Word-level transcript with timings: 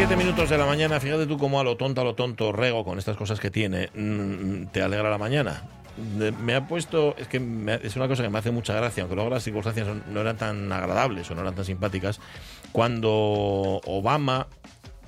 11 0.00 0.04
y 0.04 0.16
7 0.16 0.16
minutos 0.16 0.48
de 0.48 0.56
la 0.56 0.64
mañana, 0.64 0.98
fíjate 0.98 1.26
tú 1.26 1.36
cómo 1.36 1.60
a 1.60 1.64
lo 1.64 1.76
tonto, 1.76 2.00
a 2.00 2.04
lo 2.04 2.14
tonto, 2.14 2.52
rego 2.52 2.84
con 2.84 2.98
estas 2.98 3.18
cosas 3.18 3.38
que 3.38 3.50
tiene, 3.50 3.90
mm, 3.94 4.68
te 4.72 4.80
alegra 4.80 5.10
la 5.10 5.18
mañana. 5.18 5.64
Me 6.42 6.54
ha 6.54 6.66
puesto, 6.66 7.14
es 7.18 7.28
que 7.28 7.36
es 7.82 7.96
una 7.96 8.08
cosa 8.08 8.22
que 8.22 8.30
me 8.30 8.38
hace 8.38 8.50
mucha 8.50 8.72
gracia, 8.72 9.02
aunque 9.02 9.14
luego 9.14 9.28
las 9.28 9.42
circunstancias 9.42 9.88
no 10.10 10.20
eran 10.22 10.38
tan 10.38 10.72
agradables 10.72 11.30
o 11.30 11.34
no 11.34 11.42
eran 11.42 11.54
tan 11.54 11.66
simpáticas, 11.66 12.18
cuando 12.72 13.10
Obama, 13.84 14.46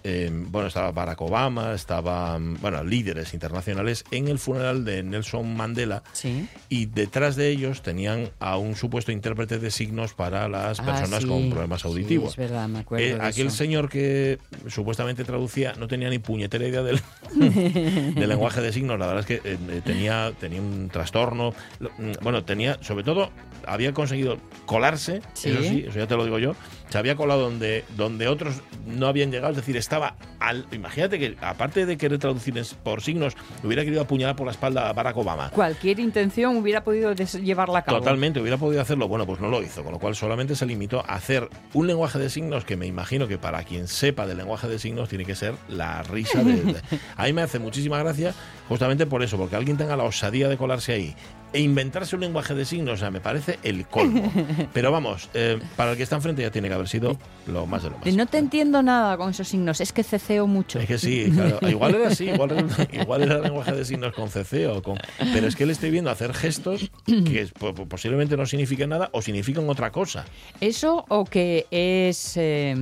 eh, 0.05 0.31
bueno, 0.33 0.69
estaba 0.69 0.91
Barack 0.93 1.21
Obama, 1.21 1.75
estaban, 1.75 2.59
bueno, 2.61 2.83
líderes 2.85 3.35
internacionales 3.35 4.05
en 4.11 4.29
el 4.29 4.39
funeral 4.39 4.85
de 4.85 5.03
Nelson 5.03 5.57
Mandela 5.57 6.03
Sí. 6.13 6.49
y 6.69 6.87
detrás 6.87 7.37
de 7.37 7.49
ellos 7.51 7.83
tenían 7.83 8.31
a 8.41 8.57
un 8.57 8.75
supuesto 8.77 9.13
intérprete 9.13 9.59
de 9.59 9.71
signos 9.71 10.15
para 10.15 10.49
las 10.49 10.81
Ah, 10.81 10.85
personas 10.87 11.23
sí. 11.23 11.29
con 11.29 11.51
problemas 11.51 11.83
Sí, 11.83 11.89
auditivos. 11.89 12.31
es 12.33 12.37
verdad, 12.37 12.69
me 12.69 12.81
acuerdo 12.81 13.05
Eh, 13.07 13.15
de 13.15 13.23
aquel 13.25 13.47
eso. 13.49 13.57
señor 13.57 13.89
que 13.89 14.39
supuestamente 14.69 15.25
traducía 15.25 15.75
no 15.79 15.87
tenía 15.89 16.09
ni 16.11 16.19
puñetera 16.19 16.67
idea 16.67 16.83
del, 16.83 17.01
del 18.15 18.29
lenguaje 18.29 18.61
de 18.61 18.73
signos. 18.73 18.99
La 18.99 19.07
verdad 19.07 19.21
es 19.21 19.27
que 19.41 19.49
eh, 19.49 19.57
eh, 19.71 19.81
tenía, 19.85 20.33
tenía 20.39 20.61
un 20.61 20.89
trastorno. 20.91 21.55
Mm, 21.99 22.13
Bueno, 22.23 22.45
tenía, 22.45 22.79
sobre 22.83 23.05
todo, 23.05 23.31
había 23.67 23.93
conseguido 23.93 24.39
colarse, 24.67 25.23
Sí. 25.35 25.51
eso 25.51 25.63
sí, 25.63 25.85
eso 25.89 25.99
ya 25.99 26.07
te 26.07 26.17
lo 26.17 26.25
digo 26.25 26.39
yo. 26.39 26.55
Se 26.93 26.99
había 26.99 27.17
colado 27.17 27.41
donde, 27.41 27.87
donde 27.97 28.29
otros 28.29 28.61
no 28.87 29.07
habían 29.07 29.31
llegado. 29.31 29.53
Es 29.53 29.57
decir, 29.57 29.79
estaba 29.79 30.15
al. 30.41 30.67
Imagínate 30.73 31.19
que, 31.19 31.39
aparte 31.41 31.87
de 31.87 31.97
querer 31.97 32.19
traducir 32.19 32.53
por 32.85 33.01
signos, 33.01 33.35
hubiera 33.65 33.83
querido 33.83 34.03
apuñalar 34.03 34.37
por 34.37 34.45
la 34.45 34.53
espalda 34.53 34.91
a 34.91 34.93
Barack 34.93 35.17
Obama. 35.17 35.49
Cualquier 35.55 36.01
intención 36.01 36.55
hubiera 36.59 36.85
podido 36.85 37.15
llevarla 37.15 37.79
a 37.79 37.83
cabo. 37.85 38.01
Totalmente, 38.01 38.43
hubiera 38.43 38.59
podido 38.59 38.83
hacerlo. 38.83 39.09
Bueno, 39.09 39.25
pues 39.25 39.41
no 39.41 39.49
lo 39.49 39.63
hizo, 39.63 39.83
con 39.83 39.93
lo 39.93 39.99
cual 39.99 40.15
solamente 40.15 40.55
se 40.55 40.67
limitó 40.67 41.01
a 41.01 41.15
hacer 41.15 41.49
un 41.73 41.87
lenguaje 41.87 42.19
de 42.19 42.29
signos 42.29 42.67
que 42.67 42.77
me 42.77 42.87
imagino 42.87 43.27
que 43.27 43.39
para 43.39 43.65
quien 43.65 43.89
sepa 43.89 44.27
del 44.27 44.37
lenguaje 44.37 44.69
de 44.69 44.79
signos 44.79 45.09
tiene 45.09 45.25
que 45.25 45.35
ser 45.35 45.55
la 45.71 46.03
risa 46.03 46.45
de... 46.45 46.57
de- 46.63 46.83
A 47.17 47.25
mí 47.25 47.33
me 47.33 47.41
hace 47.41 47.59
muchísima 47.59 47.99
gracia 48.01 48.35
justamente 48.69 49.07
por 49.07 49.23
eso, 49.23 49.39
porque 49.39 49.57
alguien 49.57 49.79
tenga 49.79 49.97
la 49.97 50.05
osadía 50.05 50.51
de 50.51 50.59
colarse 50.59 50.93
ahí 50.93 51.17
e 51.53 51.61
inventarse 51.61 52.15
un 52.17 52.21
lenguaje 52.23 52.55
de 52.55 52.65
signos, 52.65 52.95
o 52.95 52.97
sea, 52.99 53.11
me 53.11 53.21
parece 53.21 53.59
el 53.63 53.87
colmo. 53.87 54.33
Pero 54.73 54.91
vamos, 54.93 55.29
eh, 55.35 55.59
para 55.77 55.93
el 55.93 55.97
que 55.97 56.03
está 56.03 56.17
enfrente 56.17 56.43
ya 56.43 56.51
tiene 56.51 56.69
que 56.69 56.75
haber 56.75 56.89
sido 56.89 57.17
lo 57.47 57.67
más 57.67 57.83
de 57.83 57.91
lo 57.91 57.99
más. 57.99 58.15
No 58.15 58.27
te 58.27 58.39
entiendo 58.39 58.83
nada 58.83 59.17
con 59.17 59.31
esos 59.31 59.49
signos, 59.49 59.81
es 59.81 59.93
que 59.93 60.03
ceceo 60.03 60.47
mucho. 60.47 60.79
Es 60.81 60.87
que 60.87 60.99
sí, 60.99 61.31
claro. 61.35 61.59
Igual 61.69 61.95
era 61.95 62.09
así, 62.09 62.29
igual, 62.31 62.51
resulta- 62.51 62.89
igual 62.93 63.23
era 63.23 63.37
el 63.37 63.43
lenguaje 63.43 63.73
de 63.73 63.85
signos 63.85 64.13
con 64.15 64.29
CC 64.31 64.67
o 64.69 64.83
con... 64.83 64.99
Pero 65.33 65.47
es 65.47 65.57
que 65.57 65.67
le 65.67 65.73
estoy 65.73 65.91
viendo 65.91 66.11
hacer 66.11 66.33
gestos 66.35 66.91
que 67.07 67.49
po- 67.59 67.75
po- 67.75 67.87
posiblemente 67.87 68.37
no 68.37 68.47
signifiquen 68.47 68.91
nada 68.91 69.11
o 69.13 69.23
significan 69.23 69.69
otra 69.69 69.91
cosa. 69.91 70.25
Eso 70.61 71.05
o 71.09 71.25
que 71.25 71.67
es 71.71 72.37
eh, 72.37 72.75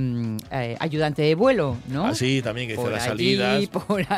eh, 0.51 0.75
ayudante 0.79 1.21
de 1.23 1.35
vuelo, 1.35 1.77
¿no? 1.87 2.05
Así 2.05 2.41
también 2.41 2.67
que 2.67 2.73
dice 2.73 2.83
Por 2.83 2.91
las 2.91 3.07
allí, 3.07 3.37
salidas, 3.37 3.69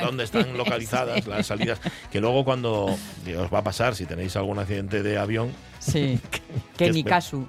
dónde 0.04 0.24
están 0.24 0.58
localizadas 0.58 1.26
las 1.28 1.48
salidas, 1.48 1.80
que 2.12 2.20
luego 2.22 2.44
cuando 2.46 2.86
os 2.86 3.54
va 3.54 3.60
a 3.60 3.64
pasar 3.64 3.96
si 3.96 4.06
tenéis 4.06 4.36
algún 4.44 4.60
accidente 4.60 5.04
de 5.04 5.18
avión, 5.18 5.52
Sí. 5.80 6.20
que 6.78 6.86
que 6.86 6.92
ni. 6.92 7.48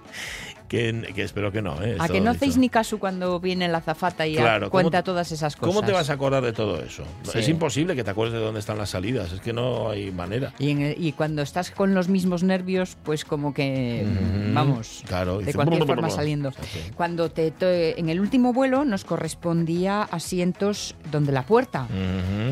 Que, 0.68 1.12
que 1.14 1.22
espero 1.22 1.52
que 1.52 1.62
no. 1.62 1.80
¿eh? 1.82 1.96
A 1.98 2.08
que 2.08 2.20
no 2.20 2.30
hacéis 2.30 2.56
ni 2.56 2.68
casu 2.68 2.98
cuando 2.98 3.38
viene 3.40 3.68
la 3.68 3.78
azafata 3.78 4.26
y 4.26 4.34
Claro, 4.36 4.70
¿cómo 4.70 4.82
cuenta 4.82 5.02
todas 5.02 5.30
esas 5.32 5.56
cosas. 5.56 5.74
¿Cómo 5.74 5.86
te 5.86 5.92
vas 5.92 6.10
a 6.10 6.14
acordar 6.14 6.42
de 6.42 6.52
todo 6.52 6.80
eso? 6.82 7.04
Sí. 7.24 7.38
Es 7.38 7.48
imposible 7.48 7.94
que 7.94 8.02
te 8.04 8.10
acuerdes 8.10 8.34
de 8.34 8.40
dónde 8.40 8.60
están 8.60 8.78
las 8.78 8.90
salidas, 8.90 9.32
es 9.32 9.40
que 9.40 9.52
no 9.52 9.90
hay 9.90 10.10
manera. 10.10 10.52
Y, 10.58 10.70
en 10.70 10.94
y 10.98 11.12
cuando 11.12 11.42
estás 11.42 11.70
con 11.70 11.94
los 11.94 12.08
mismos 12.08 12.42
nervios, 12.42 12.96
pues 13.04 13.24
como 13.24 13.52
que, 13.54 14.06
vamos, 14.54 15.02
Claro, 15.06 15.38
de 15.38 15.46
dice, 15.46 15.54
cualquier 15.54 15.80
"Bum, 15.80 15.86
bum, 15.86 15.94
forma 15.96 16.08
bum". 16.08 16.16
saliendo. 16.16 16.52
Cuando 16.96 17.30
te, 17.30 17.50
te- 17.50 17.98
en 18.00 18.08
el 18.08 18.20
último 18.20 18.52
vuelo 18.52 18.84
nos 18.84 19.04
correspondía 19.04 20.02
asientos 20.02 20.94
donde 21.10 21.32
la 21.32 21.44
puerta. 21.44 21.86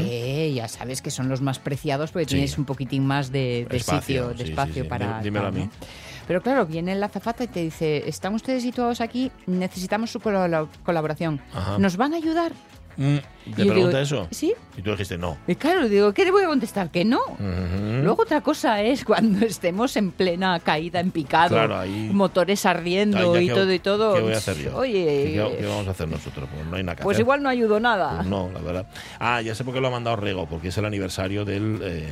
Eh, 0.01 0.53
ya 0.55 0.69
sabes 0.69 1.03
que 1.03 1.11
son 1.11 1.29
los 1.29 1.41
más 1.41 1.59
preciados 1.59 2.13
porque 2.13 2.25
Sí. 2.27 2.35
tienes 2.35 2.59
un 2.59 2.65
poquitín 2.65 3.07
más 3.07 3.33
de, 3.33 3.67
de 3.69 3.77
Espacio, 3.77 4.01
sitio, 4.01 4.29
de 4.39 4.45
sí, 4.45 4.51
espacio 4.51 4.87
para. 4.89 5.21
Dí- 5.21 5.25
dímelo 5.25 5.47
a 5.47 5.51
mí. 5.51 5.61
¿no? 5.65 5.71
Pero 6.27 6.41
claro, 6.43 6.67
viene 6.67 6.95
la 6.95 7.07
azafata 7.07 7.45
y 7.45 7.49
te 7.49 7.61
dice: 7.61 8.09
Están 8.09 8.35
ustedes 8.35 8.63
situados 8.63 9.01
aquí, 9.01 9.31
necesitamos 9.47 10.11
su 10.11 10.21
colaboración. 10.21 11.41
Ajá. 11.53 11.79
¿Nos 11.79 11.97
van 11.97 12.15
a 12.15 12.17
ayudar? 12.17 12.53
Mm, 12.97 13.17
¿Te 13.57 13.65
yo 13.65 13.73
pregunta 13.73 13.99
digo, 13.99 13.99
eso? 13.99 14.29
Sí. 14.31 14.55
Y 14.77 14.83
tú 14.83 14.91
dijiste 14.93 15.19
no. 15.19 15.37
Y 15.49 15.57
claro, 15.57 15.89
digo, 15.89 16.13
¿qué 16.13 16.25
le 16.25 16.31
voy 16.31 16.45
a 16.45 16.47
contestar? 16.47 16.91
Que 16.91 17.05
no. 17.05 17.19
Ujú. 17.29 18.03
Luego 18.03 18.23
otra 18.23 18.41
cosa 18.41 18.81
es 18.83 19.05
cuando 19.05 19.45
estemos 19.47 19.97
en 19.97 20.13
plena 20.13 20.61
caída 20.61 21.01
en 21.01 21.11
picado, 21.11 21.49
Claro, 21.57 21.79
ahí- 21.79 22.11
motores 22.13 22.65
ardiendo 22.67 23.35
Ay, 23.35 23.47
y 23.47 23.49
todo 23.49 23.67
¿qué- 23.67 23.75
y 23.75 23.79
todo. 23.81 24.15
¿Qué 24.15 24.21
voy 24.21 24.33
a 24.33 24.37
hacer 24.37 24.57
yo? 24.59 24.77
Oye, 24.77 25.05
¿Qué, 25.35 25.57
qué 25.61 25.67
vamos 25.67 25.89
a 25.89 25.91
hacer 25.91 26.09
nosotros? 26.09 26.49
Pues 26.53 26.67
no 26.67 26.77
hay 26.77 26.83
nada 26.85 26.97
que 26.97 27.03
pues 27.03 27.17
hacer. 27.17 27.23
igual 27.25 27.43
no 27.43 27.49
ayudo 27.49 27.81
nada. 27.81 28.17
Pues 28.17 28.27
no, 28.29 28.51
la 28.53 28.61
verdad. 28.61 28.87
Ah, 29.19 29.41
ya 29.43 29.55
sé 29.55 29.65
por 29.65 29.75
qué 29.75 29.81
lo 29.81 29.89
ha 29.89 29.91
mandado 29.91 30.17
Rego, 30.17 30.47
porque 30.47 30.69
es 30.69 30.79
el 30.79 30.85
aniversario 30.85 31.45
del, 31.45 31.81
eh, 31.83 32.07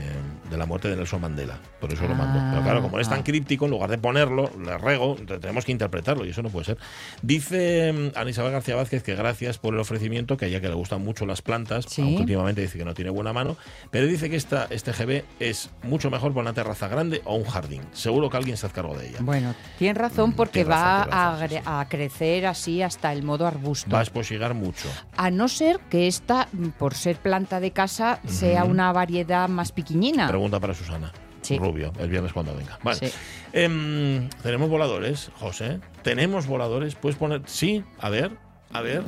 de 0.50 0.56
la 0.56 0.66
muerte 0.66 0.88
de 0.88 0.96
Nelson 0.96 1.20
Mandela. 1.20 1.58
Por 1.80 1.92
eso 1.92 2.02
lo 2.08 2.14
mando. 2.14 2.40
Ah, 2.40 2.48
Pero 2.52 2.62
claro, 2.64 2.82
como 2.82 2.98
es 2.98 3.08
tan 3.08 3.20
ah. 3.20 3.24
críptico, 3.24 3.66
en 3.66 3.70
lugar 3.70 3.88
de 3.90 3.98
ponerlo, 3.98 4.50
le 4.62 4.76
Rego, 4.78 5.14
te- 5.14 5.38
tenemos 5.38 5.64
que 5.64 5.72
interpretarlo 5.72 6.24
y 6.26 6.30
eso 6.30 6.42
no 6.42 6.48
puede 6.50 6.64
ser. 6.66 6.78
Dice 7.22 7.92
mm, 7.92 8.18
Ana 8.18 8.30
Isabel 8.30 8.52
García 8.52 8.74
Vázquez 8.76 9.02
que 9.02 9.14
gracias 9.14 9.58
por 9.58 9.74
el 9.74 9.80
ofrecimiento, 9.80 10.36
que 10.36 10.46
a 10.46 10.48
ella 10.48 10.60
que 10.60 10.68
le 10.70 10.76
gustan 10.76 11.02
mucho 11.04 11.26
las 11.26 11.42
plantas, 11.42 11.84
Sí. 11.88 12.00
aunque 12.02 12.22
últimamente 12.22 12.62
dice 12.62 12.78
que 12.78 12.84
no 12.84 12.94
tiene 12.94 13.10
buena 13.10 13.32
mano, 13.32 13.56
pero 13.90 14.06
dice 14.06 14.30
que 14.30 14.36
esta, 14.36 14.66
este 14.70 14.92
GB 14.92 15.24
es 15.38 15.70
mucho 15.82 16.10
mejor 16.10 16.32
por 16.32 16.42
una 16.42 16.52
terraza 16.54 16.88
grande 16.88 17.20
o 17.24 17.34
un 17.34 17.44
jardín. 17.44 17.82
Seguro 17.92 18.30
que 18.30 18.36
alguien 18.36 18.56
se 18.56 18.66
hace 18.66 18.74
cargo 18.74 18.96
de 18.96 19.08
ella. 19.08 19.18
Bueno, 19.20 19.54
tienes 19.78 19.96
razón 19.96 20.30
Mm, 20.30 20.34
porque 20.34 20.64
razón, 20.64 20.82
va 20.82 21.04
razón, 21.36 21.58
a, 21.66 21.82
sí, 21.82 21.88
crecer 21.90 22.46
así 22.46 22.82
hasta 22.82 23.12
el 23.12 23.22
modo 23.22 23.46
arbusto. 23.46 23.90
Va 23.90 24.00
a 24.00 24.02
esposigar 24.02 24.54
mucho. 24.54 24.88
A 25.16 25.30
no 25.30 25.48
ser 25.48 25.80
que 25.90 26.06
esta, 26.06 26.48
mm, 26.52 26.68
por 26.78 26.94
ser 26.94 27.16
planta 27.16 27.60
de 27.60 27.72
casa, 27.72 28.20
sea 28.26 28.64
una 28.64 28.92
variedad 28.92 29.48
más 29.48 29.72
piquiñina. 29.72 30.28
Pregunta 30.28 30.60
para 30.60 30.74
Susana. 30.74 31.12
Sí. 31.42 31.58
Rubio, 31.58 31.92
el 31.98 32.10
viernes 32.10 32.32
cuando 32.34 32.54
venga. 32.54 32.78
Vale. 32.82 32.98
Sí. 33.08 33.12
Em, 33.54 34.28
Tenemos 34.42 34.68
voladores, 34.68 35.30
José. 35.40 35.80
Tenemos 36.02 36.46
voladores. 36.46 36.94
Puedes 36.94 37.16
poner. 37.18 37.42
Sí, 37.46 37.82
a 37.98 38.10
ver, 38.10 38.32
a 38.72 38.80
ver. 38.82 39.02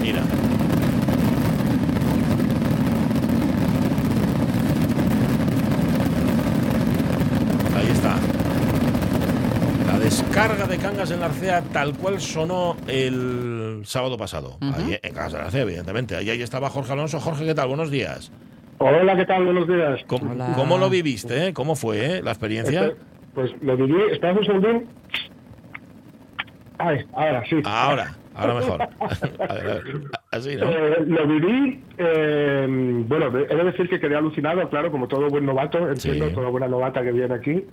Mira. 0.00 0.22
Ahí 7.76 7.88
está. 7.92 8.14
La 10.38 10.46
descarga 10.46 10.66
de 10.68 10.78
Cangas 10.78 11.10
en 11.10 11.18
la 11.18 11.26
Arcea 11.26 11.62
tal 11.72 11.94
cual 11.94 12.20
sonó 12.20 12.76
el 12.86 13.82
sábado 13.84 14.16
pasado. 14.16 14.56
Ujú. 14.62 14.72
Ahí 14.76 14.96
en 15.02 15.12
Cangas 15.12 15.32
de 15.32 15.38
la 15.38 15.44
Arcea, 15.46 15.62
evidentemente. 15.62 16.14
Ahí, 16.14 16.30
ahí 16.30 16.42
estaba 16.42 16.70
Jorge 16.70 16.92
Alonso. 16.92 17.18
Jorge, 17.18 17.44
¿qué 17.44 17.56
tal? 17.56 17.66
Buenos 17.66 17.90
días. 17.90 18.30
Hola, 18.78 19.16
¿qué 19.16 19.24
tal? 19.26 19.44
Buenos 19.46 19.66
días. 19.66 20.00
¿Cómo, 20.06 20.36
cómo 20.54 20.78
lo 20.78 20.88
viviste? 20.90 21.48
eh? 21.48 21.52
¿Cómo 21.52 21.74
fue 21.74 22.18
eh, 22.18 22.22
la 22.22 22.30
experiencia? 22.30 22.84
Este, 22.86 23.00
Pues 23.34 23.50
lo 23.62 23.76
viví, 23.76 24.00
¿estás 24.12 24.36
un 24.36 24.44
segundín? 24.44 24.88
Ay, 26.78 27.04
ahora 27.14 27.42
sí. 27.50 27.56
Ahora, 27.64 28.14
ahora 28.36 28.54
mejor. 28.54 28.82
A 29.48 29.54
ver, 29.54 29.70
a 29.70 29.74
ver. 29.74 29.84
Así, 30.30 30.56
¿no? 30.56 30.68
Eh, 30.70 31.04
lo 31.06 31.26
viví, 31.26 31.82
eh, 31.96 32.66
bueno, 33.06 33.26
he 33.38 33.54
de 33.56 33.64
decir 33.64 33.88
que 33.88 33.98
quedé 33.98 34.14
alucinado, 34.14 34.68
claro, 34.68 34.90
como 34.90 35.08
todo 35.08 35.28
buen 35.28 35.46
novato, 35.46 35.78
entiendo, 35.88 36.28
Sí. 36.28 36.34
toda 36.34 36.50
buena 36.50 36.68
novata 36.68 37.02
que 37.02 37.12
viene 37.12 37.34
aquí, 37.34 37.64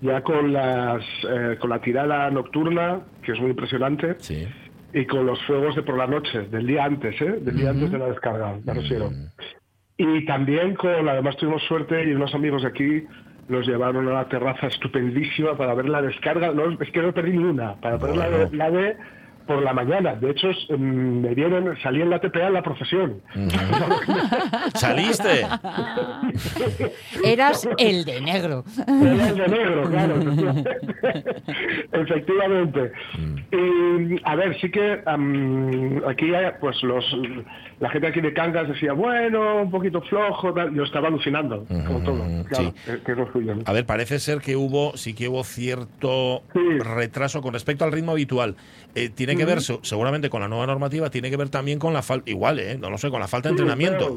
ya 0.00 0.20
con 0.22 0.52
las 0.52 1.04
eh, 1.30 1.56
con 1.60 1.70
la 1.70 1.80
tirada 1.80 2.28
nocturna, 2.30 3.02
que 3.22 3.32
es 3.32 3.40
muy 3.40 3.50
impresionante, 3.50 4.16
Sí. 4.18 4.48
y 4.94 5.04
con 5.06 5.26
los 5.26 5.40
fuegos 5.46 5.76
de 5.76 5.82
por 5.82 5.96
la 5.96 6.08
noche, 6.08 6.42
del 6.50 6.66
día 6.66 6.84
antes, 6.84 7.20
¿eh? 7.22 7.38
Del 7.40 7.56
día 7.56 7.70
antes 7.70 7.90
de 7.92 7.98
la 7.98 8.06
descarga, 8.06 8.56
me 8.64 8.74
refiero. 8.74 9.10
Mm, 9.10 9.26
Y 9.98 10.26
también 10.26 10.74
con, 10.74 11.08
además 11.08 11.36
tuvimos 11.38 11.62
suerte 11.62 12.04
y 12.04 12.12
unos 12.12 12.34
amigos 12.34 12.62
de 12.62 12.68
aquí 12.68 13.04
nos 13.48 13.66
llevaron 13.66 14.06
a 14.08 14.10
una 14.10 14.28
terraza 14.28 14.66
estupendísima 14.66 15.56
para 15.56 15.72
ver 15.72 15.88
la 15.88 16.02
descarga. 16.02 16.50
No, 16.52 16.68
es 16.80 16.90
que 16.90 17.00
no 17.00 17.14
perdí 17.14 17.30
ni 17.38 17.44
una, 17.44 17.76
para 17.80 17.96
ver 17.96 18.14
la, 18.16 18.28
de, 18.28 18.56
la 18.56 18.70
de 18.70 18.96
por 19.46 19.62
la 19.62 19.72
mañana. 19.72 20.14
De 20.14 20.30
hecho, 20.30 20.50
es, 20.50 20.56
mm, 20.70 21.20
me 21.20 21.34
vieron, 21.34 21.76
salí 21.82 22.02
en 22.02 22.10
la 22.10 22.18
TPA 22.20 22.48
en 22.48 22.52
la 22.54 22.62
profesión. 22.62 23.20
¿Saliste? 24.74 25.46
Eras 27.24 27.68
el 27.78 28.04
de 28.04 28.20
negro. 28.20 28.64
Era 28.86 29.28
el 29.28 29.36
de 29.36 29.48
negro, 29.48 29.90
claro. 29.90 30.14
Efectivamente. 31.92 32.92
Y, 33.52 34.20
a 34.24 34.34
ver, 34.36 34.58
sí 34.60 34.70
que 34.70 35.00
am, 35.06 36.02
aquí 36.06 36.34
hay, 36.34 36.52
pues 36.60 36.82
los 36.82 37.04
la 37.78 37.90
gente 37.90 38.06
aquí 38.08 38.20
de 38.22 38.32
Cangas 38.32 38.68
decía, 38.68 38.92
bueno, 38.94 39.62
un 39.62 39.70
poquito 39.70 40.00
flojo, 40.02 40.52
tal. 40.54 40.74
yo 40.74 40.84
estaba 40.84 41.08
alucinando, 41.08 41.66
como 41.86 42.00
todo. 42.00 42.24
Claro, 42.48 42.72
sí. 42.74 42.74
que- 42.90 43.02
que 43.02 43.12
es 43.12 43.18
lo 43.18 43.30
suyo. 43.32 43.54
¿no? 43.54 43.62
A 43.66 43.72
ver, 43.72 43.84
parece 43.84 44.18
ser 44.18 44.38
que 44.40 44.56
hubo, 44.56 44.96
sí 44.96 45.12
que 45.14 45.28
hubo 45.28 45.44
cierto 45.44 46.42
Sí. 46.54 46.78
retraso 46.78 47.42
con 47.42 47.52
respecto 47.52 47.84
al 47.84 47.92
ritmo 47.92 48.12
habitual. 48.12 48.56
Eh, 48.94 49.10
tiene 49.10 49.35
que 49.36 49.44
ver, 49.44 49.60
se- 49.60 49.78
seguramente, 49.82 50.28
con 50.30 50.40
la 50.40 50.48
nueva 50.48 50.66
normativa, 50.66 51.10
tiene 51.10 51.30
que 51.30 51.36
ver 51.36 51.48
también 51.50 51.78
con 51.78 51.92
la 51.92 52.02
falta, 52.02 52.28
igual, 52.30 52.58
¿eh? 52.58 52.76
No 52.78 52.90
lo 52.90 52.98
sé, 52.98 53.10
con 53.10 53.20
la 53.20 53.28
falta 53.28 53.48
de 53.48 53.52
entrenamiento. 53.52 54.08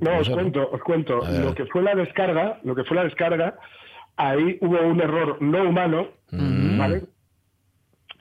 no, 0.00 0.10
No 0.12 0.18
os 0.20 0.28
cuento, 0.30 0.68
os 0.72 0.80
cuento. 0.82 1.20
Lo 1.42 1.54
que 1.54 1.66
fue 1.66 1.82
la 1.82 1.94
descarga, 1.94 2.60
lo 2.64 2.74
que 2.74 2.84
fue 2.84 2.96
la 2.96 3.04
descarga, 3.04 3.56
ahí 4.16 4.58
hubo 4.60 4.80
un 4.80 5.00
error 5.00 5.36
no 5.42 5.62
humano, 5.68 6.08
Mm. 6.30 6.78
¿vale? 6.78 7.02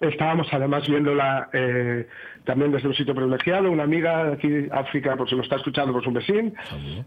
Estábamos 0.01 0.47
además 0.53 0.87
viéndola 0.87 1.49
eh, 1.51 2.07
también 2.45 2.71
desde 2.71 2.87
un 2.87 2.95
sitio 2.95 3.13
privilegiado. 3.13 3.69
Una 3.69 3.83
amiga 3.83 4.23
de 4.23 4.33
aquí, 4.33 4.67
África, 4.71 5.17
por 5.17 5.27
si 5.29 5.35
lo 5.35 5.41
está 5.43 5.57
escuchando, 5.57 5.91
por 5.91 6.01
su 6.05 6.11
vecino, 6.11 6.53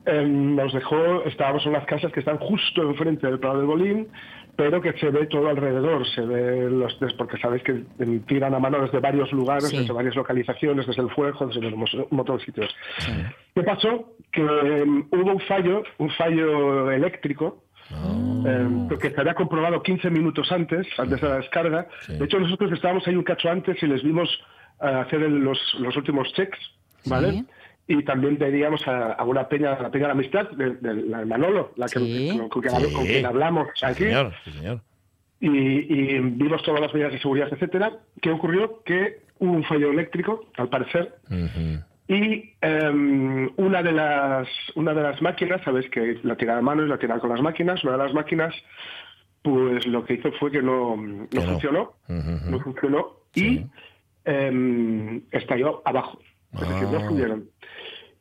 eh, 0.04 0.26
nos 0.28 0.74
dejó, 0.74 1.24
estábamos 1.24 1.64
en 1.64 1.70
unas 1.70 1.86
casas 1.86 2.12
que 2.12 2.20
están 2.20 2.36
justo 2.36 2.82
enfrente 2.82 3.26
del 3.26 3.38
Prado 3.38 3.58
del 3.58 3.66
Bolín, 3.66 4.08
pero 4.56 4.80
que 4.80 4.92
se 4.94 5.10
ve 5.10 5.26
todo 5.26 5.48
alrededor. 5.48 6.06
Se 6.08 6.20
ve 6.20 6.68
los, 6.70 6.94
porque 7.18 7.38
sabéis 7.38 7.62
que 7.62 7.72
eh, 7.72 8.20
tiran 8.26 8.54
a 8.54 8.58
mano 8.58 8.80
desde 8.82 8.98
varios 9.00 9.32
lugares, 9.32 9.68
Sí. 9.70 9.78
desde 9.78 9.92
varias 9.92 10.14
localizaciones, 10.14 10.86
desde 10.86 11.02
el 11.02 11.10
fuego, 11.10 11.46
desde 11.46 11.66
un 11.66 11.78
mo- 11.78 11.86
un 12.10 12.16
montón 12.16 12.38
de 12.38 12.44
sitios. 12.44 12.74
¿Qué 13.54 13.62
pasó? 13.62 14.12
Que 14.30 14.42
eh, 14.42 14.84
hubo 15.10 15.32
un 15.32 15.40
fallo, 15.40 15.82
un 15.98 16.10
fallo 16.10 16.90
eléctrico. 16.90 17.64
eh, 18.46 18.88
que 19.00 19.10
se 19.10 19.20
había 19.20 19.34
comprobado 19.34 19.82
15 19.82 20.08
minutos 20.10 20.50
antes, 20.50 20.86
antes 20.98 21.20
de 21.20 21.28
la 21.28 21.36
descarga. 21.36 21.86
Sí. 22.00 22.14
De 22.16 22.24
hecho, 22.24 22.38
nosotros 22.40 22.72
estábamos 22.72 23.06
ahí 23.06 23.14
un 23.16 23.22
cacho 23.24 23.50
antes 23.50 23.82
y 23.82 23.86
les 23.86 24.02
vimos 24.02 24.28
eh, 24.82 24.86
hacer 24.86 25.22
el- 25.22 25.38
los, 25.40 25.58
los 25.78 25.94
últimos 25.96 26.32
checks, 26.32 26.58
¿vale? 27.06 27.32
Sí. 27.32 27.46
Y 27.88 28.02
también 28.04 28.38
veníamos 28.38 28.86
a, 28.86 29.12
a 29.14 29.24
una 29.24 29.48
peña, 29.48 29.72
a 29.74 29.82
la 29.82 29.90
peña 29.90 30.04
de 30.04 30.08
la 30.08 30.12
amistad, 30.14 30.50
de, 30.52 30.74
de 30.76 30.94
la 31.02 31.18
de 31.18 31.26
Manolo, 31.26 31.72
la 31.76 31.86
que, 31.86 31.98
Sí. 31.98 32.36
con, 32.38 32.48
con 32.48 32.62
quien, 32.62 32.76
Sí. 32.76 32.92
con 32.94 33.04
quien 33.06 33.26
hablamos 33.26 33.68
aquí 33.82 34.04
señor, 34.04 34.32
sí, 34.44 34.50
señor. 34.52 34.80
y, 35.40 35.48
y 35.48 36.18
vimos 36.20 36.62
todas 36.62 36.80
las 36.80 36.94
medidas 36.94 37.12
de 37.12 37.18
seguridad, 37.20 37.48
etcétera. 37.52 37.90
¿Qué 38.20 38.30
ocurrió? 38.30 38.82
Que 38.84 39.22
hubo 39.40 39.52
un 39.52 39.64
fallo 39.64 39.90
eléctrico, 39.90 40.46
al 40.56 40.68
parecer, 40.68 41.16
y 42.08 42.52
em, 42.60 43.50
una 43.56 43.82
de 43.82 43.92
las 43.92 44.48
una 44.76 44.94
de 44.94 45.02
las 45.02 45.20
máquinas, 45.22 45.60
sabes 45.64 45.88
que 45.90 46.18
la 46.22 46.36
tirada 46.36 46.58
a 46.60 46.62
mano 46.62 46.84
y 46.84 46.88
la 46.88 46.98
tirada 46.98 47.20
con 47.20 47.30
las 47.30 47.40
máquinas, 47.42 47.82
una 47.82 47.92
de 47.92 47.98
las 48.04 48.14
máquinas, 48.14 48.54
pues 49.42 49.86
lo 49.88 50.04
que 50.04 50.14
hizo 50.14 50.30
fue 50.38 50.50
que 50.52 50.62
no, 50.62 50.96
no 50.96 51.28
Que 51.28 51.38
no. 51.38 51.42
funcionó, 51.52 51.92
no 52.08 52.60
funcionó 52.60 53.16
Sí. 53.34 53.66
y 53.66 54.30
em, 54.30 55.22
estalló 55.32 55.82
abajo, 55.84 56.20
es 56.54 56.60
decir, 56.60 56.88
no 56.88 56.98
Ah. 56.98 57.38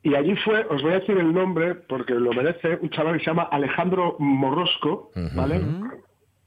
Y 0.04 0.14
allí 0.14 0.34
fue, 0.44 0.64
os 0.68 0.82
voy 0.82 0.92
a 0.92 0.98
decir 1.00 1.16
el 1.16 1.32
nombre 1.32 1.74
porque 1.74 2.14
lo 2.14 2.32
merece, 2.32 2.76
un 2.80 2.90
chaval 2.90 3.14
que 3.18 3.20
se 3.24 3.30
llama 3.30 3.44
Alejandro 3.44 4.16
Morrosco. 4.18 5.10
¿vale? 5.34 5.60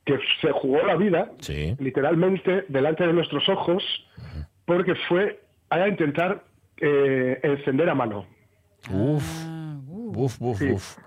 Que 0.05 0.19
se 0.41 0.51
jugó 0.51 0.83
la 0.85 0.95
vida 0.97 1.31
Sí. 1.39 1.75
literalmente 1.79 2.65
delante 2.67 3.07
de 3.07 3.13
nuestros 3.13 3.47
ojos 3.49 3.83
porque 4.65 4.93
fue 5.07 5.39
a 5.69 5.87
intentar 5.87 6.43
eh, 6.81 7.39
encender 7.43 7.89
a 7.89 7.95
mano. 7.95 8.25
Uf, 8.91 9.23
Ah, 9.47 9.77
uh. 9.87 10.13
uf, 10.25 10.41
uf, 10.41 10.57
Sí. 10.59 10.71
uf. 10.71 10.97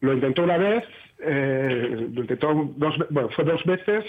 Lo 0.00 0.14
intentó 0.14 0.42
una 0.44 0.56
vez, 0.56 0.82
eh, 1.22 2.08
lo 2.12 2.22
intentó 2.22 2.54
dos, 2.76 2.94
bueno, 3.10 3.28
fue 3.36 3.44
dos 3.44 3.62
veces. 3.64 4.04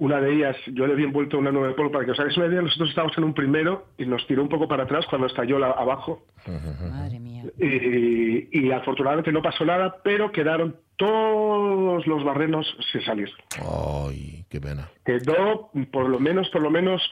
Una 0.00 0.18
de 0.18 0.32
ellas, 0.32 0.56
yo 0.72 0.86
le 0.86 0.94
había 0.94 1.04
envuelto 1.04 1.36
una 1.36 1.52
nube 1.52 1.68
de 1.68 1.74
polvo 1.74 1.92
para 1.92 2.06
que 2.06 2.12
os 2.12 2.18
hagáis 2.18 2.36
una 2.38 2.46
idea. 2.46 2.62
Nosotros 2.62 2.88
estábamos 2.88 3.16
en 3.18 3.24
un 3.24 3.34
primero 3.34 3.88
y 3.98 4.06
nos 4.06 4.26
tiró 4.26 4.42
un 4.42 4.48
poco 4.48 4.66
para 4.66 4.84
atrás 4.84 5.04
cuando 5.10 5.26
estalló 5.26 5.58
la, 5.58 5.72
abajo. 5.72 6.24
Madre 6.90 7.20
mía. 7.20 7.44
Y, 7.58 8.48
y 8.58 8.72
afortunadamente 8.72 9.30
no 9.30 9.42
pasó 9.42 9.62
nada, 9.66 9.98
pero 10.02 10.32
quedaron 10.32 10.74
todos 10.96 12.06
los 12.06 12.24
barrenos 12.24 12.66
sin 12.90 13.02
salir. 13.02 13.30
Ay, 13.58 14.44
qué 14.48 14.58
pena. 14.58 14.90
Quedó, 15.04 15.70
por 15.92 16.08
lo 16.08 16.18
menos, 16.18 16.48
por 16.48 16.62
lo 16.62 16.70
menos, 16.70 17.02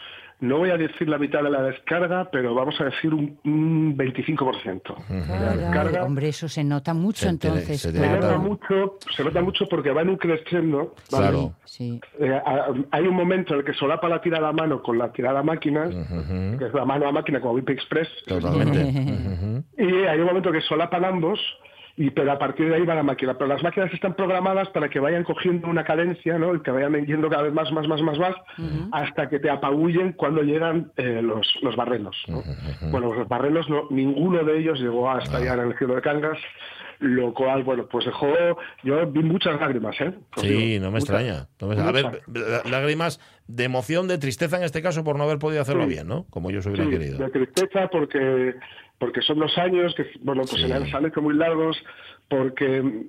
no 0.40 0.58
voy 0.58 0.70
a 0.70 0.76
decir 0.76 1.08
la 1.08 1.18
mitad 1.18 1.42
de 1.42 1.50
la 1.50 1.62
descarga, 1.62 2.28
pero 2.30 2.54
vamos 2.54 2.80
a 2.80 2.84
decir 2.84 3.12
un, 3.12 3.38
un 3.44 3.96
25%. 3.96 4.82
de 5.08 5.20
la 5.20 5.26
Caray, 5.26 5.56
descarga. 5.58 6.04
hombre, 6.04 6.28
eso 6.28 6.48
se 6.48 6.62
nota 6.62 6.94
mucho 6.94 7.22
Se 7.22 7.28
entonces, 7.30 7.80
se 7.80 7.92
claro. 7.92 8.20
nota 8.20 8.38
mucho, 8.38 8.94
se 9.16 9.24
nota 9.24 9.42
mucho 9.42 9.66
porque 9.68 9.90
va 9.90 10.02
en 10.02 10.10
un 10.10 10.16
crescendo. 10.16 10.94
¿vale? 11.10 11.28
Claro. 11.28 11.52
Sí. 11.64 12.00
Eh, 12.20 12.40
hay 12.90 13.06
un 13.06 13.14
momento 13.16 13.54
en 13.54 13.60
el 13.60 13.64
que 13.66 13.74
solapa 13.74 14.08
la 14.08 14.20
tirada 14.20 14.48
a 14.48 14.52
mano 14.52 14.82
con 14.82 14.96
la 14.98 15.12
tirada 15.12 15.40
a 15.40 15.42
máquina, 15.42 15.88
que 16.58 16.64
es 16.66 16.74
la 16.74 16.84
mano 16.84 17.08
a 17.08 17.12
máquina 17.12 17.40
como 17.40 17.54
VIP 17.54 17.70
Express, 17.70 18.08
Totalmente. 18.26 18.78
Y 19.78 20.04
hay 20.04 20.20
un 20.20 20.26
momento 20.26 20.50
que 20.52 20.60
solapan 20.60 21.04
ambos, 21.04 21.38
y 22.00 22.10
pero 22.10 22.32
a 22.32 22.38
partir 22.38 22.68
de 22.68 22.76
ahí 22.76 22.86
va 22.86 22.94
la 22.94 23.02
máquina. 23.02 23.34
Pero 23.36 23.48
las 23.48 23.62
máquinas 23.62 23.92
están 23.92 24.14
programadas 24.14 24.68
para 24.70 24.88
que 24.88 25.00
vayan 25.00 25.24
cogiendo 25.24 25.68
una 25.68 25.84
cadencia, 25.84 26.38
¿no? 26.38 26.54
Y 26.54 26.60
que 26.62 26.70
vayan 26.70 26.94
yendo 27.04 27.28
cada 27.28 27.42
vez 27.42 27.52
más, 27.52 27.70
más, 27.72 27.86
más, 27.88 28.00
más, 28.00 28.18
más, 28.18 28.34
hasta 28.92 29.28
que 29.28 29.38
te 29.40 29.50
apabullen 29.50 30.12
cuando 30.12 30.42
llegan 30.42 30.92
eh, 30.96 31.20
los, 31.22 31.46
los 31.62 31.76
barrenos. 31.76 32.16
¿no? 32.28 32.42
Bueno, 32.90 33.12
los 33.12 33.28
barrenos, 33.28 33.68
no, 33.68 33.88
ninguno 33.90 34.44
de 34.44 34.58
ellos 34.58 34.80
llegó 34.80 35.10
hasta 35.10 35.38
allá 35.38 35.54
en 35.54 35.60
el 35.72 35.76
cielo 35.78 35.96
de 35.96 36.00
Cangas, 36.02 36.38
lo 37.00 37.32
cual, 37.34 37.62
bueno, 37.64 37.86
pues 37.86 38.06
dejó. 38.06 38.28
Yo 38.82 39.06
vi 39.10 39.20
muchas 39.22 39.60
lágrimas, 39.60 40.00
¿eh? 40.00 40.14
Sí, 40.36 40.48
digo, 40.48 40.84
no 40.84 40.90
me 40.92 40.98
muchas. 41.00 41.10
extraña. 41.10 41.46
No 41.60 41.68
me- 41.68 41.80
A 41.80 41.92
ver, 41.92 42.22
lágrimas 42.70 43.20
de 43.46 43.64
emoción, 43.64 44.08
de 44.08 44.18
tristeza 44.18 44.56
en 44.56 44.62
este 44.64 44.82
caso 44.82 45.04
por 45.04 45.16
no 45.16 45.24
haber 45.24 45.38
podido 45.38 45.62
hacerlo 45.62 45.84
Sí. 45.84 45.90
bien, 45.90 46.06
¿no? 46.08 46.26
Como 46.30 46.50
ellos 46.50 46.66
hubieran 46.66 46.86
Sí, 46.90 46.92
querido. 46.98 47.18
de 47.18 47.30
tristeza 47.30 47.88
porque 47.88 48.54
porque 48.98 49.22
son 49.22 49.38
dos 49.38 49.56
años 49.58 49.94
que 49.94 50.06
bueno 50.20 50.42
pues 50.42 50.60
Sí. 50.62 50.68
se 50.90 50.96
han 50.96 51.06
hecho 51.06 51.22
muy 51.22 51.34
largos 51.34 51.76
porque 52.28 53.06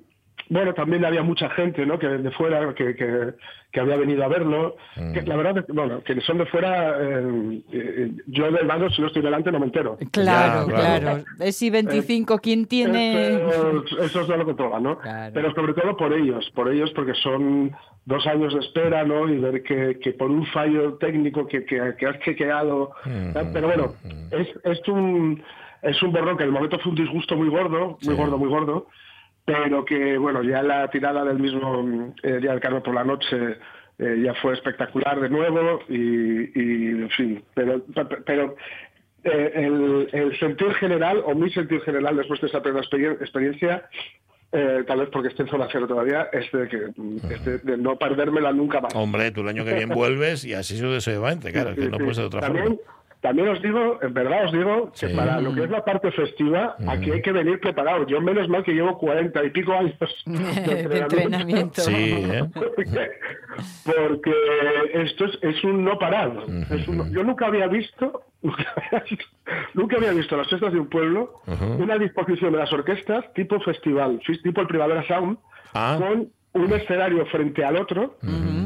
bueno 0.48 0.72
también 0.74 1.04
había 1.04 1.22
mucha 1.22 1.48
gente 1.50 1.84
no 1.86 1.98
que 1.98 2.06
de 2.08 2.30
fuera 2.32 2.72
que, 2.74 2.94
que, 2.96 3.34
que 3.72 3.80
había 3.80 3.96
venido 3.96 4.24
a 4.24 4.28
verlo 4.28 4.76
Mm. 4.96 5.12
que 5.12 5.22
la 5.22 5.36
verdad 5.36 5.58
es 5.58 5.64
que, 5.66 5.72
bueno 5.72 6.02
que 6.02 6.20
son 6.22 6.38
de 6.38 6.46
fuera 6.46 6.96
eh, 7.00 7.62
eh, 7.72 8.10
yo 8.26 8.50
del 8.50 8.66
bando 8.66 8.88
si 8.90 9.00
no 9.00 9.08
estoy 9.08 9.22
delante 9.22 9.52
no 9.52 9.60
me 9.60 9.66
entero 9.66 9.96
Claro, 10.12 10.68
Ya, 10.68 10.74
claro. 10.74 11.00
claro. 11.02 11.24
Es 11.40 11.60
y 11.62 11.70
25, 11.70 12.38
¿quién 12.38 12.66
tiene? 12.66 13.36
Esos, 13.36 13.84
esos 14.00 14.28
no 14.28 14.36
lo 14.38 14.44
controlan, 14.44 14.82
¿no? 14.82 14.98
Claro. 14.98 15.32
Pero 15.34 15.54
sobre 15.54 15.74
todo 15.74 15.96
por 15.96 16.12
ellos, 16.12 16.50
por 16.54 16.68
ellos 16.72 16.90
porque 16.94 17.14
son 17.14 17.70
dos 18.06 18.26
años 18.26 18.52
de 18.54 18.60
espera, 18.60 19.04
¿no? 19.04 19.28
Y 19.28 19.38
ver 19.38 19.62
que, 19.62 19.98
que 20.02 20.12
por 20.12 20.30
un 20.30 20.44
fallo 20.46 20.94
técnico 20.94 21.46
que, 21.46 21.64
que, 21.64 21.94
que 21.98 22.06
has 22.06 22.18
chequeado... 22.20 22.90
Ujú, 23.06 23.48
Pero 23.52 23.66
bueno, 23.68 23.94
es, 24.32 24.48
es 24.64 24.88
un 24.88 25.42
es 25.82 26.02
un 26.02 26.12
borrón 26.12 26.36
que 26.36 26.42
en 26.44 26.48
el 26.48 26.54
momento 26.54 26.78
fue 26.78 26.90
un 26.90 26.96
disgusto 26.96 27.36
muy 27.36 27.48
gordo, 27.48 27.98
muy 28.02 28.14
Sí. 28.14 28.20
gordo, 28.20 28.38
muy 28.38 28.48
gordo, 28.48 28.86
pero 29.44 29.84
que, 29.84 30.18
bueno, 30.18 30.42
ya 30.42 30.62
la 30.62 30.88
tirada 30.90 31.24
del 31.24 31.38
mismo 31.38 32.14
eh, 32.22 32.38
día 32.40 32.50
del 32.52 32.60
carro 32.60 32.82
por 32.82 32.94
la 32.94 33.04
noche 33.04 33.36
eh, 33.98 34.22
ya 34.24 34.32
fue 34.34 34.54
espectacular 34.54 35.20
de 35.20 35.28
nuevo 35.28 35.80
y, 35.88 35.96
y, 36.58 36.88
en 37.02 37.10
fin, 37.10 37.42
pero... 37.54 37.82
pero 38.24 38.56
eh, 39.22 39.52
el, 39.54 40.08
el 40.12 40.38
sentir 40.38 40.72
general, 40.76 41.22
o 41.26 41.34
mi 41.34 41.50
sentir 41.50 41.82
general 41.82 42.16
después 42.16 42.40
de 42.40 42.46
esta 42.46 42.62
primera 42.62 42.82
experien- 42.82 43.20
experiencia, 43.20 43.84
eh, 44.50 44.82
tal 44.86 45.00
vez 45.00 45.10
porque 45.12 45.28
esté 45.28 45.42
en 45.42 45.48
zona 45.50 45.68
cero 45.70 45.86
todavía, 45.86 46.30
es 46.32 46.50
de, 46.50 46.68
que, 46.68 47.34
es 47.34 47.44
de, 47.44 47.58
de 47.58 47.76
no 47.76 47.96
perdérmela 47.98 48.50
nunca 48.54 48.80
más. 48.80 48.94
Hombre, 48.94 49.30
tú 49.30 49.42
el 49.42 49.48
año 49.48 49.62
que 49.66 49.74
viene 49.74 49.94
vuelves 49.94 50.46
y 50.46 50.54
así 50.54 50.78
sucesivamente, 50.78 51.52
claro, 51.52 51.74
que 51.74 51.82
Sí, 51.82 51.88
no 51.88 51.98
sí. 51.98 52.02
puede 52.02 52.14
ser 52.14 52.22
de 52.22 52.26
otra 52.28 52.40
también, 52.40 52.64
forma. 52.78 52.80
También 53.20 53.48
os 53.48 53.60
digo, 53.60 53.98
en 54.00 54.14
verdad 54.14 54.46
os 54.46 54.52
digo, 54.52 54.92
que 54.98 55.08
Sí. 55.08 55.14
para 55.14 55.40
lo 55.42 55.54
que 55.54 55.64
es 55.64 55.70
la 55.70 55.84
parte 55.84 56.10
festiva, 56.10 56.74
aquí 56.88 57.10
hay 57.10 57.20
que 57.20 57.32
venir 57.32 57.60
preparado. 57.60 58.06
Yo 58.06 58.18
menos 58.20 58.48
mal 58.48 58.64
que 58.64 58.72
llevo 58.72 58.96
cuarenta 58.98 59.44
y 59.44 59.50
pico 59.50 59.72
años 59.74 59.92
De 60.26 60.98
entrenamiento. 60.98 61.82
Sí, 61.82 61.92
¿eh? 61.94 62.44
porque, 62.54 63.10
porque 63.84 64.32
esto 64.94 65.26
es, 65.26 65.38
es 65.42 65.64
un 65.64 65.84
no 65.84 65.98
parar. 65.98 66.32
Es 66.70 66.88
un- 66.88 67.12
yo 67.12 67.22
nunca 67.22 67.46
había 67.48 67.66
visto, 67.66 68.22
nunca 69.74 69.96
había 69.96 70.12
visto, 70.12 70.36
las 70.36 70.48
fiestas 70.48 70.72
de 70.72 70.80
un 70.80 70.88
pueblo 70.88 71.40
Ujú. 71.46 71.82
una 71.82 71.98
disposición 71.98 72.52
de 72.52 72.58
las 72.58 72.72
orquestas 72.72 73.24
tipo 73.34 73.60
festival, 73.60 74.20
tipo 74.42 74.60
el 74.62 74.66
Primavera 74.66 75.02
Sound, 75.06 75.36
Ah. 75.74 75.96
con 76.00 76.28
un 76.52 76.72
escenario 76.72 77.24
frente 77.26 77.64
al 77.64 77.76
otro, 77.76 78.16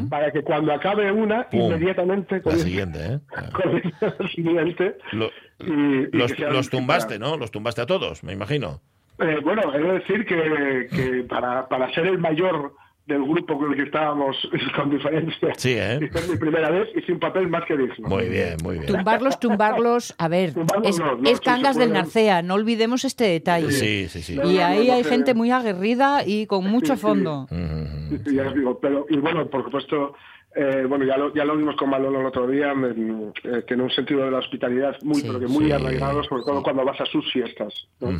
para 0.09 0.31
que 0.31 0.43
cuando 0.43 0.73
acabe 0.73 1.11
una, 1.13 1.49
Pum. 1.51 1.61
inmediatamente 1.73 2.37
La 2.37 2.43
comience- 2.43 2.65
siguiente, 2.65 2.99
¿eh? 3.05 3.19
comience 3.53 3.95
la 4.19 4.29
siguiente. 4.29 4.97
Lo- 5.13 5.31
y- 5.61 6.09
los, 6.17 6.71
tumbaste, 6.71 7.19
¿no? 7.19 7.37
Los 7.37 7.51
tumbaste 7.51 7.81
a 7.83 7.87
todos, 7.87 8.23
me 8.25 8.33
imagino. 8.33 8.81
Eh, 9.19 9.39
bueno, 9.45 9.71
de 9.71 9.81
decir 9.99 10.25
que, 10.27 10.89
que 10.91 11.25
para, 11.29 11.69
para 11.69 11.93
ser 11.95 12.07
el 12.07 12.19
mayor 12.19 12.75
del 13.07 13.23
grupo 13.23 13.59
con 13.59 13.71
el 13.71 13.77
que 13.77 13.83
estábamos 13.83 14.35
con 14.77 14.89
diferencia, 14.91 15.51
Sí, 15.59 15.75
¿eh? 15.77 15.99
y 16.01 16.05
es 16.19 16.29
mi 16.31 16.37
primera 16.37 16.71
vez, 16.71 16.89
hice 16.97 17.13
un 17.13 17.19
papel 17.21 17.49
más 17.49 17.65
que 17.67 17.77
digno. 17.77 18.09
Muy 18.09 18.29
bien, 18.31 18.57
muy 18.63 18.77
bien. 18.79 18.87
Tumbarlos, 18.87 19.39
tumbarlos. 19.39 20.15
A 20.19 20.29
ver, 20.29 20.55
Tumbarlos 20.55 20.89
es, 20.89 20.99
no, 20.99 21.15
no, 21.17 21.29
es 21.29 21.41
Cangas 21.41 21.77
del. 21.77 21.93
Narcea, 21.93 22.41
no 22.43 22.55
olvidemos 22.55 23.05
este 23.05 23.25
detalle. 23.25 23.71
Sí, 23.73 24.09
sí, 24.09 24.23
sí. 24.23 24.39
Y 24.43 24.59
ahí 24.59 24.91
hay 24.91 25.05
gente 25.05 25.35
muy 25.35 25.51
aguerrida 25.51 26.23
y 26.27 26.47
con 26.47 26.65
mucho 26.67 26.95
Sí, 26.97 27.03
fondo. 27.03 27.47
Ya 28.33 28.47
os 28.49 28.55
digo, 28.55 28.79
pero, 28.81 29.07
y 29.11 29.17
bueno, 29.19 29.47
por 29.49 29.65
supuesto, 29.65 30.15
eh, 30.57 30.85
bueno, 30.89 31.05
ya 31.05 31.17
lo, 31.17 31.35
ya 31.35 31.45
lo 31.45 31.57
vimos 31.57 31.75
con 31.77 31.91
Manolo 31.91 32.21
el 32.21 32.27
otro 32.27 32.47
día, 32.47 32.73
mm, 32.75 33.33
eh, 33.45 33.63
tiene 33.67 33.83
un 33.83 33.91
sentido 33.91 34.25
de 34.25 34.31
la 34.31 34.39
hospitalidad 34.39 34.97
muy, 35.03 35.17
Sí. 35.17 35.27
pero 35.27 35.41
que 35.41 35.47
muy 35.49 35.65
Sí, 35.67 35.73
arraigado, 35.73 36.23
sobre 36.25 36.43
todo 36.45 36.63
cuando 36.63 36.85
vas 36.85 37.01
a 37.01 37.07
sus 37.07 37.31
fiestas, 37.33 37.75
¿no? 38.01 38.11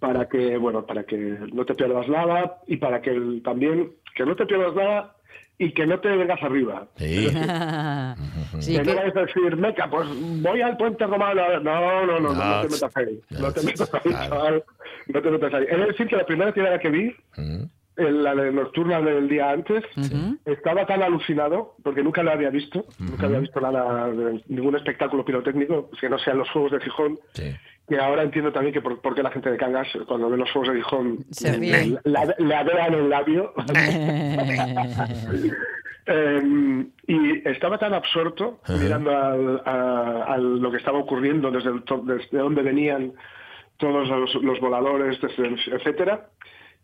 Para 0.00 0.28
que, 0.28 0.56
bueno, 0.56 0.84
para 0.84 1.04
que 1.04 1.16
no 1.52 1.64
te 1.64 1.74
pierdas 1.74 2.08
nada 2.08 2.58
y 2.66 2.76
para 2.78 3.00
que 3.00 3.10
el- 3.10 3.42
también, 3.44 3.92
que 4.14 4.24
no 4.26 4.36
te 4.36 4.46
pierdas 4.46 4.74
nada 4.74 5.16
y 5.58 5.72
que 5.72 5.86
no 5.86 6.00
te 6.00 6.08
vengas 6.08 6.42
arriba. 6.42 6.86
Sí. 6.96 7.28
sí, 8.60 8.72
que 8.76 8.78
no 8.78 8.84
que- 8.84 8.94
vayas 8.94 9.16
a 9.16 9.20
decir, 9.20 9.56
meca, 9.56 9.88
pues 9.90 10.08
voy 10.42 10.60
al 10.60 10.76
puente 10.76 11.06
romano. 11.06 11.42
No, 11.60 12.06
no, 12.06 12.06
no, 12.06 12.20
no, 12.20 12.32
No, 12.34 12.56
no 12.56 12.62
te 12.62 12.68
metas 12.68 12.96
ahí. 12.96 13.20
No 13.30 13.52
te 13.52 13.62
metas 13.62 13.94
ahí, 13.94 14.12
chaval. 14.12 14.64
No 15.08 15.22
te 15.22 15.30
metas 15.30 15.54
ahí. 15.54 15.64
He 15.70 15.76
de 15.76 15.86
decir 15.86 16.06
que 16.08 16.16
la 16.16 16.26
primera 16.26 16.52
tirada 16.52 16.78
que 16.78 16.88
vi, 16.90 17.14
en 17.96 18.22
la 18.22 18.34
de 18.34 18.50
nocturna 18.52 19.00
del 19.02 19.28
día 19.28 19.50
antes, 19.50 19.84
estaba 20.46 20.86
tan 20.86 21.02
alucinado, 21.02 21.76
porque 21.84 22.02
nunca 22.02 22.22
lo 22.22 22.32
había 22.32 22.50
visto, 22.50 22.86
nunca 22.98 23.26
había 23.26 23.38
visto 23.40 23.60
nada, 23.60 24.08
de 24.10 24.42
ningún 24.48 24.74
espectáculo 24.76 25.24
pirotécnico, 25.24 25.90
que 26.00 26.08
no 26.08 26.18
sean 26.18 26.38
los 26.38 26.50
Juegos 26.50 26.72
de 26.72 26.80
Gijón, 26.80 27.18
que 27.88 27.98
ahora 27.98 28.22
entiendo 28.22 28.52
también 28.52 28.72
que 28.72 28.80
por, 28.80 29.14
qué 29.14 29.22
la 29.22 29.30
gente 29.30 29.50
de 29.50 29.56
Cangas, 29.56 29.88
cuando 30.06 30.30
ve 30.30 30.36
los 30.36 30.50
Juegos 30.50 30.72
de 30.72 30.76
Gijón, 30.76 31.24
le, 31.58 31.98
la, 32.04 32.22
el 32.86 33.08
labio. 33.10 33.52
Em, 36.04 36.90
y 37.06 37.48
estaba 37.48 37.78
tan 37.78 37.94
absorto 37.94 38.58
mirando 38.68 39.12
a, 39.64 40.36
lo 40.36 40.68
que 40.72 40.78
estaba 40.78 40.98
ocurriendo 40.98 41.48
desde, 41.52 41.70
desde 42.02 42.38
donde 42.38 42.62
venían 42.62 43.12
todos 43.76 44.08
los, 44.08 44.60
voladores, 44.60 45.18
etcétera, 45.22 46.26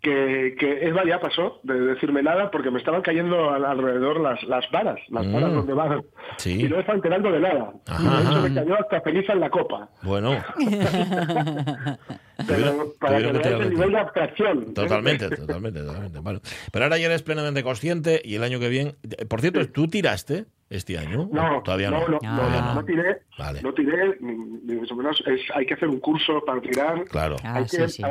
que, 0.00 0.54
que 0.58 0.86
Eva 0.86 1.02
ya 1.04 1.20
pasó 1.20 1.60
de 1.64 1.74
decirme 1.80 2.22
nada 2.22 2.50
porque 2.50 2.70
me 2.70 2.78
estaban 2.78 3.02
cayendo 3.02 3.50
alrededor 3.50 4.20
las, 4.20 4.42
las 4.44 4.70
varas, 4.70 5.00
las 5.08 5.26
mm. 5.26 5.32
varas 5.32 5.52
donde 5.52 5.72
van. 5.74 6.02
Y 6.44 6.64
no 6.64 6.76
me 6.76 6.80
estaba 6.80 6.96
enterando 6.96 7.32
de 7.32 7.40
nada. 7.40 7.72
Ajá, 7.86 8.40
me 8.40 8.54
cayó 8.54 8.74
hasta 8.80 9.00
feliz 9.00 9.28
en 9.28 9.40
la 9.40 9.50
copa. 9.50 9.88
Bueno. 10.02 10.36
Pero 12.46 12.92
para 13.00 13.18
que 13.18 13.32
veáis 13.32 13.60
el 13.60 13.70
nivel 13.70 13.90
de 13.90 13.98
abstracción. 13.98 14.74
Totalmente, 14.74 15.28
totalmente, 15.28 15.80
totalmente. 15.80 16.20
Bueno, 16.20 16.40
pero 16.70 16.84
ahora 16.84 16.96
ya 16.96 17.06
eres 17.06 17.22
plenamente 17.22 17.64
consciente 17.64 18.22
y 18.24 18.36
el 18.36 18.44
año 18.44 18.60
que 18.60 18.68
viene... 18.68 18.94
Por 19.28 19.40
cierto, 19.40 19.68
¿tú 19.70 19.88
tiraste? 19.88 20.46
Este 20.70 20.98
año? 20.98 21.28
No, 21.32 21.62
todavía 21.62 21.90
no. 21.90 22.06
No, 22.08 22.18
no, 22.20 22.74
no, 22.74 22.84
tiré. 22.84 23.22
No 23.62 23.72
tiré, 23.72 24.16
ni, 24.20 24.76
más 24.76 24.90
o 24.90 24.96
menos. 24.96 25.22
Es, 25.26 25.40
hay 25.54 25.66
que 25.66 25.74
hacer 25.74 25.88
un 25.88 26.00
curso 26.00 26.42
para 26.44 26.60
tirar. 26.60 27.04
Claro. 27.04 27.36
Ah, 27.42 27.64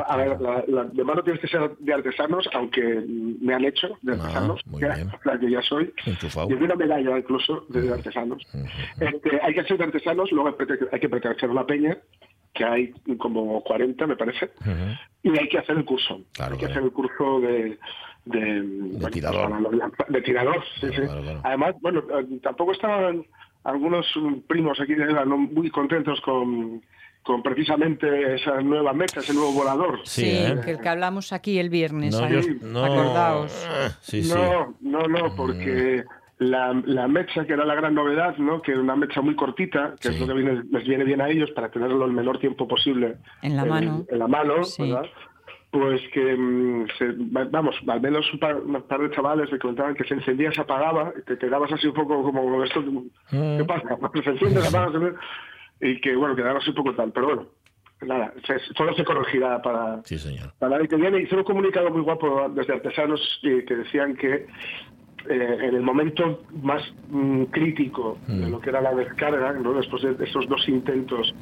a, 0.06 0.16
ver, 0.16 0.40
la, 0.40 0.64
la, 0.66 0.84
de 0.84 1.04
mano 1.04 1.22
tienes 1.22 1.40
que 1.40 1.48
ser 1.48 1.76
de 1.78 1.94
artesanos, 1.94 2.48
aunque 2.54 2.82
me 3.40 3.54
han 3.54 3.64
hecho 3.64 3.88
de 4.02 4.12
ah, 4.12 4.16
artesanos. 4.16 4.66
muy 4.66 4.82
ya, 4.82 4.94
bien. 4.94 5.10
yo 5.40 5.48
ya 5.48 5.62
soy. 5.62 5.92
Y 6.48 6.52
una 6.54 6.74
medalla 6.74 7.18
incluso 7.18 7.64
de 7.68 7.92
artesanos. 7.92 8.42
este, 9.00 9.40
hay 9.42 9.54
que 9.54 9.64
ser 9.64 9.78
de 9.78 9.84
artesanos, 9.84 10.32
luego 10.32 10.56
hay 10.92 11.00
que 11.00 11.08
pertenecer 11.08 11.50
a 11.50 11.54
la 11.54 11.66
peña 11.66 11.96
que 12.54 12.64
hay 12.64 12.92
como 13.18 13.62
40, 13.62 14.06
me 14.06 14.16
parece, 14.16 14.50
y 15.22 15.38
hay 15.38 15.48
que 15.48 15.58
hacer 15.58 15.76
el 15.76 15.84
curso. 15.84 16.20
Claro, 16.32 16.54
hay 16.54 16.58
que 16.58 16.66
hacer 16.66 16.82
el 16.82 16.90
curso 16.90 17.40
de, 17.40 17.78
de, 18.28 19.10
tirador. 19.10 19.92
De 20.08 20.22
tirador, 20.22 20.62
sí, 20.80 20.88
sí. 20.88 21.02
Además, 21.42 21.74
bueno, 21.80 22.02
eh, 22.18 22.38
tampoco 22.42 22.72
estaban 22.72 23.24
algunos 23.64 24.06
primos 24.46 24.80
aquí 24.80 24.94
de 24.94 25.24
muy 25.24 25.70
contentos 25.70 26.20
con, 26.22 26.82
con 27.22 27.42
precisamente 27.42 28.34
esa 28.34 28.60
nueva 28.60 28.92
mecha, 28.92 29.20
ese 29.20 29.34
nuevo 29.34 29.52
volador. 29.52 30.00
Sí, 30.04 30.24
¿eh? 30.24 30.58
que 30.64 30.72
el 30.72 30.80
que 30.80 30.88
hablamos 30.88 31.32
aquí 31.32 31.58
el 31.58 31.68
viernes, 31.68 32.18
no, 32.18 32.28
no, 32.62 32.84
acordaos. 32.84 33.68
No, 34.28 34.74
no, 34.80 35.08
no, 35.08 35.34
porque 35.36 36.04
la, 36.38 36.72
la, 36.86 37.08
mecha, 37.08 37.44
que 37.44 37.52
era 37.52 37.64
la 37.64 37.74
gran 37.74 37.94
novedad, 37.94 38.36
¿no? 38.38 38.62
que 38.62 38.72
era 38.72 38.80
una 38.80 38.96
mecha 38.96 39.20
muy 39.20 39.34
cortita, 39.34 39.94
que 40.00 40.08
es 40.08 40.20
lo 40.20 40.26
que 40.26 40.34
viene, 40.34 40.62
les 40.70 40.86
viene 40.86 41.04
bien 41.04 41.20
a 41.20 41.28
ellos 41.28 41.50
para 41.50 41.70
tenerlo 41.70 42.04
el 42.04 42.12
menor 42.12 42.38
tiempo 42.38 42.68
posible 42.68 43.16
en 43.42 43.56
la 43.56 43.64
mano, 43.64 44.06
en 44.08 44.18
la 44.18 44.28
mano 44.28 44.54
¿verdad? 44.78 45.02
Pues 45.70 46.00
que, 46.14 46.36
mm, 46.36 46.86
vamos, 47.50 47.76
al 47.86 48.00
menos 48.00 48.32
un 48.32 48.38
par, 48.38 48.62
de 48.62 49.10
chavales 49.10 49.52
me 49.52 49.58
comentaban 49.58 49.94
que 49.94 50.04
se 50.04 50.14
encendía, 50.14 50.50
se 50.52 50.62
apagaba, 50.62 51.12
y 51.16 51.22
te 51.22 51.36
quedabas 51.36 51.72
así 51.72 51.86
un 51.86 51.94
poco 51.94 52.22
como 52.22 52.64
esto, 52.64 52.82
¿qué 53.30 53.36
mm. 53.36 53.66
pasa? 53.66 53.98
Se 54.24 54.30
enciende, 54.30 54.62
se 54.62 54.68
apaga, 54.68 55.14
y 55.80 56.00
que 56.00 56.16
bueno, 56.16 56.34
quedaba 56.34 56.58
así 56.58 56.70
un 56.70 56.76
poco 56.76 56.94
tal, 56.94 57.12
pero 57.12 57.26
bueno, 57.26 57.46
nada, 58.02 58.32
solo 58.76 58.94
se 58.94 59.04
corregirá 59.04 59.60
para, 59.60 60.02
sí, 60.04 60.18
señor. 60.18 60.52
para 60.58 60.76
el 60.78 60.88
que 60.88 60.96
viene. 60.96 61.22
Hice 61.22 61.36
un 61.36 61.44
comunicado 61.44 61.90
muy 61.90 62.02
guapo 62.02 62.48
desde 62.50 62.74
artesanos 62.74 63.20
que, 63.42 63.64
que 63.64 63.76
decían 63.76 64.16
que 64.16 64.46
eh, 65.28 65.58
en 65.60 65.74
el 65.74 65.82
momento 65.82 66.42
más 66.62 66.82
mm, 67.08 67.44
crítico 67.44 68.18
de 68.26 68.48
lo 68.48 68.60
que 68.60 68.70
era 68.70 68.80
la 68.80 68.94
descarga, 68.94 69.52
¿no? 69.52 69.74
después 69.74 70.02
de 70.02 70.24
esos 70.24 70.48
dos 70.48 70.66
intentos 70.68 71.34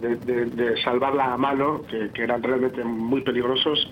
de, 0.00 0.74
salvarla 0.82 1.34
a 1.34 1.36
mano, 1.36 1.82
que, 1.88 2.10
eran 2.22 2.42
realmente 2.42 2.82
muy 2.84 3.20
peligrosos, 3.22 3.90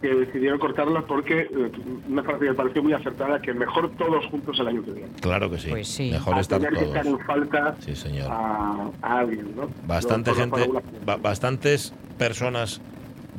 que 0.00 0.08
decidieron 0.08 0.58
cortarla 0.58 1.02
porque 1.02 1.40
eh, 1.40 1.72
me, 2.08 2.22
pareció, 2.22 2.82
muy 2.82 2.94
acertada 2.94 3.40
que 3.40 3.52
mejor 3.52 3.90
todos 3.98 4.24
juntos 4.26 4.58
el 4.58 4.68
año 4.68 4.82
que 4.82 4.92
viene. 4.92 5.10
Claro 5.20 5.50
que 5.50 5.58
sí. 5.58 5.68
Pues 5.68 5.88
sí. 5.88 6.10
Mejor 6.10 6.38
estar 6.38 6.58
todos. 6.60 6.78
que 6.78 6.84
estar 6.84 7.06
en 7.06 7.18
falta 7.20 7.76
A, 8.30 8.90
alguien, 9.02 9.54
¿no? 9.54 9.68
Bastante 9.86 10.32
gente, 10.32 10.68
bastantes 11.20 11.92
personas 12.16 12.80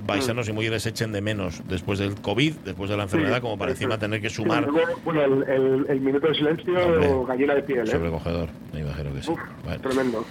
paisanos 0.06 0.50
y 0.50 0.54
mujeres 0.54 0.86
echen 0.86 1.12
de 1.12 1.22
menos 1.22 1.62
después 1.68 2.00
del 2.00 2.16
COVID, 2.16 2.54
después 2.66 2.90
de 2.90 2.98
la 2.98 3.04
enfermedad, 3.04 3.42
como 3.42 3.58
para 3.58 3.72
encima 3.72 3.98
tener 3.98 4.22
que 4.22 4.30
sumar. 4.30 4.68
bueno, 5.04 5.24
el, 5.24 5.86
el, 5.90 6.02
minuto 6.02 6.28
de 6.28 6.36
silencio, 6.36 7.26
gallina 7.26 7.56
de 7.56 7.64
piel. 7.64 7.88
¿eh? 7.88 7.92
Sobrecogedor, 7.92 8.50
me 8.74 8.80
imagino 8.82 9.14
que 9.14 9.22
sí. 9.22 9.34
Tremendo, 9.82 10.26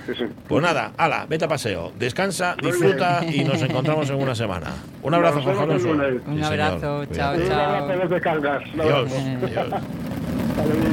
Pues 0.49 0.63
nada, 0.63 0.93
ala, 0.97 1.27
vete 1.29 1.45
a 1.45 1.49
paseo, 1.49 1.93
descansa, 1.99 2.57
disfruta 2.61 3.25
y 3.25 3.45
nos 3.45 3.63
encontramos 3.63 4.11
en 4.11 4.17
una 4.17 4.35
semana. 4.35 4.69
Un 5.03 5.15
abrazo, 5.15 5.41
Jorge 5.43 5.63
Alonso. 5.63 5.91
Un 5.91 6.45
abrazo, 6.45 7.05
chao, 7.07 7.37
chao. 7.37 7.37
Un 7.37 7.53
abrazo. 7.53 8.17
Adiós. 8.81 9.13
Adiós. 10.59 10.90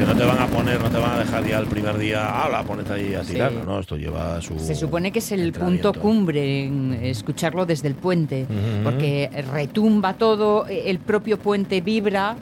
Si 0.00 0.06
no 0.06 0.16
te 0.16 0.24
van 0.24 0.38
a 0.38 0.46
poner, 0.46 0.80
no 0.80 0.88
te 0.88 0.96
van 0.96 1.10
a 1.10 1.18
dejar 1.18 1.46
ya 1.46 1.58
el 1.58 1.66
primer 1.66 1.98
día, 1.98 2.48
la 2.50 2.62
ponete 2.62 2.94
ahí 2.94 3.14
a 3.14 3.20
tirar, 3.20 3.52
¿no? 3.52 3.80
Esto 3.80 3.98
lleva 3.98 4.40
su. 4.40 4.58
Se 4.58 4.74
supone 4.74 5.12
que 5.12 5.18
es 5.18 5.30
el 5.30 5.52
punto 5.52 5.92
cumbre 5.92 6.64
en 6.64 6.94
escucharlo 7.02 7.66
desde 7.66 7.88
el 7.88 7.96
puente, 7.96 8.46
porque 8.82 9.28
retumba 9.52 10.14
todo, 10.14 10.66
el 10.66 11.00
propio 11.00 11.38
puente 11.38 11.82
vibra 11.82 12.34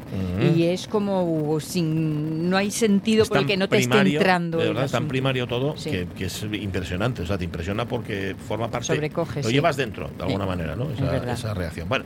y 0.54 0.66
es 0.66 0.86
como 0.86 1.58
sin. 1.58 2.48
No 2.48 2.56
hay 2.56 2.70
sentido 2.70 3.24
por 3.24 3.38
el 3.38 3.46
que 3.46 3.56
no 3.56 3.68
te 3.68 3.78
esté 3.78 3.98
entrando. 3.98 4.58
De 4.58 4.68
verdad, 4.68 4.84
es 4.84 4.92
tan 4.92 5.08
primario 5.08 5.48
todo 5.48 5.74
que, 5.74 6.06
es 6.20 6.46
impresionante. 6.52 7.22
O 7.22 7.26
sea, 7.26 7.38
te 7.38 7.44
impresiona 7.44 7.88
porque 7.88 8.36
forma 8.46 8.70
parte. 8.70 8.86
Sobrecoge. 8.86 9.42
Lo 9.42 9.50
llevas 9.50 9.76
dentro, 9.76 10.08
de 10.16 10.22
alguna 10.22 10.46
manera, 10.46 10.76
¿no? 10.76 10.92
Esa, 10.92 11.32
esa 11.32 11.54
reacción. 11.54 11.88
Bueno. 11.88 12.04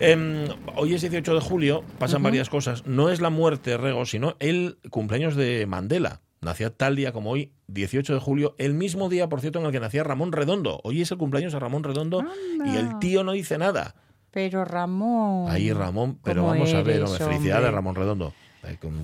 Em, 0.00 0.48
hoy 0.76 0.94
es 0.94 1.00
18 1.02 1.34
de 1.34 1.40
julio, 1.40 1.84
pasan 1.98 2.22
varias 2.22 2.48
cosas. 2.48 2.86
No 2.86 3.10
es 3.10 3.20
la 3.20 3.30
muerte, 3.30 3.76
Rego, 3.76 4.06
sino 4.06 4.36
el 4.40 4.78
cumpleaños 4.90 5.36
de 5.36 5.66
Mandela. 5.66 6.20
Nacía 6.40 6.70
tal 6.70 6.94
día 6.96 7.12
como 7.12 7.30
hoy, 7.30 7.52
18 7.68 8.14
de 8.14 8.20
julio, 8.20 8.54
el 8.58 8.74
mismo 8.74 9.08
día, 9.08 9.28
por 9.28 9.40
cierto, 9.40 9.60
en 9.60 9.66
el 9.66 9.72
que 9.72 9.80
nacía 9.80 10.04
Ramón 10.04 10.32
Redondo. 10.32 10.80
Hoy 10.84 11.00
es 11.00 11.10
el 11.10 11.16
cumpleaños 11.16 11.54
de 11.54 11.58
Ramón 11.58 11.84
Redondo 11.84 12.22
y 12.66 12.76
el 12.76 12.98
tío 12.98 13.24
no 13.24 13.32
dice 13.32 13.56
nada. 13.56 13.94
Pero 14.30 14.64
Ramón. 14.64 15.50
Ahí 15.50 15.72
Ramón, 15.72 16.18
pero 16.22 16.44
vamos 16.44 16.74
a 16.74 16.82
ver, 16.82 17.02
hombre, 17.02 17.24
felicidades 17.24 17.72
Ramón 17.72 17.94
Redondo. 17.94 18.34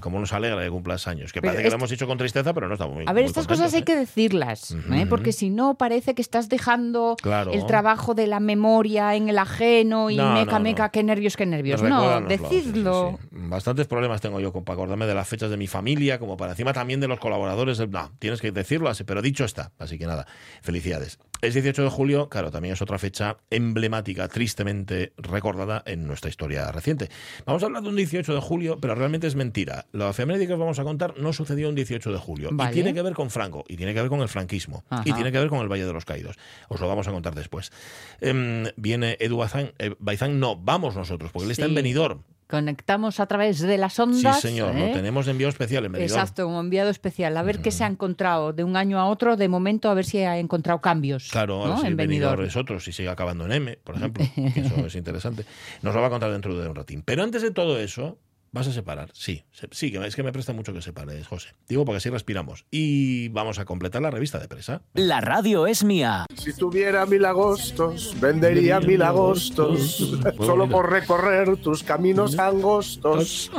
¿Cómo 0.01 0.19
nos 0.19 0.33
alegra 0.33 0.63
que 0.63 0.71
cumplas 0.71 1.07
años? 1.09 1.33
Que 1.33 1.43
parece 1.43 1.63
que 1.63 1.71
lo 1.71 1.77
hemos 1.77 1.93
hecho 1.93 2.07
con 2.07 2.19
tristeza, 2.19 2.53
pero 2.55 2.69
no 2.69 2.75
estamos 2.75 2.95
muy 2.95 3.05
A 3.07 3.13
ver, 3.13 3.25
estas 3.25 3.47
cosas 3.47 3.73
hay 3.75 3.81
¿eh? 3.81 3.85
que 3.85 3.97
decirlas, 3.97 4.75
¿eh? 4.93 5.07
porque 5.09 5.33
si 5.33 5.51
no 5.51 5.75
parece 5.75 6.15
que 6.15 6.23
estás 6.23 6.49
dejando 6.49 7.17
el 7.53 7.67
trabajo 7.67 8.15
de 8.15 8.27
la 8.27 8.41
memoria 8.41 9.15
en 9.15 9.29
el 9.29 9.39
ajeno 9.39 10.11
y 10.11 10.17
meca, 10.19 10.59
meca, 10.59 10.89
qué 10.91 11.03
nervios, 11.03 11.37
qué 11.37 11.47
nervios. 11.47 11.83
No, 11.83 12.21
decidlo. 12.21 13.19
Bastantes 13.31 13.87
problemas 13.87 14.21
tengo 14.21 14.41
yo 14.41 14.53
para 14.53 14.75
acordarme 14.75 15.07
de 15.07 15.15
las 15.15 15.29
fechas 15.29 15.51
de 15.51 15.57
mi 15.57 15.67
familia, 15.67 16.19
como 16.19 16.37
para 16.37 16.53
encima 16.53 16.73
también 16.73 17.01
de 17.01 17.09
los 17.09 17.19
colaboradores. 17.19 17.81
No, 17.89 18.11
tienes 18.19 18.41
que 18.41 18.53
decirlo 18.53 18.89
así, 18.89 19.05
pero 19.05 19.23
dicho 19.23 19.45
está. 19.45 19.73
Así 19.79 19.99
que 19.99 20.07
nada, 20.07 20.27
felicidades. 20.63 21.19
Es 21.43 21.55
18 21.55 21.85
de 21.85 21.89
julio, 21.89 22.29
claro, 22.29 22.51
también 22.51 22.75
es 22.75 22.83
otra 22.83 22.99
fecha 22.99 23.39
emblemática, 23.49 24.29
tristemente 24.29 25.13
recordada 25.17 25.83
en 25.87 26.07
nuestra 26.07 26.29
historia 26.29 26.71
reciente. 26.71 27.09
Vamos 27.47 27.63
a 27.63 27.67
hablar 27.67 27.83
de 27.83 27.89
un 27.89 27.97
18 27.97 28.35
de 28.35 28.41
julio, 28.41 28.79
pero 28.79 28.95
realmente 28.95 29.27
es 29.27 29.37
mentira. 29.37 29.87
La 29.93 30.11
efeméride 30.11 30.47
que 30.47 30.53
os 30.53 30.59
vamos 30.59 30.79
a 30.79 30.85
contar 30.85 31.15
no 31.19 31.33
sucedió 31.33 31.71
un 31.71 31.75
18 31.75 32.13
de 32.13 32.19
julio. 32.19 32.51
Y 32.53 32.73
tiene 32.73 32.93
que 32.93 33.01
ver 33.01 33.15
con 33.15 33.31
Franco, 33.31 33.65
y 33.69 33.77
tiene 33.77 33.95
que 33.95 34.01
ver 34.01 34.11
con 34.11 34.21
el 34.21 34.29
franquismo, 34.29 34.85
y 35.05 35.13
tiene 35.13 35.33
que 35.33 35.39
ver 35.39 35.49
con 35.49 35.61
el 35.61 35.69
Valle 35.69 35.87
de 35.87 35.93
los 35.93 36.05
Caídos. 36.05 36.37
Os 36.69 36.79
lo 36.81 36.89
vamos 36.89 37.09
a 37.09 37.13
contar 37.13 37.35
después. 37.35 37.73
Em, 38.21 38.65
viene 38.77 39.17
Edu 39.19 39.39
Baizán, 39.39 39.73
eh, 39.79 39.95
no, 40.31 40.57
vamos 40.57 40.95
nosotros, 40.95 41.31
porque 41.33 41.47
él 41.47 41.53
está 41.53 41.65
en 41.65 41.75
Benidorm 41.75 42.23
conectamos 42.51 43.21
a 43.21 43.27
través 43.27 43.61
de 43.61 43.79
las 43.79 43.99
ondas. 43.99 44.41
Sí, 44.41 44.49
señor, 44.49 44.75
lo 44.75 44.81
¿eh? 44.81 44.91
tenemos 44.93 45.25
de 45.27 45.33
envío 45.33 45.49
especial 45.49 45.87
en 45.87 45.95
Exacto, 45.97 46.49
un 46.49 46.57
enviado 46.57 46.91
especial. 46.91 47.37
A 47.37 47.43
ver 47.43 47.63
qué 47.63 47.71
se 47.71 47.85
ha 47.85 47.87
encontrado 47.87 48.53
de 48.53 48.65
un 48.65 48.77
año 48.77 48.99
a 48.99 49.07
otro. 49.07 49.37
De 49.37 49.49
momento, 49.49 49.89
a 49.89 49.95
ver 49.95 50.05
si 50.05 50.19
ha 50.19 50.39
encontrado 50.39 50.81
cambios. 50.81 51.29
Claro, 51.31 51.67
¿no? 51.67 51.81
si 51.81 51.87
en 51.87 52.01
es 52.01 52.57
otro, 52.57 52.81
si 52.81 52.93
sigue 52.93 53.09
acabando 53.09 53.47
en 53.47 53.53
M, 53.53 53.79
por 53.85 53.97
ejemplo. 53.97 54.25
eso 54.37 54.87
es 54.87 54.95
interesante. 54.97 55.45
Nos 55.83 55.95
lo 55.95 56.01
va 56.01 56.09
a 56.09 56.11
contar 56.11 56.33
dentro 56.33 56.59
de 56.59 56.69
un 56.69 56.75
ratín. 56.75 57.03
Pero 57.03 57.23
antes 57.23 57.43
de 57.43 57.53
todo 57.53 57.79
eso, 57.79 58.19
¿Vas 58.53 58.67
a 58.67 58.73
separar? 58.73 59.11
Sí, 59.13 59.45
sí, 59.71 59.93
es 60.05 60.17
que 60.17 60.23
me 60.25 60.33
presta 60.33 60.53
mucho 60.53 60.73
que 60.73 60.83
separes, 60.83 61.27
José. 61.29 61.55
Digo 61.69 61.85
porque 61.85 61.99
así 61.99 62.11
respiramos. 62.11 62.67
Y 62.71 63.29
vamos 63.29 63.61
a 63.61 63.65
completar 63.65 64.03
la 64.03 64.11
revista 64.11 64.41
de 64.41 64.49
presa. 64.49 64.83
La 64.95 65.21
radio 65.21 65.69
es 65.69 65.85
mía. 65.85 66.27
Si 66.35 66.53
tuviera 66.53 67.07
mil 67.07 67.25
agostos, 67.25 68.17
vendería 68.21 68.81
mil 68.81 69.03
agostos. 69.03 70.19
Solo 70.39 70.69
por 70.69 70.91
recorrer 70.91 71.59
tus 71.59 71.85
caminos 71.85 72.39
angostos. 72.39 73.53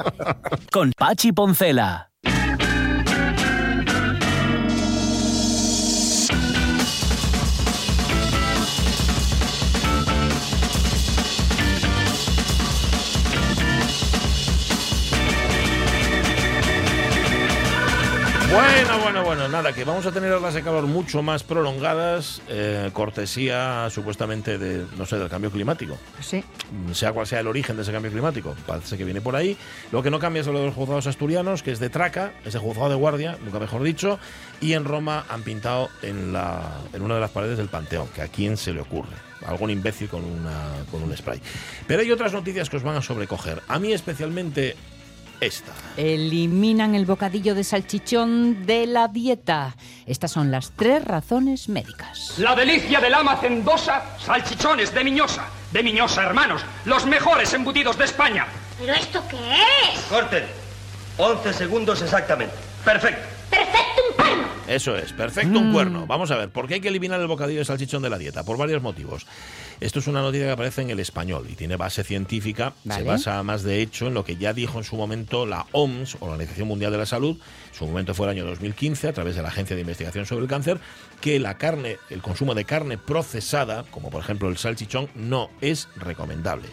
Con 0.70 0.92
Pachi 0.96 1.32
Poncela. 1.32 2.09
Nada, 19.62 19.74
que 19.74 19.84
vamos 19.84 20.06
a 20.06 20.12
tener 20.12 20.32
olas 20.32 20.54
de 20.54 20.62
calor 20.62 20.86
mucho 20.86 21.22
más 21.22 21.42
prolongadas, 21.42 22.40
eh, 22.48 22.88
cortesía 22.94 23.88
supuestamente 23.90 24.56
de, 24.56 24.86
no 24.96 25.04
sé, 25.04 25.18
del 25.18 25.28
cambio 25.28 25.50
climático. 25.50 25.98
Sí. 26.20 26.42
Sea 26.92 27.12
cual 27.12 27.26
sea 27.26 27.40
el 27.40 27.46
origen 27.46 27.76
de 27.76 27.82
ese 27.82 27.92
cambio 27.92 28.10
climático, 28.10 28.56
parece 28.66 28.96
que 28.96 29.04
viene 29.04 29.20
por 29.20 29.36
ahí. 29.36 29.58
Lo 29.92 30.02
que 30.02 30.10
no 30.10 30.18
cambia 30.18 30.40
es 30.40 30.46
lo 30.46 30.58
de 30.58 30.66
los 30.66 30.74
juzgados 30.74 31.06
asturianos, 31.06 31.62
que 31.62 31.72
es 31.72 31.78
de 31.78 31.90
Traca, 31.90 32.32
ese 32.44 32.58
juzgado 32.58 32.88
de 32.88 32.94
guardia, 32.94 33.36
nunca 33.44 33.58
mejor 33.58 33.82
dicho, 33.82 34.18
y 34.62 34.72
en 34.72 34.86
Roma 34.86 35.26
han 35.28 35.42
pintado 35.42 35.90
en, 36.00 36.32
la, 36.32 36.78
en 36.94 37.02
una 37.02 37.16
de 37.16 37.20
las 37.20 37.30
paredes 37.30 37.58
del 37.58 37.68
Panteón, 37.68 38.08
que 38.14 38.22
a 38.22 38.28
quién 38.28 38.56
se 38.56 38.72
le 38.72 38.80
ocurre. 38.80 39.12
Algún 39.46 39.70
imbécil 39.70 40.08
con, 40.08 40.24
una, 40.24 40.70
con 40.90 41.02
un 41.02 41.14
spray. 41.14 41.40
Pero 41.86 42.00
hay 42.00 42.10
otras 42.10 42.32
noticias 42.32 42.70
que 42.70 42.78
os 42.78 42.82
van 42.82 42.96
a 42.96 43.02
sobrecoger. 43.02 43.62
A 43.68 43.78
mí 43.78 43.92
especialmente 43.92 44.76
esta. 45.40 45.72
Eliminan 45.96 46.94
el 46.94 47.06
bocadillo 47.06 47.54
de 47.54 47.64
salchichón 47.64 48.66
de 48.66 48.86
la 48.86 49.08
dieta. 49.08 49.76
Estas 50.06 50.32
son 50.32 50.50
las 50.50 50.72
tres 50.76 51.04
razones 51.04 51.68
médicas. 51.68 52.34
La 52.38 52.54
delicia 52.54 53.00
del 53.00 53.14
ama 53.14 53.32
hacendosa, 53.32 54.02
salchichones 54.18 54.94
de 54.94 55.04
Miñosa. 55.04 55.46
De 55.72 55.82
Miñosa, 55.82 56.24
hermanos, 56.24 56.62
los 56.84 57.06
mejores 57.06 57.52
embutidos 57.54 57.96
de 57.96 58.04
España. 58.04 58.46
¿Pero 58.78 58.92
esto 58.94 59.22
qué 59.28 59.36
es? 59.92 60.00
Corten. 60.08 60.44
11 61.18 61.52
segundos 61.52 62.00
exactamente. 62.02 62.54
Perfecto. 62.84 63.28
¡Perfecto! 63.50 63.99
Eso 64.70 64.96
es, 64.96 65.12
perfecto 65.12 65.58
un 65.58 65.72
cuerno. 65.72 66.06
Vamos 66.06 66.30
a 66.30 66.36
ver, 66.36 66.48
¿por 66.48 66.68
qué 66.68 66.74
hay 66.74 66.80
que 66.80 66.88
eliminar 66.88 67.20
el 67.20 67.26
bocadillo 67.26 67.58
de 67.58 67.64
salchichón 67.64 68.02
de 68.02 68.10
la 68.10 68.18
dieta? 68.18 68.44
Por 68.44 68.56
varios 68.56 68.80
motivos. 68.80 69.26
Esto 69.80 69.98
es 69.98 70.06
una 70.06 70.22
noticia 70.22 70.46
que 70.46 70.52
aparece 70.52 70.82
en 70.82 70.90
el 70.90 71.00
español 71.00 71.48
y 71.50 71.54
tiene 71.54 71.74
base 71.74 72.04
científica. 72.04 72.72
Vale. 72.84 73.02
Se 73.02 73.08
basa 73.08 73.42
más 73.42 73.64
de 73.64 73.82
hecho 73.82 74.06
en 74.06 74.14
lo 74.14 74.24
que 74.24 74.36
ya 74.36 74.52
dijo 74.52 74.78
en 74.78 74.84
su 74.84 74.94
momento 74.94 75.44
la 75.44 75.66
OMS, 75.72 76.18
Organización 76.20 76.68
Mundial 76.68 76.92
de 76.92 76.98
la 76.98 77.06
Salud, 77.06 77.36
su 77.72 77.84
momento 77.84 78.14
fue 78.14 78.26
el 78.26 78.30
año 78.30 78.46
2015, 78.46 79.08
a 79.08 79.12
través 79.12 79.34
de 79.34 79.42
la 79.42 79.48
Agencia 79.48 79.74
de 79.74 79.82
Investigación 79.82 80.24
sobre 80.24 80.44
el 80.44 80.48
Cáncer, 80.48 80.78
que 81.20 81.40
la 81.40 81.58
carne, 81.58 81.96
el 82.08 82.22
consumo 82.22 82.54
de 82.54 82.64
carne 82.64 82.96
procesada, 82.96 83.82
como 83.90 84.10
por 84.10 84.22
ejemplo 84.22 84.48
el 84.48 84.56
salchichón, 84.56 85.08
no 85.16 85.50
es 85.60 85.88
recomendable. 85.96 86.68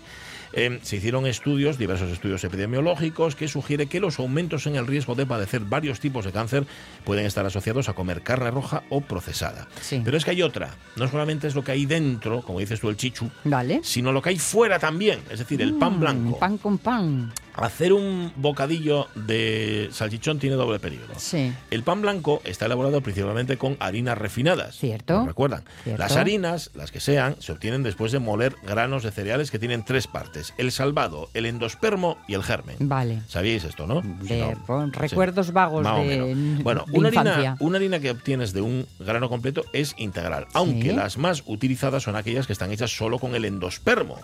Eh, 0.53 0.79
se 0.81 0.97
hicieron 0.97 1.25
estudios, 1.27 1.77
diversos 1.77 2.11
estudios 2.11 2.43
epidemiológicos, 2.43 3.35
que 3.35 3.47
sugiere 3.47 3.87
que 3.87 3.99
los 3.99 4.19
aumentos 4.19 4.65
en 4.67 4.75
el 4.75 4.87
riesgo 4.87 5.15
de 5.15 5.25
padecer 5.25 5.61
varios 5.61 5.99
tipos 5.99 6.25
de 6.25 6.31
cáncer 6.31 6.65
pueden 7.03 7.25
estar 7.25 7.45
asociados 7.45 7.89
a 7.89 7.93
comer 7.93 8.21
carne 8.21 8.51
roja 8.51 8.83
o 8.89 9.01
procesada. 9.01 9.67
Sí. 9.81 10.01
Pero 10.03 10.17
es 10.17 10.25
que 10.25 10.31
hay 10.31 10.41
otra. 10.41 10.75
No 10.95 11.07
solamente 11.07 11.47
es 11.47 11.55
lo 11.55 11.63
que 11.63 11.71
hay 11.73 11.85
dentro, 11.85 12.41
como 12.41 12.59
dices 12.59 12.79
tú, 12.79 12.89
el 12.89 12.97
chichu, 12.97 13.29
¿Vale? 13.43 13.81
sino 13.83 14.11
lo 14.11 14.21
que 14.21 14.29
hay 14.29 14.39
fuera 14.39 14.79
también, 14.79 15.19
es 15.29 15.39
decir, 15.39 15.61
el 15.61 15.73
pan 15.75 15.97
Mm, 15.97 15.99
blanco. 15.99 16.39
Pan 16.39 16.57
con 16.57 16.77
pan. 16.77 17.31
Hacer 17.57 17.93
un 17.93 18.31
bocadillo 18.35 19.07
de 19.15 19.89
salchichón 19.91 20.39
tiene 20.39 20.55
doble 20.55 20.79
peligro. 20.79 21.13
Sí. 21.17 21.51
El 21.71 21.83
pan 21.83 22.01
blanco 22.01 22.41
está 22.45 22.65
elaborado 22.67 23.01
principalmente 23.01 23.57
con 23.57 23.77
harinas 23.79 24.17
refinadas. 24.17 24.75
Cierto. 24.77 25.19
¿Lo 25.21 25.25
recuerdan? 25.25 25.63
Cierto. 25.83 26.01
Las 26.01 26.15
harinas, 26.15 26.71
las 26.75 26.91
que 26.91 26.99
sean, 26.99 27.35
se 27.39 27.51
obtienen 27.51 27.83
después 27.83 28.11
de 28.11 28.19
moler 28.19 28.55
granos 28.63 29.03
de 29.03 29.11
cereales 29.11 29.51
que 29.51 29.59
tienen 29.59 29.83
tres 29.83 30.07
partes: 30.07 30.53
el 30.57 30.71
salvado, 30.71 31.29
el 31.33 31.45
endospermo 31.45 32.17
y 32.27 32.35
el 32.35 32.43
germen. 32.43 32.75
Vale. 32.79 33.21
¿Sabíais 33.27 33.63
esto, 33.63 33.87
no? 33.87 34.01
Si 34.21 34.27
De- 34.29 34.39
no, 34.41 34.63
pon- 34.65 34.91
sí. 34.93 34.99
recuerdos 34.99 35.51
vagos 35.51 35.83
Más 35.83 35.93
o 35.99 36.03
de, 36.03 36.17
menos. 36.19 36.63
Bueno, 36.63 36.85
de 36.87 36.97
una 36.99 37.09
infancia. 37.09 37.33
harina, 37.33 37.57
una 37.59 37.77
harina 37.77 37.99
que 37.99 38.11
obtienes 38.11 38.53
de 38.53 38.61
un 38.61 38.85
grano 38.99 39.29
completo 39.29 39.65
es 39.73 39.95
integral, 39.97 40.47
aunque 40.53 40.89
Sí. 40.91 40.95
las 40.95 41.17
más 41.17 41.43
utilizadas 41.45 42.03
son 42.03 42.15
aquellas 42.15 42.45
que 42.47 42.53
están 42.53 42.71
hechas 42.71 42.95
solo 42.95 43.19
con 43.19 43.35
el 43.35 43.45
endospermo. 43.45 44.19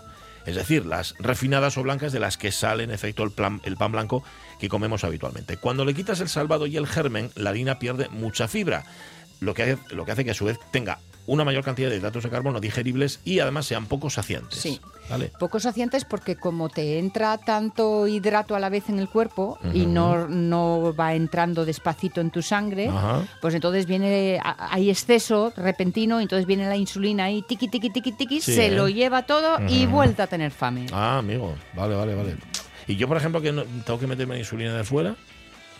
Es 0.46 0.54
decir, 0.56 0.84
las 0.86 1.14
refinadas 1.18 1.76
o 1.78 1.82
blancas 1.82 2.12
de 2.12 2.20
las 2.20 2.36
que 2.36 2.52
sale 2.52 2.82
en 2.84 2.90
efecto 2.90 3.22
el, 3.22 3.30
plan- 3.30 3.60
el 3.64 3.76
pan 3.76 3.92
blanco 3.92 4.22
que 4.58 4.68
comemos 4.68 5.04
habitualmente. 5.04 5.56
Cuando 5.56 5.84
le 5.84 5.94
quitas 5.94 6.20
el 6.20 6.28
salvado 6.28 6.66
y 6.66 6.76
el 6.76 6.86
germen, 6.86 7.30
la 7.34 7.50
harina 7.50 7.78
pierde 7.78 8.08
mucha 8.10 8.46
fibra, 8.48 8.84
lo 9.40 9.54
que, 9.54 9.62
hace, 9.62 9.78
lo 9.94 10.04
que 10.04 10.12
hace 10.12 10.24
que 10.24 10.30
a 10.30 10.34
su 10.34 10.44
vez 10.44 10.58
tenga 10.70 10.98
una 11.26 11.44
mayor 11.44 11.64
cantidad 11.64 11.88
de 11.88 11.96
hidratos 11.96 12.22
de 12.24 12.30
carbono 12.30 12.60
digeribles 12.60 13.20
y 13.24 13.38
además 13.40 13.66
sean 13.66 13.86
poco 13.86 14.10
saciantes. 14.10 14.58
Sí. 14.58 14.80
¿Vale? 15.08 15.30
Pocos 15.38 15.64
saciantes 15.64 16.04
porque 16.04 16.36
como 16.36 16.68
te 16.70 16.98
entra 16.98 17.36
tanto 17.38 18.06
hidrato 18.06 18.54
a 18.56 18.60
la 18.60 18.68
vez 18.70 18.88
en 18.88 18.98
el 18.98 19.08
cuerpo 19.08 19.58
y 19.74 19.84
no, 19.86 20.28
no 20.28 20.94
va 20.98 21.14
entrando 21.14 21.64
despacito 21.64 22.20
en 22.20 22.30
tu 22.30 22.40
sangre, 22.42 22.90
pues 23.40 23.54
entonces 23.54 23.86
viene, 23.86 24.40
hay 24.42 24.88
exceso 24.90 25.52
repentino, 25.56 26.20
entonces 26.20 26.46
viene 26.46 26.66
la 26.68 26.76
insulina 26.76 27.24
ahí, 27.24 27.42
tiqui, 27.42 27.68
tiqui, 27.68 27.90
tiqui, 27.90 28.12
tiqui, 28.12 28.40
Sí, 28.40 28.54
se 28.54 28.66
¿eh? 28.68 28.70
lo 28.70 28.88
lleva 28.88 29.22
todo 29.26 29.58
y 29.68 29.86
vuelta 29.86 30.22
a 30.22 30.26
tener 30.26 30.50
fame. 30.52 30.86
Ah, 30.92 31.18
amigo. 31.18 31.54
Vale, 31.74 31.94
vale, 31.94 32.14
vale. 32.14 32.36
Y 32.86 32.96
yo, 32.96 33.06
por 33.08 33.16
ejemplo, 33.16 33.40
que 33.40 33.52
no- 33.52 33.64
tengo 33.84 33.98
que 33.98 34.06
meterme 34.06 34.38
insulina 34.38 34.74
de 34.74 34.84
fuera, 34.84 35.16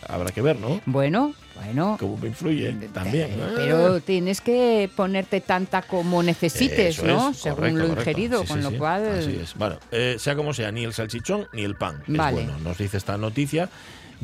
habrá 0.08 0.30
que 0.32 0.42
ver, 0.42 0.58
¿no? 0.58 0.80
Bueno, 0.86 1.34
bueno. 1.54 1.96
Cómo 2.00 2.16
me 2.18 2.28
influye 2.28 2.72
también. 2.92 3.30
Eh, 3.30 3.36
Ah. 3.42 3.52
Pero 3.56 4.00
tienes 4.00 4.40
que 4.40 4.90
ponerte 4.94 5.40
tanta 5.40 5.82
como 5.82 6.22
necesites, 6.22 6.98
Eso 6.98 7.06
¿no? 7.06 7.30
es, 7.30 7.36
Según 7.38 7.56
correcto, 7.56 7.78
lo 7.78 7.88
correcto. 7.88 8.10
ingerido, 8.10 8.40
Sí, 8.42 8.46
con 8.48 8.56
sí, 8.58 8.62
lo 8.64 8.70
sí. 8.70 8.76
cual. 8.76 9.18
Así 9.18 9.38
es. 9.42 9.54
Bueno, 9.54 9.78
eh, 9.90 10.16
sea 10.18 10.34
como 10.36 10.52
sea, 10.54 10.70
ni 10.72 10.84
el 10.84 10.92
salchichón 10.92 11.46
ni 11.52 11.62
el 11.62 11.76
pan 11.76 12.02
es 12.08 12.16
Vale. 12.16 12.34
bueno. 12.44 12.58
Nos 12.58 12.78
dice 12.78 12.96
esta 12.96 13.16
noticia. 13.18 13.68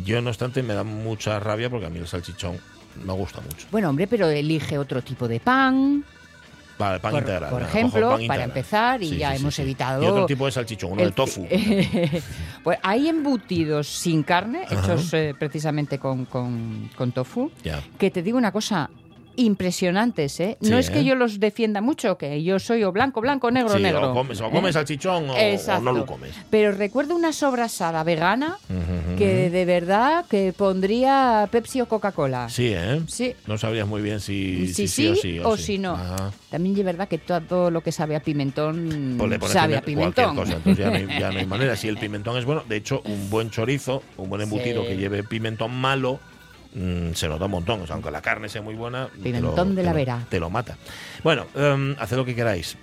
Yo, 0.04 0.20
no 0.22 0.30
obstante, 0.30 0.62
me 0.62 0.74
da 0.74 0.84
mucha 0.84 1.38
rabia 1.40 1.68
porque 1.70 1.86
a 1.86 1.90
mí 1.90 1.98
el 1.98 2.06
salchichón 2.08 2.58
me 3.04 3.12
gusta 3.12 3.40
mucho. 3.40 3.66
Bueno, 3.70 3.90
hombre, 3.90 4.06
pero 4.06 4.28
elige 4.28 4.78
otro 4.78 5.02
tipo 5.02 5.28
de 5.28 5.40
pan. 5.40 6.04
Vale, 6.80 6.98
pan 6.98 7.10
Por- 7.12 7.20
integral. 7.20 7.50
por 7.50 7.62
ejemplo, 7.62 8.18
para 8.26 8.44
empezar, 8.44 9.02
y 9.02 9.18
ya 9.18 9.34
hemos 9.36 9.56
evitado 9.58 10.02
Y 10.02 10.06
otro 10.06 10.26
tipo 10.26 10.46
de 10.46 10.52
salchichón, 10.52 10.92
uno 10.92 11.02
de 11.02 11.08
el- 11.08 11.14
tofu. 11.14 11.46
pues 12.64 12.78
hay 12.82 13.08
embutidos 13.08 13.86
sin 13.86 14.22
carne, 14.22 14.62
Ajá. 14.64 14.74
hechos 14.80 15.12
eh, 15.14 15.34
precisamente 15.38 15.98
con, 15.98 16.24
con- 16.24 16.90
con 16.96 17.12
tofu, 17.12 17.50
que 17.98 18.10
te 18.10 18.22
digo 18.22 18.38
una 18.38 18.50
cosa. 18.52 18.90
Impresionantes, 19.36 20.38
¿eh? 20.40 20.58
Sí, 20.60 20.70
no 20.70 20.78
es 20.78 20.90
que 20.90 21.00
¿eh? 21.00 21.04
yo 21.04 21.14
los 21.14 21.40
defienda 21.40 21.80
mucho, 21.80 22.18
que 22.18 22.42
yo 22.42 22.58
soy 22.58 22.84
o 22.84 22.92
blanco, 22.92 23.20
blanco, 23.20 23.50
negro, 23.50 23.76
Sí, 23.76 23.82
negro. 23.82 24.10
o 24.10 24.14
comes, 24.14 24.40
o 24.40 24.46
¿eh? 24.46 24.50
comes 24.50 24.74
salchichón 24.74 25.30
o, 25.30 25.34
o 25.34 25.80
no 25.80 25.92
lo 25.92 26.06
comes. 26.06 26.32
Pero 26.50 26.72
recuerdo 26.72 27.14
una 27.16 27.32
sobrasada 27.32 28.02
vegana 28.04 28.58
que 29.16 29.50
de 29.50 29.64
verdad 29.64 30.24
que 30.28 30.52
pondría 30.56 31.48
Pepsi 31.50 31.80
o 31.80 31.86
Coca-Cola. 31.86 32.48
Sí, 32.48 32.72
¿eh? 32.74 33.00
Sí. 33.08 33.34
No 33.46 33.58
sabrías 33.58 33.86
muy 33.86 34.02
bien 34.02 34.20
si, 34.20 34.68
Si 34.68 34.86
si 34.86 34.88
sí, 34.88 35.08
o 35.08 35.14
sí. 35.16 35.38
o 35.40 35.56
si 35.56 35.78
no. 35.78 35.92
Ajá. 35.94 36.32
También 36.50 36.76
es 36.76 36.84
verdad 36.84 37.08
que 37.08 37.18
todo 37.18 37.70
lo 37.70 37.80
que 37.82 37.92
sabe 37.92 38.16
a 38.16 38.20
pimentón 38.20 39.16
Pues 39.18 39.52
sabe 39.52 39.76
a 39.76 39.82
pimentón. 39.82 40.34
cosa, 40.36 40.54
entonces 40.54 40.84
ya 40.84 40.90
no, 40.90 40.96
hay, 40.96 41.20
ya 41.20 41.30
no 41.30 41.38
hay 41.38 41.46
manera. 41.46 41.76
Si 41.76 41.88
el 41.88 41.96
pimentón 41.98 42.36
es 42.36 42.44
bueno, 42.44 42.62
de 42.68 42.76
hecho, 42.76 43.02
un 43.04 43.30
buen 43.30 43.50
chorizo, 43.50 44.02
un 44.16 44.28
buen 44.28 44.42
embutido 44.42 44.84
que 44.86 44.96
lleve 44.96 45.22
pimentón 45.22 45.74
malo, 45.74 46.18
mm, 46.74 47.12
se 47.14 47.28
nota 47.28 47.44
un 47.46 47.50
montón. 47.52 47.80
O 47.83 47.87
sea, 47.87 47.94
aunque 47.94 48.11
la 48.11 48.22
carne 48.22 48.48
sea 48.48 48.62
muy 48.62 48.74
buena, 48.74 49.09
te 49.22 49.40
lo- 49.40 49.54
de 49.74 49.83
la 49.83 49.92
vera. 49.92 50.26
Te 50.28 50.38
lo 50.40 50.50
mata. 50.50 50.76
Bueno, 51.22 51.46
em, 51.54 51.94
haced 51.98 52.16
lo 52.16 52.24
que 52.24 52.35
queráis. 52.35 52.76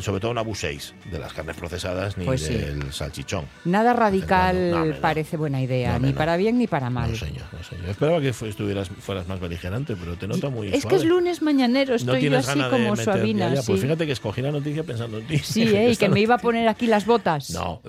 Sobre 0.00 0.20
todo 0.20 0.34
no 0.34 0.40
abuséis 0.40 0.94
de 1.10 1.18
las 1.18 1.32
carnes 1.32 1.56
procesadas 1.56 2.18
ni 2.18 2.24
Pues 2.26 2.42
sí. 2.42 2.54
del 2.54 2.92
salchichón. 2.92 3.46
Nada 3.64 3.92
radical 3.94 4.70
No, 4.70 4.76
hombre, 4.76 4.94
no. 4.94 5.00
parece 5.00 5.36
buena 5.36 5.60
idea, 5.62 5.98
ni 5.98 6.12
para 6.12 6.36
bien 6.36 6.58
ni 6.58 6.66
para 6.66 6.90
mal. 6.90 7.10
No, 7.10 7.16
señor, 7.16 7.44
no, 7.52 7.62
señor. 7.64 7.86
Esperaba 7.88 8.20
que 8.20 8.28
estuvieras, 8.28 8.88
fueras 8.90 9.26
más 9.26 9.40
beligerante, 9.40 9.96
pero 9.96 10.16
te 10.16 10.28
noto 10.28 10.50
muy 10.50 10.68
es 10.68 10.82
suave. 10.82 10.88
que 10.96 11.02
es 11.02 11.08
lunes 11.08 11.40
mañanero, 11.42 11.94
estoy 11.94 12.22
yo 12.28 12.36
así 12.38 12.60
como 12.70 12.94
suavina. 12.96 13.48
Pues 13.50 13.64
sí. 13.64 13.76
fíjate 13.78 14.06
que 14.06 14.12
escogí 14.12 14.42
la 14.42 14.52
noticia 14.52 14.84
pensando 14.84 15.18
en 15.18 15.26
ti. 15.26 15.38
Sí, 15.38 15.62
¿eh? 15.74 15.90
y 15.92 15.96
que 15.96 16.08
me 16.08 16.20
iba 16.20 16.34
a 16.34 16.38
poner 16.38 16.68
aquí 16.68 16.86
las 16.86 17.06
botas. 17.06 17.50
No, 17.50 17.80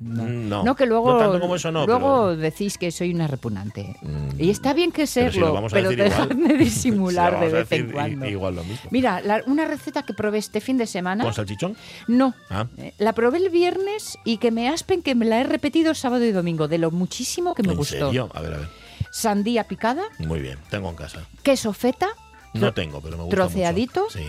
no. 0.00 0.64
No, 0.64 0.74
que 0.76 0.86
luego, 0.86 1.18
tanto 1.18 1.40
como 1.40 1.56
eso 1.56 1.70
no, 1.70 1.86
luego 1.86 2.26
pero- 2.28 2.36
decís 2.36 2.78
que 2.78 2.90
soy 2.90 3.12
una 3.12 3.26
repugnante. 3.26 3.96
Mm, 4.02 4.40
y 4.40 4.50
está 4.50 4.72
bien 4.72 4.90
que 4.92 5.06
pero 5.06 5.06
si 5.06 5.20
lo 5.20 5.30
serlo, 5.46 5.52
vamos 5.52 5.72
a 5.72 5.76
pero 5.76 5.90
decir 5.90 6.06
igual. 6.06 6.28
dejadme 6.28 6.54
disimular 6.64 7.34
Si 7.40 7.46
de 7.46 7.52
vez 7.52 7.72
en 7.72 7.90
cuando. 7.92 8.26
Igual 8.26 8.56
lo 8.56 8.64
mismo. 8.64 8.88
Mira, 8.90 9.20
la- 9.20 9.42
una 9.46 9.64
receta 9.66 10.02
que 10.04 10.14
probé 10.14 10.38
este 10.38 10.60
fin 10.60 10.78
de 10.78 10.86
semana. 10.86 11.17
¿Con 11.24 11.34
salchichón? 11.34 11.76
No. 12.06 12.34
Ah. 12.50 12.66
Eh, 12.76 12.94
La 12.98 13.12
probé 13.12 13.38
el 13.38 13.50
viernes 13.50 14.18
y 14.24 14.38
que 14.38 14.50
me 14.50 14.68
aspen 14.68 15.02
que 15.02 15.14
me 15.14 15.24
la 15.26 15.40
he 15.40 15.44
repetido 15.44 15.94
sábado 15.94 16.24
y 16.24 16.32
domingo, 16.32 16.68
de 16.68 16.78
lo 16.78 16.90
muchísimo 16.90 17.54
que 17.54 17.62
me 17.62 17.72
¿En 17.72 17.78
gustó. 17.78 18.06
serio? 18.06 18.28
A 18.34 18.40
ver, 18.40 18.54
a 18.54 18.58
ver. 18.58 18.68
Sandía 19.10 19.64
picada, 19.64 20.02
Muy 20.18 20.40
bien, 20.40 20.58
tengo 20.70 20.90
en 20.90 20.96
casa. 20.96 21.26
queso 21.42 21.72
feta 21.72 22.08
No 22.54 22.72
tengo, 22.74 23.00
pero 23.00 23.16
me 23.16 23.22
gusta 23.24 23.36
troceadito 23.36 24.04
mucho. 24.04 24.18
Sí. 24.18 24.24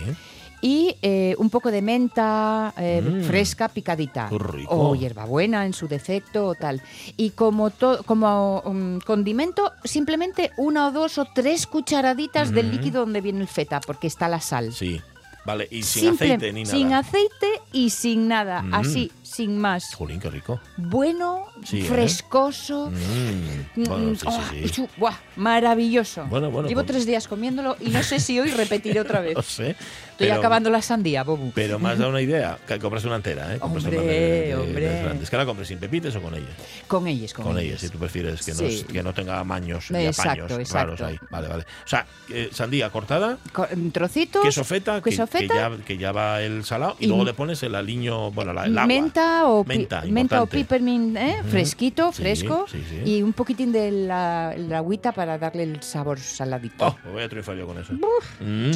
y 0.62 0.94
eh, 1.00 1.34
un 1.38 1.48
poco 1.48 1.70
de 1.70 1.80
menta 1.80 2.74
eh, 2.76 3.00
Mm. 3.02 3.22
fresca 3.24 3.68
picadita. 3.70 4.28
Rico. 4.30 4.74
O 4.74 4.94
hierbabuena 4.94 5.64
en 5.64 5.72
su 5.72 5.88
defecto 5.88 6.46
o 6.48 6.54
tal. 6.54 6.82
Y 7.16 7.30
como, 7.30 7.70
to- 7.70 8.02
como 8.04 8.62
mm, 8.66 8.98
condimento, 9.06 9.72
simplemente 9.84 10.50
una 10.58 10.88
o 10.88 10.92
dos 10.92 11.16
o 11.16 11.24
tres 11.34 11.66
cucharaditas 11.66 12.52
del 12.52 12.66
Mm. 12.66 12.70
líquido 12.72 13.00
donde 13.00 13.22
viene 13.22 13.40
el 13.40 13.48
feta, 13.48 13.80
porque 13.80 14.06
está 14.06 14.28
la 14.28 14.40
sal. 14.40 14.72
Sí. 14.74 15.00
Vale, 15.44 15.66
y 15.70 15.82
sin 15.82 16.02
Simple- 16.10 16.26
aceite 16.34 16.52
ni 16.52 16.64
nada. 16.64 16.76
Sin 16.76 16.92
aceite 16.92 17.46
y 17.72 17.90
sin 17.90 18.28
nada. 18.28 18.62
Mm. 18.62 18.74
Así, 18.74 19.12
sin 19.30 19.56
más. 19.58 19.94
Jolín, 19.94 20.18
qué 20.20 20.28
rico. 20.30 20.60
Bueno, 20.76 21.46
Sí, 21.64 21.80
¿eh? 21.80 21.84
frescoso. 21.84 22.90
Mm, 22.90 23.84
bueno, 23.84 24.14
sí, 24.16 24.26
sí, 24.50 24.68
sí. 24.68 24.70
chu- 24.82 24.88
buah, 24.96 25.14
maravilloso. 25.36 26.24
Bueno, 26.26 26.50
bueno, 26.50 26.68
Llevo 26.68 26.80
pues- 26.80 26.92
tres 26.92 27.06
días 27.06 27.28
comiéndolo 27.28 27.76
y 27.80 27.90
no 27.90 28.02
sé 28.02 28.18
si 28.20 28.38
hoy 28.40 28.50
repetiré 28.50 29.00
otra 29.00 29.20
vez. 29.20 29.36
No 29.36 29.42
sé. 29.42 29.70
Estoy 29.70 30.28
pero- 30.28 30.34
acabando 30.40 30.68
la 30.68 30.82
sandía, 30.82 31.22
Bobu. 31.24 31.52
Pero 31.54 31.78
me 31.78 31.88
has 31.90 31.98
dado 31.98 32.10
una 32.10 32.20
idea, 32.20 32.58
que 32.66 32.78
compras 32.78 33.04
una 33.04 33.16
entera, 33.16 33.54
¿eh? 33.54 33.58
Compras 33.58 33.84
Hombre, 33.84 33.98
una 34.00 34.10
de- 34.12 34.54
hombre. 34.56 34.88
de 34.88 35.02
grandes. 35.02 35.30
¿Que 35.30 35.36
la 35.36 35.46
compres 35.46 35.68
sin 35.68 35.78
pepites 35.78 36.14
o 36.16 36.20
con 36.20 36.34
ellas? 36.34 36.50
Con 36.86 37.06
ellas, 37.06 37.32
con, 37.32 37.44
Con, 37.46 37.52
ellas. 37.58 37.64
ellas, 37.68 37.80
si 37.80 37.88
tú 37.88 37.98
prefieres 37.98 38.44
que, 38.44 38.52
no, 38.52 38.92
que 38.92 39.02
no 39.02 39.14
tenga 39.14 39.42
maños 39.44 39.90
ni 39.90 40.04
Exacto, 40.06 40.44
apaños 40.44 40.58
exacto. 40.60 40.96
raros 40.96 41.00
ahí. 41.00 41.18
Vale, 41.30 41.48
vale. 41.48 41.62
O 41.84 41.88
sea, 41.88 42.06
eh, 42.28 42.50
sandía 42.52 42.90
cortada, 42.90 43.38
Co- 43.52 43.66
Trocitos. 43.92 44.42
queso 44.42 44.64
feta, 44.64 45.00
que, 45.00 45.08
queso 45.10 45.26
que 45.26 45.38
feta, 45.38 45.54
ya, 45.54 45.84
que 45.84 45.96
ya 45.96 46.12
va 46.12 46.42
el 46.42 46.64
salado, 46.64 46.96
y, 46.98 47.04
Y 47.04 47.08
luego 47.08 47.24
le 47.24 47.32
pones 47.32 47.62
el 47.62 47.74
aliño, 47.74 48.30
bueno, 48.32 48.52
la- 48.52 48.66
el 48.66 48.76
agua. 48.76 48.86
menta 48.86 49.19
o, 49.46 49.64
pi- 49.64 49.78
Menta, 49.78 50.02
menta 50.08 50.42
o 50.42 50.46
peppermint, 50.46 51.16
¿eh? 51.16 51.36
Fresquito, 51.48 52.12
Sí, 52.12 52.22
fresco. 52.22 52.66
sí, 52.70 52.82
sí. 52.88 53.02
Y 53.10 53.22
un 53.22 53.32
poquitín 53.32 53.72
de 53.72 53.90
la, 53.90 54.54
la 54.56 54.78
agüita 54.78 55.12
para 55.12 55.38
darle 55.38 55.62
el 55.64 55.82
sabor 55.82 56.18
saladito. 56.18 56.86
Oh, 56.86 56.96
pues 57.02 57.14
voy 57.14 57.22
a 57.22 57.28
triunfar 57.28 57.56
yo 57.56 57.66
con 57.66 57.78
eso. 57.78 57.92
Mm, 57.92 58.70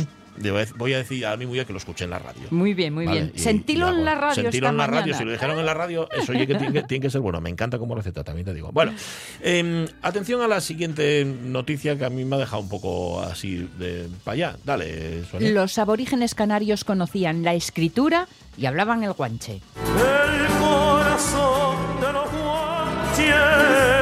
voy 0.77 0.93
a 0.95 0.99
decir 0.99 1.25
a 1.27 1.37
mi 1.37 1.47
mujer 1.47 1.67
que 1.67 1.73
lo 1.73 1.79
escuché 1.79 2.05
en 2.05 2.11
la 2.11 2.19
radio. 2.19 2.43
Muy 2.51 2.75
bien, 2.75 2.93
muy 2.95 3.07
Vale, 3.07 3.21
bien. 3.21 3.33
y- 3.35 3.39
Sentilo 3.39 3.87
y 3.87 3.89
hago- 3.91 3.99
en 3.99 4.05
la 4.05 4.15
radio 4.15 4.35
Sentilo 4.35 4.67
esta 4.67 4.71
en 4.71 4.77
la 4.77 4.87
radio, 4.87 5.01
mañana. 5.01 5.19
si 5.19 5.25
lo 5.25 5.33
dijeron 5.33 5.59
en 5.59 5.67
la 5.67 5.75
radio, 5.75 6.09
eso 6.11 6.33
oye 6.33 6.47
que 6.47 6.55
tiene, 6.57 6.73
que 6.73 6.83
tiene 6.83 7.03
que 7.03 7.11
ser 7.11 7.21
bueno. 7.21 7.41
Me 7.41 7.51
encanta 7.51 7.79
como 7.79 7.95
receta, 7.95 8.25
también 8.25 8.45
te 8.47 8.55
digo. 8.55 8.71
Bueno, 8.73 8.93
em, 9.43 9.87
atención 10.03 10.41
a 10.43 10.49
la 10.49 10.61
siguiente 10.61 11.25
noticia 11.25 11.97
que 11.99 12.05
a 12.05 12.11
mí 12.11 12.25
me 12.25 12.37
ha 12.37 12.39
dejado 12.41 12.63
un 12.63 12.69
poco 12.69 13.21
así 13.23 13.69
de 13.79 14.09
para 14.25 14.35
allá. 14.35 14.57
Dale, 14.65 15.25
Sonia. 15.25 15.51
Los 15.51 15.79
aborígenes 15.79 16.35
canarios 16.35 16.85
conocían 16.85 17.43
la 17.43 17.55
escritura 17.55 18.29
y 18.57 18.67
hablaban 18.67 19.03
el 19.05 19.13
guanche. 19.13 19.61
El 19.85 20.47
corazón 20.61 21.77
de 22.01 22.13
los 22.13 22.31
guanches. 22.33 23.94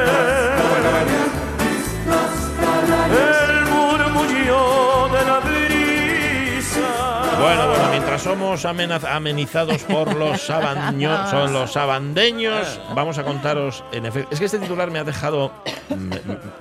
Somos 8.23 8.63
amenizados 8.65 9.83
por 9.83 10.15
los 10.15 10.41
sabaños, 10.41 11.29
son 11.29 11.51
los 11.51 11.73
sabandeños, 11.73 12.79
vamos 12.95 13.17
a 13.17 13.23
contaros, 13.23 13.83
en 13.91 14.05
efecto, 14.05 14.29
es 14.31 14.39
que 14.39 14.45
este 14.45 14.59
titular 14.59 14.89
me 14.91 14.99
ha 14.99 15.03
dejado, 15.03 15.51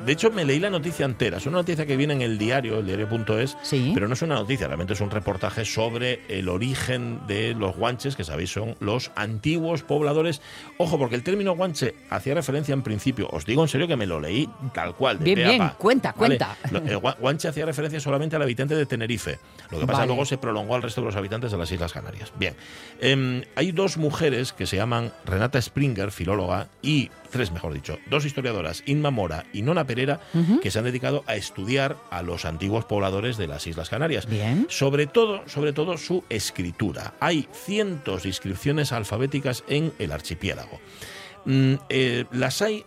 de 0.05 0.13
hecho 0.13 0.31
me 0.33 0.45
leí 0.45 0.59
la 0.59 0.71
noticia 0.71 1.05
entera, 1.07 1.37
es 1.37 1.47
una 1.47 1.59
noticia 1.59 1.87
que 1.87 1.97
viene 1.97 2.15
en 2.15 2.23
el 2.23 2.37
diario, 2.37 2.81
el 2.81 2.87
diario.es, 2.87 3.57
Sí. 3.63 3.93
pero 3.95 4.09
no 4.09 4.15
es 4.15 4.23
una 4.23 4.35
noticia, 4.35 4.67
realmente 4.67 4.95
es 4.95 5.01
un 5.01 5.11
reportaje 5.11 5.65
sobre 5.65 6.23
el 6.29 6.49
origen 6.49 7.21
de 7.29 7.55
los 7.55 7.77
guanches, 7.77 8.17
que 8.17 8.25
sabéis 8.25 8.51
son 8.53 8.75
los 8.81 9.13
antiguos 9.15 9.83
pobladores. 9.83 10.43
Ojo, 10.79 10.99
porque 10.99 11.15
el 11.15 11.23
término 11.23 11.55
guanche 11.55 11.95
hacía 12.11 12.35
referencia 12.35 12.73
en 12.73 12.83
principio, 12.83 13.29
os 13.31 13.47
digo 13.47 13.63
en 13.63 13.69
serio 13.69 13.87
que 13.87 13.97
me 13.97 14.07
lo 14.07 14.21
leí 14.21 14.49
tal 14.75 14.95
cual. 14.97 15.19
de 15.21 15.25
Bien, 15.35 15.49
bien, 15.49 15.71
cuenta, 15.79 16.13
¿vale? 16.19 16.39
cuenta. 16.39 16.57
El 16.87 16.99
guanche 16.99 17.47
hacía 17.49 17.65
referencia 17.67 18.01
solamente 18.01 18.35
al 18.35 18.43
habitante 18.43 18.75
de 18.75 18.85
Tenerife. 18.87 19.39
Lo 19.71 19.79
que 19.79 19.87
pasa 19.87 19.99
Vale. 20.01 20.07
luego 20.09 20.25
se 20.25 20.39
prolongó 20.39 20.75
al 20.75 20.83
resto 20.83 21.01
de 21.01 21.07
los 21.07 21.17
habitantes 21.17 21.52
de 21.53 21.59
las 21.59 21.73
Islas 21.73 21.93
Canarias. 21.93 22.33
Bien, 22.39 22.55
Em, 23.01 23.43
hay 23.57 23.73
dos 23.73 23.97
mujeres 23.97 24.53
que 24.53 24.65
se 24.65 24.77
llaman 24.77 25.13
Renata 25.25 25.61
Springer, 25.61 26.13
filóloga, 26.13 26.69
y 26.83 27.11
tres, 27.33 27.51
mejor 27.51 27.75
dicho, 27.75 27.99
dos 28.09 28.25
historiadoras, 28.25 28.85
Inma 28.87 29.11
Mora 29.11 29.45
y 29.53 29.63
Nona 29.63 29.85
Pereira, 29.87 30.21
que 30.63 30.71
se 30.71 30.79
han 30.79 30.85
dedicado 30.85 31.25
a 31.27 31.35
estudiar 31.35 31.97
a 32.11 32.23
los 32.23 32.45
antiguos 32.45 32.85
pobladores 32.85 33.37
de 33.37 33.49
las 33.49 33.67
Islas 33.67 33.91
Canarias. 33.91 34.27
Bien. 34.29 34.67
Sobre 34.69 35.09
todo, 35.09 35.43
sobre 35.49 35.73
todo 35.73 35.99
su 35.99 36.23
escritura. 36.29 37.15
Hay 37.19 37.49
cientos 37.53 38.23
de 38.23 38.29
inscripciones 38.29 38.93
alfabéticas 38.93 39.65
en 39.67 39.93
el 39.99 40.13
archipiélago. 40.13 40.81
Mm, 41.45 41.75
eh, 41.89 42.25
las 42.31 42.63
hay, 42.63 42.85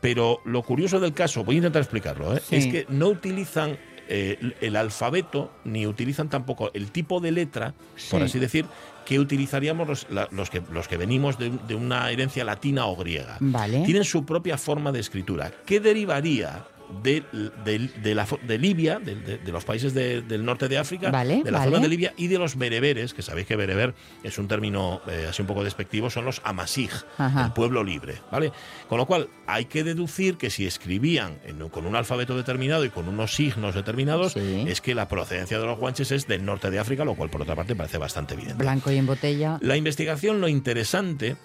pero 0.00 0.40
lo 0.44 0.62
curioso 0.62 0.98
del 0.98 1.14
caso, 1.14 1.44
voy 1.44 1.54
a 1.54 1.58
intentar 1.58 1.82
explicarlo, 1.82 2.36
¿eh? 2.36 2.42
Sí. 2.44 2.56
es 2.56 2.66
que 2.66 2.86
no 2.88 3.06
utilizan 3.06 3.78
eh, 4.08 4.52
el 4.60 4.76
alfabeto 4.76 5.50
ni 5.64 5.86
utilizan 5.86 6.28
tampoco 6.28 6.70
el 6.74 6.90
tipo 6.90 7.20
de 7.20 7.32
letra, 7.32 7.74
por 8.10 8.20
Sí. 8.20 8.24
así 8.26 8.38
decir, 8.38 8.66
que 9.04 9.18
utilizaríamos 9.18 9.86
los, 9.86 10.06
la- 10.10 10.28
los 10.30 10.48
que, 10.50 10.62
los 10.72 10.88
que 10.88 10.96
venimos 10.96 11.38
de, 11.38 11.50
de 11.68 11.74
una 11.74 12.10
herencia 12.10 12.42
latina 12.44 12.86
o 12.86 12.96
griega. 12.96 13.36
Vale. 13.40 13.82
Tienen 13.84 14.04
su 14.04 14.24
propia 14.24 14.56
forma 14.56 14.92
de 14.92 15.00
escritura, 15.00 15.52
que 15.66 15.78
derivaría 15.80 16.64
de, 17.02 17.22
de- 17.64 17.90
de 18.02 18.14
la 18.14 18.26
de 18.42 18.58
Libia, 18.58 18.98
de, 18.98 19.40
los 19.52 19.64
países 19.64 19.94
de- 19.94 20.22
del 20.22 20.44
norte 20.44 20.68
de 20.68 20.78
África, 20.78 21.10
Vale, 21.10 21.42
de 21.42 21.50
la 21.50 21.58
vale. 21.58 21.70
zona 21.70 21.82
de 21.82 21.88
Libia 21.88 22.14
y 22.16 22.26
de 22.28 22.38
los 22.38 22.56
bereberes, 22.56 23.14
que 23.14 23.22
sabéis 23.22 23.46
que 23.46 23.56
bereber 23.56 23.94
es 24.22 24.38
un 24.38 24.48
término 24.48 25.00
eh, 25.08 25.26
así 25.30 25.42
un 25.42 25.48
poco 25.48 25.64
despectivo, 25.64 26.10
son 26.10 26.24
los 26.24 26.40
amasij, 26.44 26.90
Ajá. 27.18 27.46
el 27.46 27.52
pueblo 27.52 27.82
libre, 27.84 28.16
¿vale? 28.30 28.52
Con 28.88 28.98
lo 28.98 29.06
cual 29.06 29.28
hay 29.46 29.64
que 29.66 29.84
deducir 29.84 30.36
que 30.36 30.50
si 30.50 30.66
escribían 30.66 31.38
en 31.44 31.68
con 31.68 31.86
un 31.86 31.96
alfabeto 31.96 32.36
determinado 32.36 32.84
y 32.84 32.90
con 32.90 33.08
unos 33.08 33.34
signos 33.34 33.74
determinados, 33.74 34.32
Sí. 34.32 34.64
es 34.68 34.80
que 34.80 34.94
la 34.94 35.08
procedencia 35.08 35.58
de 35.58 35.66
los 35.66 35.78
guanches 35.78 36.10
es 36.12 36.26
del 36.26 36.44
norte 36.44 36.70
de 36.70 36.78
África, 36.78 37.04
lo 37.04 37.14
cual 37.14 37.30
por 37.30 37.42
otra 37.42 37.56
parte 37.56 37.74
parece 37.74 37.98
bastante 37.98 38.34
evidente. 38.34 38.62
Blanco 38.62 38.90
y 38.90 38.96
en 38.98 39.06
botella. 39.06 39.58
La 39.62 39.76
investigación, 39.76 40.40
lo 40.40 40.48
interesante 40.48 41.36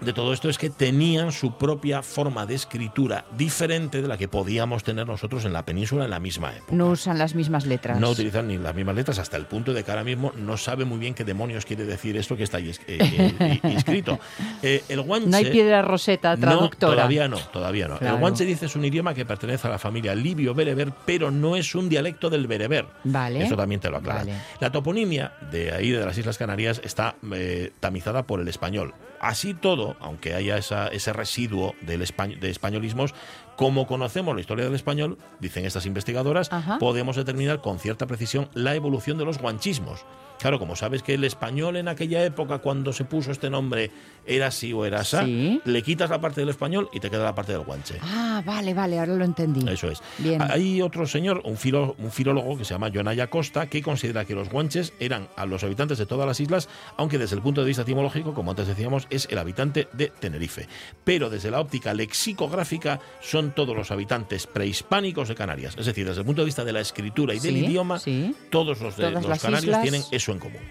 de 0.00 0.12
todo 0.12 0.32
esto 0.32 0.48
es 0.48 0.58
que 0.58 0.70
tenían 0.70 1.32
su 1.32 1.56
propia 1.58 2.02
forma 2.02 2.46
de 2.46 2.54
escritura 2.54 3.24
diferente 3.36 4.00
de 4.02 4.08
la 4.08 4.16
que 4.16 4.28
podíamos 4.28 4.84
tener 4.84 5.06
nosotros 5.06 5.44
en 5.44 5.52
la 5.52 5.64
península 5.64 6.04
en 6.04 6.10
la 6.10 6.20
misma 6.20 6.52
época. 6.54 6.72
No 6.72 6.90
usan 6.90 7.18
las 7.18 7.34
mismas 7.34 7.66
letras. 7.66 7.98
No 7.98 8.10
utilizan 8.10 8.48
ni 8.48 8.58
las 8.58 8.74
mismas 8.74 8.94
letras 8.94 9.18
hasta 9.18 9.36
el 9.36 9.46
punto 9.46 9.72
de 9.72 9.84
que 9.84 9.90
ahora 9.90 10.04
mismo 10.04 10.32
no 10.36 10.56
sabe 10.56 10.84
muy 10.84 10.98
bien 10.98 11.14
qué 11.14 11.24
demonios 11.24 11.64
quiere 11.64 11.84
decir 11.84 12.16
esto 12.16 12.36
que 12.36 12.44
está 12.44 12.58
ahí 12.58 12.70
eh, 12.70 12.98
eh, 13.00 13.60
eh, 13.62 13.70
inscrito. 13.70 14.18
Eh, 14.62 14.84
el 14.88 15.02
guanche, 15.02 15.28
No 15.28 15.36
hay 15.36 15.50
piedra 15.50 15.82
roseta 15.82 16.36
traductora. 16.36 16.92
no, 16.92 16.96
todavía 16.96 17.28
no, 17.28 17.38
todavía 17.38 17.88
no. 17.88 17.98
Claro. 17.98 18.14
El 18.14 18.20
guanche 18.20 18.44
dice 18.44 18.66
es 18.66 18.76
un 18.76 18.84
idioma 18.84 19.14
que 19.14 19.24
pertenece 19.24 19.66
a 19.66 19.70
la 19.70 19.78
familia 19.78 20.14
libio-bereber, 20.14 20.92
pero 21.06 21.30
no 21.30 21.56
es 21.56 21.74
un 21.74 21.88
dialecto 21.88 22.30
del 22.30 22.46
bereber. 22.46 22.86
Vale. 23.04 23.44
Eso 23.44 23.56
también 23.56 23.80
te 23.80 23.90
lo 23.90 23.98
aclara. 23.98 24.20
Vale. 24.20 24.34
La 24.60 24.70
toponimia 24.70 25.32
de 25.50 25.72
ahí, 25.72 25.90
de 25.90 26.04
las 26.04 26.16
Islas 26.16 26.38
Canarias, 26.38 26.80
está 26.84 27.16
eh, 27.32 27.72
tamizada 27.80 28.24
por 28.24 28.40
el 28.40 28.48
español. 28.48 28.94
Así 29.20 29.54
todo, 29.54 29.96
aunque 30.00 30.34
haya 30.34 30.56
esa- 30.56 30.88
ese 30.88 31.12
residuo 31.12 31.74
del 31.80 32.02
españ- 32.02 32.38
de 32.38 32.50
españolismos, 32.50 33.14
como 33.58 33.88
conocemos 33.88 34.36
la 34.36 34.40
historia 34.40 34.64
del 34.66 34.76
español, 34.76 35.18
dicen 35.40 35.64
estas 35.66 35.84
investigadoras, 35.84 36.48
Ajá. 36.52 36.78
podemos 36.78 37.16
determinar 37.16 37.60
con 37.60 37.80
cierta 37.80 38.06
precisión 38.06 38.48
la 38.54 38.76
evolución 38.76 39.18
de 39.18 39.24
los 39.24 39.38
guanchismos. 39.38 40.04
Claro, 40.38 40.60
como 40.60 40.76
sabes 40.76 41.02
que 41.02 41.14
el 41.14 41.24
español 41.24 41.76
en 41.76 41.88
aquella 41.88 42.22
época, 42.24 42.58
cuando 42.58 42.92
se 42.92 43.04
puso 43.04 43.32
este 43.32 43.50
nombre, 43.50 43.90
era 44.24 44.46
así 44.46 44.72
o 44.72 44.84
era 44.84 45.00
así, 45.00 45.16
Sí. 45.16 45.60
le 45.64 45.82
quitas 45.82 46.08
la 46.10 46.20
parte 46.20 46.40
del 46.40 46.50
español 46.50 46.88
y 46.92 47.00
te 47.00 47.10
queda 47.10 47.24
la 47.24 47.34
parte 47.34 47.50
del 47.50 47.62
guanche. 47.62 47.98
Ah, 48.00 48.40
vale, 48.46 48.72
vale, 48.72 49.00
ahora 49.00 49.14
lo 49.16 49.24
entendí. 49.24 49.68
Eso 49.68 49.90
es. 49.90 50.00
Bien. 50.18 50.40
Hay 50.40 50.80
otro 50.80 51.08
señor, 51.08 51.42
un, 51.44 51.56
filo- 51.56 51.96
un 51.98 52.12
filólogo 52.12 52.56
que 52.56 52.64
se 52.64 52.72
llama 52.74 52.88
Jonaya 52.94 53.26
Costa, 53.28 53.66
que 53.66 53.82
considera 53.82 54.24
que 54.24 54.36
los 54.36 54.48
guanches 54.48 54.92
eran 55.00 55.26
a 55.34 55.44
los 55.44 55.64
habitantes 55.64 55.98
de 55.98 56.06
todas 56.06 56.24
las 56.28 56.38
islas, 56.38 56.68
aunque 56.96 57.18
desde 57.18 57.34
el 57.34 57.42
punto 57.42 57.62
de 57.62 57.66
vista 57.66 57.82
etimológico, 57.82 58.32
como 58.32 58.52
antes 58.52 58.68
decíamos, 58.68 59.08
es 59.10 59.26
el 59.32 59.38
habitante 59.38 59.88
de 59.94 60.06
Tenerife. 60.20 60.68
Pero 61.02 61.30
desde 61.30 61.50
la 61.50 61.58
óptica 61.58 61.94
lexicográfica 61.94 63.00
son 63.20 63.47
todos 63.52 63.76
los 63.76 63.90
habitantes 63.90 64.46
prehispánicos 64.46 65.28
de 65.28 65.34
Canarias. 65.34 65.74
Es 65.78 65.86
decir, 65.86 66.06
desde 66.06 66.20
el 66.20 66.26
punto 66.26 66.42
de 66.42 66.46
vista 66.46 66.64
de 66.64 66.72
la 66.72 66.80
escritura 66.80 67.34
y 67.34 67.38
del 67.40 67.54
Sí, 67.54 67.64
idioma, 67.64 67.98
sí. 67.98 68.34
todos 68.50 68.80
los, 68.80 68.96
de, 68.96 69.10
los 69.10 69.26
canarios 69.40 69.64
islas. 69.64 69.82
tienen 69.82 70.02
eso 70.10 70.32
en 70.32 70.38
común. 70.38 70.62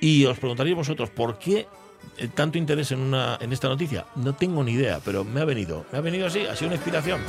Y 0.00 0.24
os 0.24 0.38
preguntaréis 0.38 0.76
vosotros, 0.76 1.10
¿por 1.10 1.38
qué 1.38 1.66
eh, 2.16 2.28
tanto 2.34 2.56
interés 2.58 2.90
en, 2.92 3.00
una, 3.00 3.38
en 3.40 3.52
esta 3.52 3.68
noticia? 3.68 4.06
No 4.16 4.34
tengo 4.34 4.64
ni 4.64 4.72
idea, 4.72 5.00
pero 5.04 5.24
me 5.24 5.40
ha 5.40 5.44
venido. 5.44 5.84
Me 5.92 5.98
ha 5.98 6.00
venido 6.00 6.26
así, 6.26 6.40
ha 6.46 6.56
sido 6.56 6.68
una 6.68 6.76
inspiración. 6.76 7.20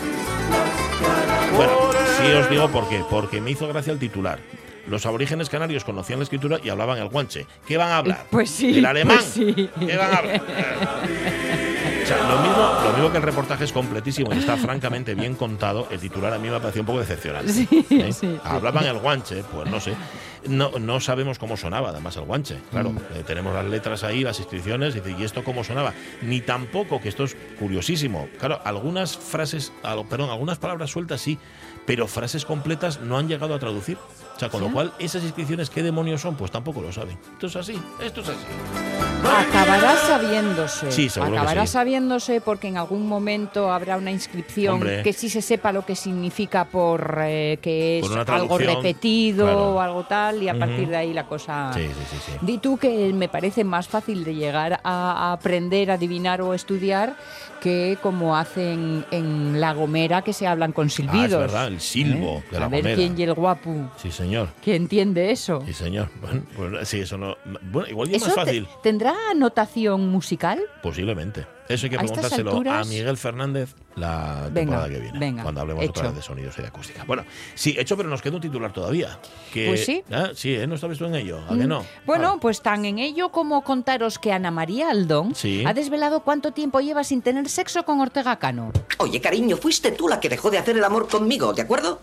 Bueno, 1.56 1.74
sí 2.18 2.32
os 2.32 2.50
digo 2.50 2.70
por 2.70 2.88
qué. 2.88 3.04
Porque 3.10 3.42
me 3.42 3.52
hizo 3.52 3.68
gracia 3.68 3.92
el 3.94 4.00
titular. 4.00 4.40
Los 4.88 5.06
aborígenes 5.06 5.48
canarios 5.50 5.84
conocían 5.84 6.20
la 6.20 6.24
escritura 6.24 6.60
y 6.64 6.70
hablaban 6.70 6.98
el 6.98 7.08
guanche. 7.10 7.46
¿Qué 7.68 7.78
van 7.78 7.90
a 7.90 7.98
hablar? 7.98 8.26
Pues 8.32 8.50
sí, 8.50 8.80
¿El 8.80 8.86
alemán? 8.86 9.18
pues 9.18 9.30
sí. 9.32 9.70
¿Qué 9.80 9.96
van 9.98 10.12
a 10.14 10.18
hablar? 10.18 10.42
Sea, 12.14 12.28
lo 12.28 12.40
mismo, 12.42 12.74
lo 12.84 12.94
mismo 12.94 13.12
que 13.12 13.18
el 13.18 13.24
reportaje 13.24 13.64
es 13.64 13.72
completísimo 13.72 14.34
y 14.34 14.38
está 14.40 14.58
francamente 14.58 15.16
bien 15.16 15.36
contado, 15.36 15.88
el 15.92 16.00
titular 16.00 16.34
a 16.34 16.38
mí 16.40 16.50
me 16.50 16.56
ha 16.56 16.60
parecido 16.60 16.82
un 16.84 16.88
poco 16.88 17.00
decepcionante. 17.00 17.52
Sí, 17.54 17.68
¿eh? 17.72 17.86
sí, 18.12 18.14
sí. 18.14 18.40
Hablaban 18.44 18.86
el 18.86 18.98
guanche, 19.00 19.44
pues 19.52 19.70
no 19.70 19.80
sé. 19.80 19.94
No, 20.48 20.72
no 20.80 21.00
sabemos 21.00 21.38
cómo 21.38 21.56
sonaba 21.56 21.90
además 21.90 22.18
el 22.18 22.24
guanche. 22.24 22.58
Claro, 22.72 22.92
Mm. 22.92 22.98
eh, 23.16 23.24
tenemos 23.26 23.54
las 23.54 23.66
letras 23.66 24.04
ahí, 24.04 24.24
las 24.24 24.40
inscripciones, 24.40 24.96
y, 24.96 25.00
dice, 25.00 25.16
¿y 25.20 25.24
esto 25.24 25.44
cómo 25.44 25.64
sonaba? 25.64 25.94
Ni 26.24 26.42
tampoco, 26.42 27.00
que 27.00 27.10
esto 27.10 27.24
es 27.24 27.38
curiosísimo. 27.60 28.28
Claro, 28.40 28.60
algunas 28.66 29.16
frases, 29.18 29.72
al- 29.84 30.06
perdón, 30.08 30.32
algunas 30.32 30.58
palabras 30.58 30.90
sueltas 30.90 31.22
sí, 31.22 31.38
pero 31.86 32.08
frases 32.08 32.44
completas 32.46 33.00
no 33.02 33.18
han 33.20 33.28
llegado 33.28 33.54
a 33.54 33.60
traducir. 33.60 33.98
O 34.36 34.40
sea, 34.40 34.50
con 34.50 34.62
lo 34.62 34.72
cual, 34.72 34.94
esas 34.98 35.24
inscripciones, 35.24 35.70
¿qué 35.70 35.84
demonios 35.84 36.22
son? 36.22 36.36
Pues 36.36 36.50
tampoco 36.50 36.82
lo 36.82 36.92
saben. 36.92 37.18
Esto 37.34 37.46
es 37.48 37.56
así, 37.56 37.80
esto 38.04 38.22
es 38.22 38.30
así. 38.30 38.38
Acabará 39.24 39.96
sabiéndose. 39.98 40.92
Sí, 40.92 41.08
Acabará 41.20 41.66
sí. 41.66 41.74
sabiéndose 41.74 42.42
porque 42.42 42.68
en 42.68 42.78
algún 42.78 43.08
momento 43.08 43.72
habrá 43.72 43.98
una 43.98 44.12
inscripción 44.12 44.76
Hombre. 44.76 45.04
que 45.04 45.14
sí 45.14 45.30
se 45.30 45.42
sepa 45.42 45.72
lo 45.72 45.86
que 45.86 45.96
significa 45.96 46.66
por 46.66 47.18
eh, 47.24 47.58
que 47.62 48.00
es 48.00 48.08
Por 48.08 48.30
algo 48.32 48.58
repetido 48.58 49.46
claro. 49.46 49.72
o 49.76 49.80
algo 49.82 50.04
tal 50.06 50.42
y 50.44 50.50
a 50.50 50.58
partir 50.58 50.88
de 50.90 50.96
ahí 50.98 51.14
la 51.14 51.26
cosa... 51.26 51.72
Sí. 51.74 51.88
Di 52.42 52.58
tú 52.58 52.78
que 52.78 53.12
me 53.14 53.30
parece 53.30 53.64
más 53.64 53.88
fácil 53.88 54.24
de 54.24 54.36
llegar 54.36 54.74
a, 54.74 54.80
a 54.84 55.34
aprender, 55.34 55.92
adivinar 55.92 56.42
o 56.42 56.54
estudiar 56.54 57.16
que 57.62 57.98
como 58.02 58.36
hacen 58.36 59.06
en 59.12 59.62
La 59.62 59.74
Gomera 59.74 60.24
que 60.24 60.34
se 60.34 60.48
hablan 60.48 60.72
con 60.72 60.88
Ah, 60.88 60.90
silbidos. 60.90 61.26
es 61.34 61.38
verdad, 61.38 61.68
el 61.68 61.80
silbo 61.80 62.38
¿Eh? 62.40 62.44
de 62.52 62.60
la 62.60 62.66
A 62.66 62.70
ver 62.70 62.82
Gomera. 62.82 62.96
quién 62.96 63.20
y 63.20 63.24
el 63.24 63.34
guapo 63.36 63.92
Sí, 63.98 64.12
señor. 64.12 64.50
que 64.64 64.76
entiende 64.76 65.32
eso. 65.32 65.62
Sí, 65.68 65.74
señor. 65.74 66.10
Bueno, 66.22 66.42
pues 66.56 66.90
sí, 66.90 67.02
eso 67.02 67.18
no. 67.18 67.36
Bueno, 67.72 67.88
igual 67.90 68.10
es 68.10 68.16
¿Eso 68.18 68.26
más 68.28 68.36
te- 68.36 68.42
fácil. 68.42 68.68
Tendrá 69.12 69.34
notación 69.36 70.10
musical? 70.10 70.60
Posiblemente. 70.82 71.46
Eso 71.70 71.86
hay 71.86 71.92
que 71.92 71.98
preguntárselo 72.00 72.50
a 72.50 72.54
alturas- 72.54 72.88
Miguel 72.90 73.16
Fernández 73.16 73.76
la 73.96 74.50
Venga, 74.52 74.54
temporada 74.54 74.90
que 74.90 75.00
viene. 75.00 75.20
venga, 75.20 75.44
cuando 75.44 75.62
hablemos 75.62 75.86
otra 75.88 76.02
hecho. 76.04 76.10
vez 76.10 76.16
de 76.18 76.22
sonidos 76.22 76.56
y 76.58 76.62
de 76.64 76.68
acústica. 76.68 77.04
Bueno, 77.06 77.24
sí, 77.56 77.76
hecho, 77.80 77.96
pero 77.96 78.10
nos 78.10 78.22
queda 78.22 78.36
un 78.36 78.42
titular 78.42 78.74
todavía. 78.74 79.18
Que, 79.54 79.68
Pues 79.68 79.86
sí. 79.86 80.04
Ah, 80.12 80.32
sí, 80.36 80.54
¿eh? 80.54 80.68
¿No 80.68 80.76
estabas 80.76 80.98
tú 80.98 81.06
en 81.06 81.16
ello? 81.16 81.40
¿A 81.46 81.50
que 81.56 81.64
Mm, 81.66 81.68
no? 81.70 81.86
Bueno, 82.06 82.34
Ah, 82.36 82.38
pues 82.42 82.62
tan 82.62 82.84
en 82.84 83.00
ello 83.00 83.30
como 83.30 83.64
contaros 83.64 84.20
que 84.20 84.34
Ana 84.34 84.52
María 84.52 84.90
Aldón 84.90 85.34
Sí. 85.34 85.64
ha 85.66 85.74
desvelado 85.74 86.22
cuánto 86.22 86.52
tiempo 86.52 86.82
lleva 86.82 87.06
sin 87.06 87.22
tener 87.22 87.48
sexo 87.48 87.84
con 87.86 88.02
Ortega 88.02 88.38
Cano. 88.38 88.74
Oye, 88.98 89.22
cariño, 89.22 89.56
fuiste 89.56 89.92
tú 89.94 90.10
la 90.10 90.20
que 90.20 90.28
dejó 90.28 90.52
de 90.52 90.58
hacer 90.58 90.76
el 90.76 90.84
amor 90.84 91.08
conmigo, 91.08 91.54
¿de 91.54 91.62
acuerdo? 91.62 92.02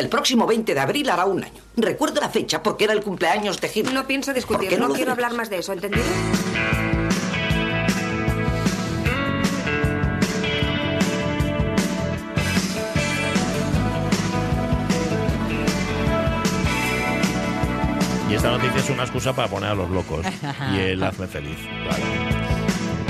El 0.00 0.08
próximo 0.08 0.46
20 0.46 0.72
de 0.72 0.80
abril 0.80 1.10
hará 1.10 1.26
un 1.26 1.44
año. 1.44 1.60
Recuerdo 1.76 2.22
la 2.22 2.30
fecha 2.30 2.62
porque 2.62 2.84
era 2.84 2.94
el 2.94 3.02
cumpleaños 3.02 3.60
de 3.60 3.68
Gil. 3.68 3.92
No 3.92 4.06
pienso 4.06 4.30
¿Por 4.30 4.34
discutir, 4.34 4.80
no 4.80 4.88
no, 4.88 4.94
quiero 4.94 5.12
hablar 5.12 5.34
más 5.34 5.50
de 5.50 5.58
eso, 5.58 5.74
¿entendido? 5.74 6.02
Y 18.30 18.34
esta 18.34 18.52
noticia 18.52 18.78
es 18.78 18.88
una 18.88 19.02
excusa 19.02 19.34
para 19.36 19.48
poner 19.48 19.68
a 19.68 19.74
los 19.74 19.90
locos. 19.90 20.24
y 20.74 20.78
el 20.78 21.02
hazme 21.02 21.26
feliz. 21.26 21.58
Claro. 21.84 22.39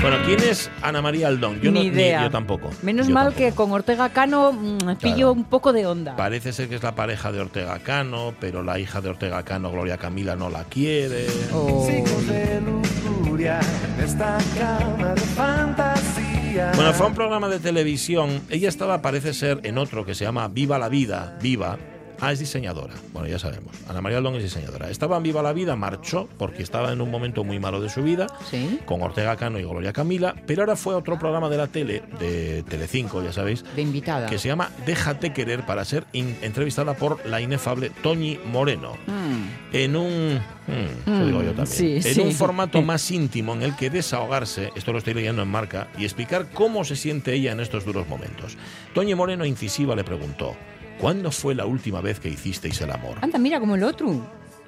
Bueno, 0.01 0.17
¿quién 0.25 0.39
es 0.41 0.71
Ana 0.81 0.99
María 1.01 1.27
Aldón? 1.27 1.61
Yo 1.61 1.71
Ni 1.71 1.79
no, 1.81 1.85
idea. 1.85 2.23
yo 2.23 2.31
tampoco. 2.31 2.71
Menos 2.81 3.07
Yo 3.07 3.13
mal 3.13 3.25
tampoco. 3.25 3.45
que 3.45 3.51
con 3.55 3.71
Ortega 3.71 4.09
Cano 4.09 4.51
mm, 4.51 4.77
pillo 4.99 5.15
Claro. 5.15 5.31
un 5.33 5.43
poco 5.43 5.73
de 5.73 5.85
onda. 5.85 6.15
Parece 6.15 6.53
ser 6.53 6.69
que 6.69 6.75
es 6.75 6.81
la 6.83 6.95
pareja 6.95 7.31
de 7.31 7.39
Ortega 7.39 7.77
Cano, 7.79 8.33
pero 8.39 8.63
la 8.63 8.79
hija 8.79 8.99
de 8.99 9.09
Ortega 9.09 9.43
Cano, 9.43 9.71
Gloria 9.71 9.97
Camila, 9.97 10.35
no 10.35 10.49
la 10.49 10.63
quiere. 10.63 11.27
Oh. 11.53 11.85
Siglos 11.87 12.27
de 12.27 12.61
lujuria 12.61 13.59
en 13.99 14.03
esta 14.03 14.37
cama 14.57 15.13
de 15.13 15.21
fantasía. 15.21 16.71
Bueno, 16.75 16.93
fue 16.93 17.05
a 17.05 17.09
un 17.09 17.15
programa 17.15 17.47
de 17.47 17.59
televisión. 17.59 18.41
Ella 18.49 18.69
estaba, 18.69 19.03
parece 19.03 19.35
ser, 19.35 19.59
en 19.63 19.77
otro 19.77 20.03
que 20.03 20.15
se 20.15 20.25
llama 20.25 20.47
Viva 20.47 20.79
la 20.79 20.89
Vida, 20.89 21.37
Viva. 21.43 21.77
Ah, 22.21 22.31
es 22.31 22.39
diseñadora. 22.39 22.93
Bueno, 23.13 23.27
ya 23.27 23.39
sabemos. 23.39 23.75
Ana 23.89 23.99
María 23.99 24.19
Aldón 24.19 24.35
es 24.35 24.43
diseñadora. 24.43 24.89
Estaba 24.91 25.17
en 25.17 25.23
Viva 25.23 25.41
la 25.41 25.53
Vida, 25.53 25.75
marchó 25.75 26.29
porque 26.37 26.61
estaba 26.61 26.91
en 26.93 27.01
un 27.01 27.09
momento 27.09 27.43
muy 27.43 27.59
malo 27.59 27.81
de 27.81 27.89
su 27.89 28.03
vida, 28.03 28.27
Sí. 28.49 28.79
con 28.85 29.01
Ortega 29.01 29.35
Cano 29.37 29.59
y 29.59 29.63
Gloria 29.63 29.91
Camila, 29.91 30.35
pero 30.45 30.61
ahora 30.61 30.75
fue 30.75 30.93
a 30.93 30.97
otro 30.97 31.17
programa 31.17 31.49
de 31.49 31.57
la 31.57 31.67
tele, 31.67 32.03
de 32.19 32.63
Telecinco, 32.69 33.23
ya 33.23 33.33
sabéis, 33.33 33.63
De 33.75 33.81
invitada. 33.81 34.27
que 34.27 34.37
se 34.37 34.47
llama 34.49 34.69
Déjate 34.85 35.33
querer 35.33 35.65
para 35.65 35.83
ser 35.83 36.05
entrevistada 36.13 36.93
por 36.93 37.25
la 37.25 37.41
inefable 37.41 37.89
Toñi 38.03 38.39
Moreno. 38.45 38.93
Mm. 39.07 39.75
En 39.75 39.95
un. 39.95 40.35
mm, 40.35 41.09
eso 41.09 41.11
Mm, 41.11 41.25
digo 41.25 41.41
yo 41.41 41.53
también. 41.53 41.67
sí, 41.67 41.95
en 41.95 42.03
sí. 42.15 42.21
un 42.21 42.31
formato 42.33 42.81
más 42.83 43.09
íntimo 43.09 43.53
en 43.53 43.63
el 43.63 43.75
que 43.75 43.89
desahogarse, 43.89 44.69
esto 44.75 44.91
lo 44.91 44.99
estoy 44.99 45.15
leyendo 45.15 45.41
en 45.41 45.47
marca, 45.47 45.87
y 45.97 46.03
explicar 46.05 46.47
cómo 46.53 46.83
se 46.83 46.95
siente 46.95 47.33
ella 47.33 47.51
en 47.51 47.59
estos 47.59 47.83
duros 47.83 48.07
momentos. 48.07 48.57
Toñi 48.93 49.15
Moreno, 49.15 49.43
incisiva, 49.45 49.95
le 49.95 50.03
preguntó: 50.03 50.55
¿Cuándo 51.01 51.31
fue 51.31 51.55
la 51.55 51.65
última 51.65 51.99
vez 52.01 52.19
que 52.19 52.29
hicisteis 52.29 52.79
el 52.81 52.91
amor? 52.91 53.17
Anda, 53.21 53.39
mira 53.39 53.59
como 53.59 53.75
el 53.75 53.83
otro. 53.83 54.15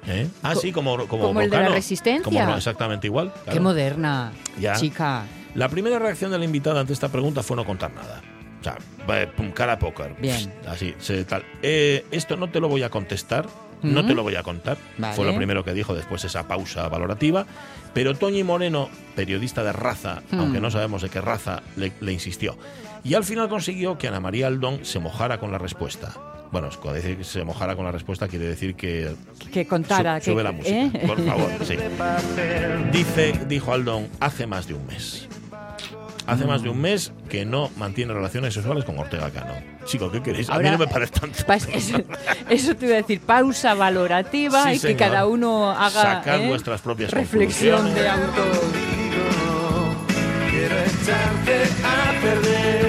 ¿Eh? 0.06 0.28
Ah, 0.42 0.52
Co- 0.54 0.60
sí, 0.60 0.72
como, 0.72 0.96
como, 1.06 1.22
como 1.28 1.40
el 1.40 1.48
de 1.48 1.56
la. 1.56 1.68
Resistencia. 1.68 2.22
Como 2.24 2.42
no, 2.44 2.56
exactamente 2.56 3.06
igual. 3.06 3.32
Qué 3.32 3.42
claro. 3.52 3.62
moderna, 3.62 4.32
Ya. 4.60 4.74
chica. 4.74 5.24
La 5.54 5.68
primera 5.68 5.98
reacción 5.98 6.30
de 6.32 6.38
la 6.38 6.44
invitada 6.44 6.80
ante 6.80 6.92
esta 6.92 7.08
pregunta 7.08 7.42
fue 7.42 7.56
no 7.56 7.64
contar 7.64 7.92
nada. 7.94 8.20
O 8.60 8.64
sea, 8.64 8.76
va, 9.08 9.30
pum, 9.30 9.52
cara 9.52 9.74
a 9.74 9.78
póker. 9.78 10.16
Bien. 10.20 10.52
Así, 10.66 10.94
se, 10.98 11.24
tal. 11.24 11.44
Eh, 11.62 12.04
esto 12.10 12.36
no 12.36 12.50
te 12.50 12.60
lo 12.60 12.68
voy 12.68 12.82
a 12.82 12.90
contestar. 12.90 13.46
No 13.82 14.00
Ujú. 14.00 14.08
te 14.08 14.14
lo 14.14 14.22
voy 14.22 14.34
a 14.36 14.42
contar. 14.42 14.78
Vale. 14.98 15.14
Fue 15.14 15.26
lo 15.26 15.36
primero 15.36 15.62
que 15.62 15.72
dijo 15.74 15.94
después 15.94 16.24
esa 16.24 16.48
pausa 16.48 16.88
valorativa. 16.88 17.46
Pero 17.92 18.14
Toñi 18.14 18.42
Moreno, 18.42 18.88
periodista 19.14 19.62
de 19.62 19.72
raza, 19.72 20.22
Hmm. 20.30 20.40
aunque 20.40 20.60
no 20.60 20.70
sabemos 20.70 21.02
de 21.02 21.10
qué 21.10 21.20
raza, 21.20 21.62
le, 21.76 21.92
le 22.00 22.12
insistió. 22.12 22.56
Y 23.04 23.14
al 23.14 23.24
final 23.24 23.48
consiguió 23.48 23.98
que 23.98 24.08
Ana 24.08 24.18
María 24.20 24.46
Aldón 24.46 24.84
se 24.84 24.98
mojara 24.98 25.38
con 25.38 25.52
la 25.52 25.58
respuesta. 25.58 26.14
Bueno, 26.50 26.68
cuando 26.80 27.00
dice 27.00 27.16
que 27.16 27.24
se 27.24 27.44
mojara 27.44 27.74
con 27.76 27.84
la 27.84 27.90
respuesta 27.92 28.28
quiere 28.28 28.46
decir 28.46 28.74
que 28.76 29.14
Que 29.52 29.66
contara. 29.66 30.20
Su- 30.20 30.24
que, 30.26 30.30
sube 30.32 30.42
la 30.42 30.52
música, 30.52 30.76
¿eh? 30.76 31.02
por 31.06 31.20
favor, 31.24 31.50
sí. 31.64 31.76
Dice, 32.92 33.32
dijo 33.48 33.72
Aldón, 33.72 34.08
hace 34.20 34.46
más 34.46 34.66
de 34.66 34.74
un 34.74 34.86
mes. 34.86 35.28
Hace 36.26 36.46
más 36.46 36.62
de 36.62 36.70
un 36.70 36.80
mes 36.80 37.12
que 37.28 37.44
no 37.44 37.70
mantiene 37.76 38.14
relaciones 38.14 38.54
sexuales 38.54 38.84
con 38.84 38.98
Ortega 38.98 39.28
Cano. 39.30 39.52
Chico, 39.84 40.10
¿qué 40.10 40.22
queréis? 40.22 40.48
a 40.48 40.52
mí 40.52 40.56
Ahora, 40.58 40.70
no 40.72 40.78
me 40.78 40.86
parece 40.86 41.12
tanto. 41.20 41.38
Eso, 41.74 41.98
eso 42.48 42.76
te 42.76 42.86
iba 42.86 42.94
a 42.94 42.98
decir, 42.98 43.20
pausa 43.20 43.74
valorativa 43.74 44.62
Sí, 44.70 44.76
y 44.76 44.80
que 44.80 44.96
cada 44.96 45.26
uno 45.26 45.70
haga 45.70 45.90
Sacad 45.90 46.40
¿eh? 46.40 46.48
vuestras 46.48 46.80
propias 46.80 47.10
reflexión 47.10 47.92
de 47.94 48.08
auto. 48.08 48.42
Quiero 50.50 50.76
echarte 50.78 51.62
a 51.84 52.20
perder. 52.22 52.83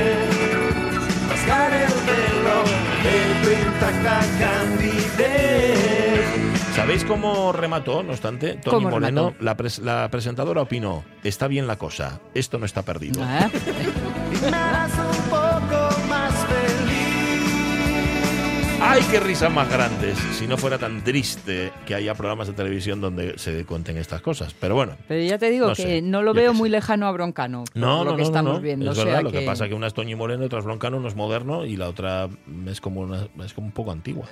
De 2.16 3.58
candidez. 4.40 6.26
¿Sabéis 6.76 7.04
cómo 7.06 7.52
remató, 7.54 8.04
no 8.04 8.12
obstante, 8.12 8.56
Tony 8.56 8.76
¿Cómo 8.76 8.90
Moreno? 8.90 9.22
remató? 9.30 9.44
La, 9.44 9.56
pres- 9.58 9.80
la 9.82 10.10
presentadora 10.12 10.62
opinó, 10.62 11.04
está 11.24 11.48
bien 11.48 11.68
la 11.68 11.78
cosa, 11.78 12.20
esto 12.34 12.58
no 12.58 12.66
está 12.66 12.82
perdido. 12.84 13.22
Ah, 13.24 13.48
un 14.98 15.30
poco 15.30 16.08
más 16.10 16.34
feliz. 16.34 16.95
¡Ay, 18.96 19.04
qué 19.12 19.20
risas 19.20 19.52
más 19.52 19.70
grandes! 19.70 20.18
Si 20.40 20.48
no 20.48 20.56
fuera 20.56 20.78
tan 20.78 21.04
triste 21.04 21.74
que 21.86 21.96
haya 21.96 22.14
programas 22.16 22.48
de 22.48 22.54
televisión 22.54 23.02
donde 23.02 23.38
se 23.38 23.66
cuenten 23.66 23.98
estas 23.98 24.22
cosas. 24.22 24.56
Pero 24.58 24.76
bueno, 24.76 24.94
Pero 25.10 25.22
ya 25.22 25.38
te 25.38 25.50
digo 25.50 25.68
No 25.68 25.76
que 25.76 25.82
sé, 25.82 26.02
no 26.02 26.22
lo 26.22 26.34
veo 26.34 26.54
muy 26.54 26.70
lejano 26.70 27.06
a 27.06 27.12
Broncano. 27.12 27.66
por 27.66 27.76
No, 27.76 28.06
lo 28.06 28.12
no, 28.12 28.16
que 28.16 28.22
no, 28.22 28.28
estamos 28.30 28.54
no, 28.54 28.62
viendo. 28.62 28.86
Es 28.86 28.92
o 28.92 28.96
sea 28.96 29.04
verdad, 29.04 29.24
lo 29.24 29.32
que 29.34 29.42
pasa 29.42 29.66
es 29.66 29.70
que 29.70 29.76
una 29.76 29.88
es 29.88 29.94
Toñi 29.94 30.16
Moreno 30.16 30.44
y 30.44 30.46
otra 30.46 30.60
es 30.60 30.66
Broncano, 30.66 30.96
uno 30.96 31.10
es 31.10 31.16
moderno 31.18 31.66
y 31.66 31.76
la 31.76 31.90
otra 31.90 32.30
es 32.68 32.80
como 32.80 33.02
una, 33.02 33.28
es 33.44 33.54
como 33.54 33.68
un 33.68 33.74
poco 33.74 33.92
antigua. 33.92 34.28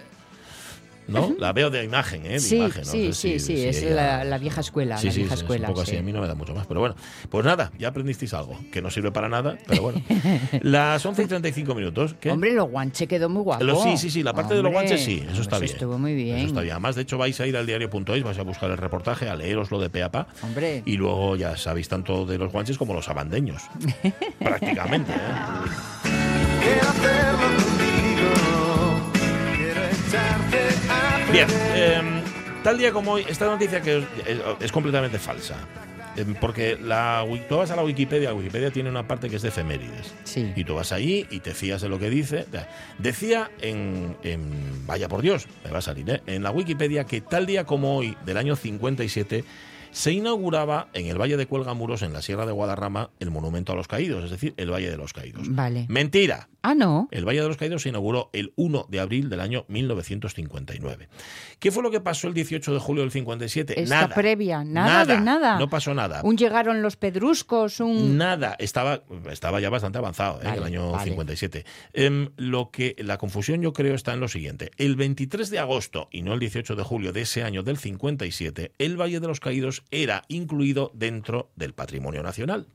¿No? 1.08 1.36
La 1.38 1.52
veo 1.54 1.70
de 1.70 1.84
imagen, 1.84 2.26
¿eh? 2.26 2.30
De 2.34 2.40
Sí, 2.40 2.56
imagen, 2.58 2.84
no 2.86 2.92
sí, 2.92 3.08
sé 3.08 3.14
sí, 3.14 3.32
si- 3.32 3.40
sí, 3.40 3.58
si 3.58 3.68
es 3.68 3.84
ella- 3.84 3.96
la, 3.96 4.24
la 4.24 4.38
vieja 4.38 4.62
escuela, 4.62 4.98
Sí, 4.98 5.08
la 5.08 5.14
sí, 5.14 5.20
vieja 5.20 5.36
sí, 5.36 5.42
escuela. 5.42 5.66
es 5.66 5.70
un 5.70 5.74
poco 5.74 5.82
así, 5.82 5.92
sí. 5.92 5.98
a 5.98 6.02
mí 6.02 6.14
no 6.14 6.22
me 6.22 6.28
da 6.28 6.36
mucho 6.36 6.54
más. 6.56 6.66
Pero 6.66 6.80
bueno, 6.80 6.96
pues 7.30 7.46
nada, 7.46 7.72
ya 7.78 7.90
aprendisteis 7.90 8.34
algo, 8.34 8.58
que 8.72 8.82
no 8.82 8.90
sirve 8.90 9.12
para 9.12 9.28
nada, 9.30 9.58
pero 9.68 9.82
bueno. 9.82 10.02
Las 10.62 11.06
11 11.06 11.24
y 11.24 11.26
35 11.28 11.76
minutos, 11.76 12.16
¿qué? 12.20 12.32
Hombre, 12.32 12.54
lo 12.54 12.66
guanche 12.66 13.08
quedó 13.08 13.28
muy 13.30 13.42
guapo. 13.44 13.64
Lo- 13.64 13.82
sí, 13.84 13.98
sí, 13.98 14.10
sí, 14.10 14.24
la 14.24 14.34
parte 14.34 14.54
de 14.54 14.64
los 14.64 14.72
guanches 14.72 15.04
sí, 15.04 15.24
eso 15.30 15.42
está 15.42 15.58
eso 15.58 15.64
bien. 15.66 15.74
estuvo 15.74 15.98
muy 15.98 16.16
bien. 16.16 16.38
Eso 16.38 16.48
está 16.48 16.62
bien. 16.62 16.74
Además, 16.74 16.96
de 16.96 17.02
hecho, 17.02 17.18
vais 17.18 17.40
a 17.40 17.48
ir 17.48 17.58
al 17.58 17.66
diario.es, 17.66 18.24
vais 18.24 18.40
a 18.40 18.44
buscar 18.44 18.72
el 18.72 18.78
reportaje, 18.78 19.28
a 19.30 19.36
leeroslo 19.36 19.80
de 19.80 19.90
pe 19.90 20.04
a 20.04 20.12
pa. 20.12 20.28
Hombre. 20.42 20.84
Y 20.86 20.98
luego 20.98 21.36
ya 21.36 21.58
sabéis 21.58 21.90
tanto 21.90 22.26
de 22.26 22.38
los 22.38 22.52
guanches 22.52 22.78
como 22.78 22.94
los 22.94 23.10
abandeños. 23.10 23.62
Prácticamente, 24.40 25.12
¿eh? 25.12 25.18
Bien, 31.34 31.48
eh, 31.74 32.02
tal 32.64 32.78
día 32.78 32.92
como 32.94 33.14
hoy, 33.14 33.26
esta 33.28 33.46
noticia 33.48 33.82
que 33.82 33.98
es, 33.98 34.04
es- 34.28 34.40
es 34.62 34.72
completamente 34.72 35.18
falsa. 35.20 35.56
Eh, 36.16 36.26
Porque 36.40 36.78
la, 36.80 37.26
tú 37.50 37.58
vas 37.58 37.72
a 37.72 37.76
la 37.76 37.84
Wikipedia, 37.84 38.32
Wikipedia 38.36 38.70
tiene 38.70 38.88
una 38.92 39.08
parte 39.08 39.30
que 39.32 39.38
es 39.38 39.42
de 39.42 39.48
efemérides. 39.50 40.14
Sí. 40.26 40.54
Y 40.56 40.64
tú 40.64 40.76
vas 40.76 40.92
ahí 40.92 41.26
y 41.32 41.40
te 41.40 41.56
fías 41.56 41.82
de 41.82 41.90
lo 41.90 41.98
que 41.98 42.12
dice. 42.12 42.46
Decía 43.00 43.50
en, 43.62 44.16
en- 44.24 44.86
Vaya 44.86 45.10
por 45.10 45.24
Dios, 45.24 45.48
me 45.66 45.72
va 45.72 45.80
a 45.80 45.82
salir, 45.82 46.08
¿eh? 46.10 46.22
En 46.28 46.44
la 46.44 46.52
Wikipedia 46.52 47.06
que 47.06 47.22
tal 47.22 47.48
día 47.48 47.66
como 47.66 47.98
hoy, 47.98 48.16
del 48.26 48.38
año 48.38 48.56
57, 48.56 49.44
se 49.90 50.12
inauguraba 50.12 50.88
en 50.94 51.08
el 51.08 51.20
Valle 51.20 51.36
de 51.38 51.48
Cuelgamuros, 51.48 52.04
en 52.04 52.14
la 52.14 52.22
Sierra 52.22 52.46
de 52.46 52.52
Guadarrama, 52.52 53.10
el 53.20 53.32
Monumento 53.32 53.74
a 53.74 53.76
los 53.76 53.88
Caídos, 53.88 54.24
es 54.26 54.30
decir, 54.32 54.54
el 54.58 54.70
Valle 54.72 54.92
de 54.92 54.98
los 54.98 55.14
Caídos. 55.14 55.48
Vale. 55.50 55.86
Mentira. 55.90 56.48
Ah, 56.64 56.76
no. 56.76 57.08
El 57.12 57.26
Valle 57.26 57.42
de 57.42 57.48
los 57.48 57.58
Caídos 57.58 57.84
se 57.84 57.90
inauguró 57.90 58.30
el 58.34 58.54
1 58.56 58.88
de 58.90 59.00
abril 59.00 59.30
del 59.30 59.40
año 59.40 59.66
1959. 59.68 61.08
¿Qué 61.60 61.72
fue 61.72 61.84
lo 61.84 61.92
que 61.92 62.02
pasó 62.02 62.28
el 62.28 62.34
18 62.34 62.74
de 62.74 62.80
julio 62.80 63.04
del 63.04 63.12
57? 63.12 63.82
Esta 63.82 63.96
nada. 63.96 64.16
previa, 64.16 64.64
nada, 64.64 65.06
de 65.06 65.22
nada. 65.22 65.60
No 65.60 65.70
pasó 65.70 65.94
nada. 65.94 66.22
Un 66.24 66.38
llegaron 66.38 66.82
los 66.82 66.96
pedruscos, 66.98 67.80
un... 67.80 68.18
Nada, 68.18 68.56
estaba, 68.60 69.04
estaba 69.30 69.60
ya 69.60 69.70
bastante 69.70 70.00
avanzado 70.00 70.42
¿eh? 70.42 70.46
Vale, 70.46 70.58
el 70.58 70.64
año 70.64 70.92
vale. 70.92 71.12
57. 71.12 71.66
Em, 71.94 72.30
lo 72.38 72.72
que 72.72 72.96
la 73.00 73.18
confusión 73.18 73.62
yo 73.62 73.74
creo 73.74 73.96
está 73.96 74.14
en 74.14 74.20
lo 74.20 74.28
siguiente. 74.28 74.72
El 74.78 74.96
23 74.96 75.50
de 75.50 75.60
agosto 75.60 76.10
y 76.12 76.22
no 76.22 76.34
el 76.34 76.40
18 76.40 76.76
de 76.76 76.84
julio 76.84 77.14
de 77.14 77.22
ese 77.22 77.44
año 77.44 77.64
del 77.64 77.78
57, 77.78 78.74
el 78.78 79.00
Valle 79.00 79.20
de 79.20 79.28
los 79.28 79.40
Caídos 79.40 79.54
Caídos 79.54 79.84
era 79.92 80.24
incluido 80.30 80.90
dentro 80.96 81.52
del 81.56 81.74
patrimonio 81.74 82.24
nacional. 82.24 82.66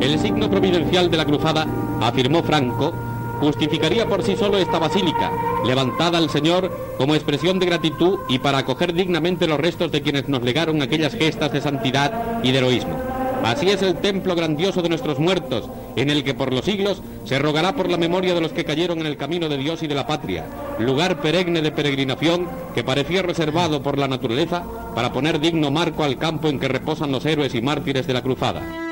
El 0.00 0.20
signo 0.20 0.48
providencial 0.48 1.10
de 1.10 1.16
la 1.16 1.24
cruzada, 1.24 1.66
afirmó 2.00 2.44
Franco, 2.44 2.94
justificaría 3.38 4.06
por 4.06 4.22
sí 4.22 4.36
solo 4.36 4.58
esta 4.58 4.78
basílica, 4.78 5.32
levantada 5.64 6.18
al 6.18 6.30
Señor 6.30 6.70
como 6.98 7.14
expresión 7.14 7.58
de 7.58 7.66
gratitud 7.66 8.18
y 8.28 8.38
para 8.38 8.58
acoger 8.58 8.92
dignamente 8.92 9.46
los 9.46 9.58
restos 9.60 9.90
de 9.92 10.02
quienes 10.02 10.28
nos 10.28 10.42
legaron 10.42 10.82
aquellas 10.82 11.14
gestas 11.14 11.52
de 11.52 11.60
santidad 11.60 12.40
y 12.42 12.52
de 12.52 12.58
heroísmo. 12.58 12.98
Así 13.44 13.70
es 13.70 13.82
el 13.82 13.94
templo 13.96 14.34
grandioso 14.34 14.82
de 14.82 14.88
nuestros 14.88 15.18
muertos, 15.18 15.70
en 15.96 16.10
el 16.10 16.24
que 16.24 16.34
por 16.34 16.52
los 16.52 16.64
siglos 16.64 17.02
se 17.24 17.38
rogará 17.38 17.74
por 17.74 17.88
la 17.88 17.96
memoria 17.96 18.34
de 18.34 18.40
los 18.40 18.52
que 18.52 18.64
cayeron 18.64 18.98
en 18.98 19.06
el 19.06 19.16
camino 19.16 19.48
de 19.48 19.56
Dios 19.56 19.82
y 19.82 19.86
de 19.86 19.94
la 19.94 20.06
patria, 20.06 20.44
lugar 20.78 21.20
perenne 21.20 21.62
de 21.62 21.72
peregrinación 21.72 22.48
que 22.74 22.84
parecía 22.84 23.22
reservado 23.22 23.82
por 23.82 23.96
la 23.96 24.08
naturaleza 24.08 24.64
para 24.94 25.12
poner 25.12 25.40
digno 25.40 25.70
marco 25.70 26.02
al 26.02 26.18
campo 26.18 26.48
en 26.48 26.58
que 26.58 26.68
reposan 26.68 27.12
los 27.12 27.24
héroes 27.26 27.54
y 27.54 27.62
mártires 27.62 28.06
de 28.06 28.14
la 28.14 28.22
cruzada. 28.22 28.87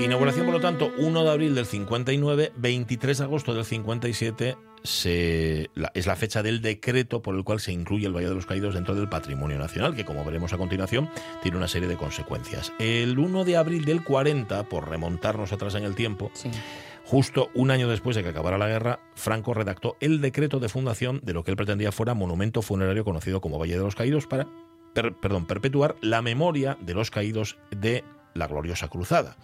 Inauguración, 0.00 0.46
por 0.46 0.54
lo 0.54 0.60
tanto, 0.60 0.92
1 0.98 1.24
de 1.24 1.30
abril 1.30 1.54
del 1.54 1.66
59, 1.66 2.52
23 2.56 3.18
de 3.18 3.24
agosto 3.24 3.54
del 3.54 3.64
57 3.64 4.56
se, 4.82 5.68
la, 5.74 5.90
es 5.94 6.06
la 6.06 6.16
fecha 6.16 6.42
del 6.42 6.62
decreto 6.62 7.20
por 7.20 7.34
el 7.36 7.44
cual 7.44 7.60
se 7.60 7.72
incluye 7.72 8.06
el 8.06 8.14
Valle 8.16 8.28
de 8.28 8.34
los 8.34 8.46
Caídos 8.46 8.74
dentro 8.74 8.94
del 8.94 9.08
patrimonio 9.10 9.58
nacional, 9.58 9.94
que 9.94 10.06
como 10.06 10.24
veremos 10.24 10.52
a 10.54 10.58
continuación 10.58 11.10
tiene 11.42 11.58
una 11.58 11.68
serie 11.68 11.86
de 11.88 11.96
consecuencias. 11.96 12.72
El 12.78 13.18
1 13.18 13.44
de 13.44 13.56
abril 13.58 13.84
del 13.84 14.02
40, 14.02 14.64
por 14.70 14.88
remontarnos 14.88 15.52
atrás 15.52 15.74
en 15.74 15.84
el 15.84 15.94
tiempo, 15.94 16.30
Sí. 16.34 16.50
Justo 17.04 17.50
un 17.54 17.72
año 17.72 17.88
después 17.88 18.14
de 18.14 18.22
que 18.22 18.28
acabara 18.28 18.56
la 18.56 18.68
guerra, 18.68 19.00
Franco 19.16 19.52
redactó 19.52 19.96
el 19.98 20.20
decreto 20.20 20.60
de 20.60 20.68
fundación 20.68 21.20
de 21.24 21.32
lo 21.32 21.42
que 21.42 21.50
él 21.50 21.56
pretendía 21.56 21.90
fuera 21.90 22.14
monumento 22.14 22.62
funerario 22.62 23.04
conocido 23.04 23.40
como 23.40 23.58
Valle 23.58 23.76
de 23.76 23.82
los 23.82 23.96
Caídos 23.96 24.28
para 24.28 24.46
per- 24.94 25.14
perdón, 25.16 25.44
perpetuar 25.46 25.96
la 26.02 26.22
memoria 26.22 26.78
de 26.80 26.94
los 26.94 27.10
caídos 27.10 27.58
de 27.76 28.04
la 28.34 28.46
gloriosa 28.46 28.88
cruzada. 28.88 29.36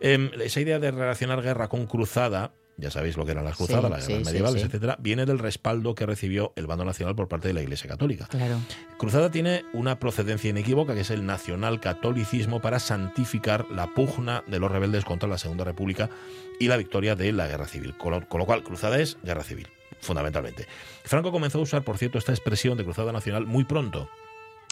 Em, 0.00 0.30
esa 0.40 0.60
idea 0.60 0.78
de 0.78 0.90
relacionar 0.90 1.42
guerra 1.42 1.68
con 1.68 1.86
cruzada, 1.86 2.52
ya 2.76 2.90
sabéis 2.90 3.16
lo 3.16 3.24
que 3.24 3.32
eran 3.32 3.44
las 3.44 3.56
cruzadas, 3.56 3.84
Sí, 3.84 3.90
las 3.90 4.08
guerras 4.08 4.22
sí, 4.26 4.30
medievales, 4.32 4.60
sí. 4.62 4.66
etcétera, 4.66 4.96
viene 4.98 5.26
del 5.26 5.38
respaldo 5.38 5.94
que 5.94 6.06
recibió 6.06 6.52
el 6.56 6.66
bando 6.66 6.84
nacional 6.84 7.14
por 7.14 7.28
parte 7.28 7.48
de 7.48 7.54
la 7.54 7.62
Iglesia 7.62 7.88
Católica. 7.88 8.26
Claro. 8.26 8.58
Cruzada 8.98 9.30
tiene 9.30 9.64
una 9.72 9.98
procedencia 10.00 10.50
inequívoca, 10.50 10.94
que 10.94 11.02
es 11.02 11.10
el 11.10 11.24
nacional 11.24 11.80
catolicismo 11.80 12.60
para 12.60 12.80
santificar 12.80 13.66
la 13.70 13.94
pugna 13.94 14.42
de 14.48 14.58
los 14.58 14.70
rebeldes 14.70 15.04
contra 15.04 15.28
la 15.28 15.38
Segunda 15.38 15.64
República 15.64 16.10
y 16.58 16.66
la 16.68 16.76
victoria 16.76 17.14
de 17.14 17.32
la 17.32 17.46
Guerra 17.46 17.66
Civil. 17.66 17.96
Con 17.96 18.12
lo, 18.12 18.28
con 18.28 18.40
lo 18.40 18.46
cual, 18.46 18.64
Cruzada 18.64 18.98
es 18.98 19.18
guerra 19.22 19.44
civil, 19.44 19.68
fundamentalmente. 20.00 20.66
Franco 21.04 21.30
comenzó 21.30 21.58
a 21.58 21.62
usar, 21.62 21.82
por 21.82 21.98
cierto, 21.98 22.18
esta 22.18 22.32
expresión 22.32 22.76
de 22.76 22.84
Cruzada 22.84 23.12
Nacional 23.12 23.46
muy 23.46 23.64
pronto. 23.64 24.08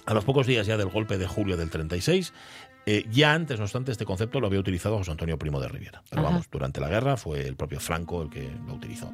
A 0.05 0.15
los 0.15 0.25
pocos 0.25 0.49
días 0.49 0.67
ya 0.67 0.77
del 0.77 0.89
golpe 0.89 1.17
de 1.17 1.29
julio 1.29 1.57
del 1.57 1.71
36, 1.71 2.33
eh, 2.87 3.07
ya 3.11 3.33
antes, 3.33 3.59
no 3.59 3.65
obstante, 3.65 3.93
este 3.93 4.05
concepto 4.05 4.41
lo 4.41 4.47
había 4.47 4.61
utilizado 4.61 4.99
José 4.99 5.11
Antonio 5.11 5.39
Primo 5.39 5.61
de 5.61 5.69
Rivera. 5.69 6.03
Pero 6.11 6.23
Ajá. 6.23 6.31
vamos, 6.31 6.51
durante 6.51 6.81
la 6.81 6.89
guerra 6.89 7.17
fue 7.17 7.47
el 7.47 7.57
propio 7.57 7.81
Franco 7.81 8.23
el 8.23 8.31
que 8.31 8.51
lo 8.67 8.75
utilizó. 8.75 9.13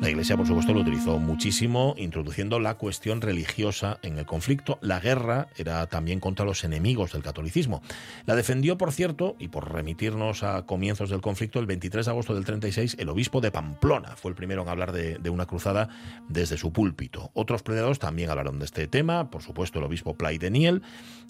La 0.00 0.10
Iglesia, 0.10 0.36
por 0.36 0.46
supuesto, 0.46 0.72
lo 0.72 0.80
utilizó 0.80 1.18
muchísimo, 1.18 1.94
introduciendo 1.96 2.58
la 2.58 2.74
cuestión 2.74 3.20
religiosa 3.20 3.98
en 4.02 4.18
el 4.18 4.26
conflicto. 4.26 4.78
La 4.80 4.98
guerra 4.98 5.48
era 5.56 5.86
también 5.86 6.18
contra 6.18 6.44
los 6.44 6.64
enemigos 6.64 7.12
del 7.12 7.22
catolicismo. 7.22 7.82
La 8.26 8.34
defendió, 8.34 8.76
por 8.76 8.92
cierto, 8.92 9.36
y 9.38 9.48
por 9.48 9.72
remitirnos 9.72 10.42
a 10.42 10.66
comienzos 10.66 11.10
del 11.10 11.20
conflicto, 11.20 11.60
el 11.60 11.66
23 11.66 12.06
de 12.06 12.10
agosto 12.10 12.34
del 12.34 12.44
36, 12.44 12.96
el 12.98 13.08
obispo 13.10 13.40
de 13.40 13.52
Pamplona 13.52 14.16
fue 14.16 14.30
el 14.30 14.34
primero 14.34 14.62
en 14.62 14.68
hablar 14.68 14.92
de, 14.92 15.30
una 15.30 15.46
cruzada 15.46 15.88
desde 16.28 16.56
su 16.56 16.72
púlpito. 16.72 17.30
Otros 17.34 17.62
predicados 17.62 17.98
también 17.98 18.28
hablaron 18.28 18.58
de 18.58 18.64
este 18.64 18.88
tema, 18.88 19.30
por 19.30 19.42
supuesto, 19.42 19.78
el 19.78 19.84
obispo 19.84 20.14
Play 20.14 20.38
de 20.38 20.50
Niel, 20.50 20.82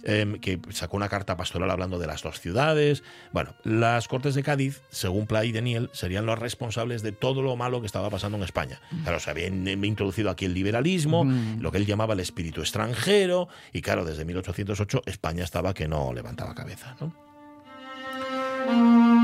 em, 0.02 0.40
que 0.40 0.60
sacó 0.70 0.96
una 0.96 1.08
carta 1.08 1.36
pastoral 1.36 1.70
hablando 1.70 1.98
de 1.98 2.06
las 2.06 2.22
dos 2.22 2.40
ciudades. 2.40 3.02
Bueno, 3.32 3.54
las 3.64 4.08
Cortes 4.08 4.34
de 4.34 4.42
Cádiz, 4.42 4.82
según 4.88 5.26
Play 5.26 5.52
de 5.52 5.62
Niel, 5.62 5.90
serían 5.92 6.26
los 6.26 6.38
responsables 6.38 7.02
de 7.02 7.12
todo 7.12 7.42
lo 7.42 7.54
malo 7.56 7.80
que 7.80 7.86
estaba 7.86 8.10
pasando 8.10 8.38
en 8.38 8.44
España. 8.44 8.61
Claro, 9.02 9.20
se 9.20 9.30
habían 9.30 9.66
eh, 9.66 9.72
introducido 9.72 10.30
aquí 10.30 10.44
el 10.44 10.54
liberalismo, 10.54 11.24
lo 11.60 11.70
que 11.70 11.78
él 11.78 11.86
llamaba 11.86 12.14
el 12.14 12.20
espíritu 12.20 12.60
extranjero, 12.60 13.48
y 13.72 13.82
claro, 13.82 14.04
desde 14.04 14.24
1808 14.24 15.02
España 15.06 15.44
estaba 15.44 15.74
que 15.74 15.88
no 15.88 16.12
levantaba 16.12 16.54
cabeza. 16.54 16.96
¿no? 17.00 17.31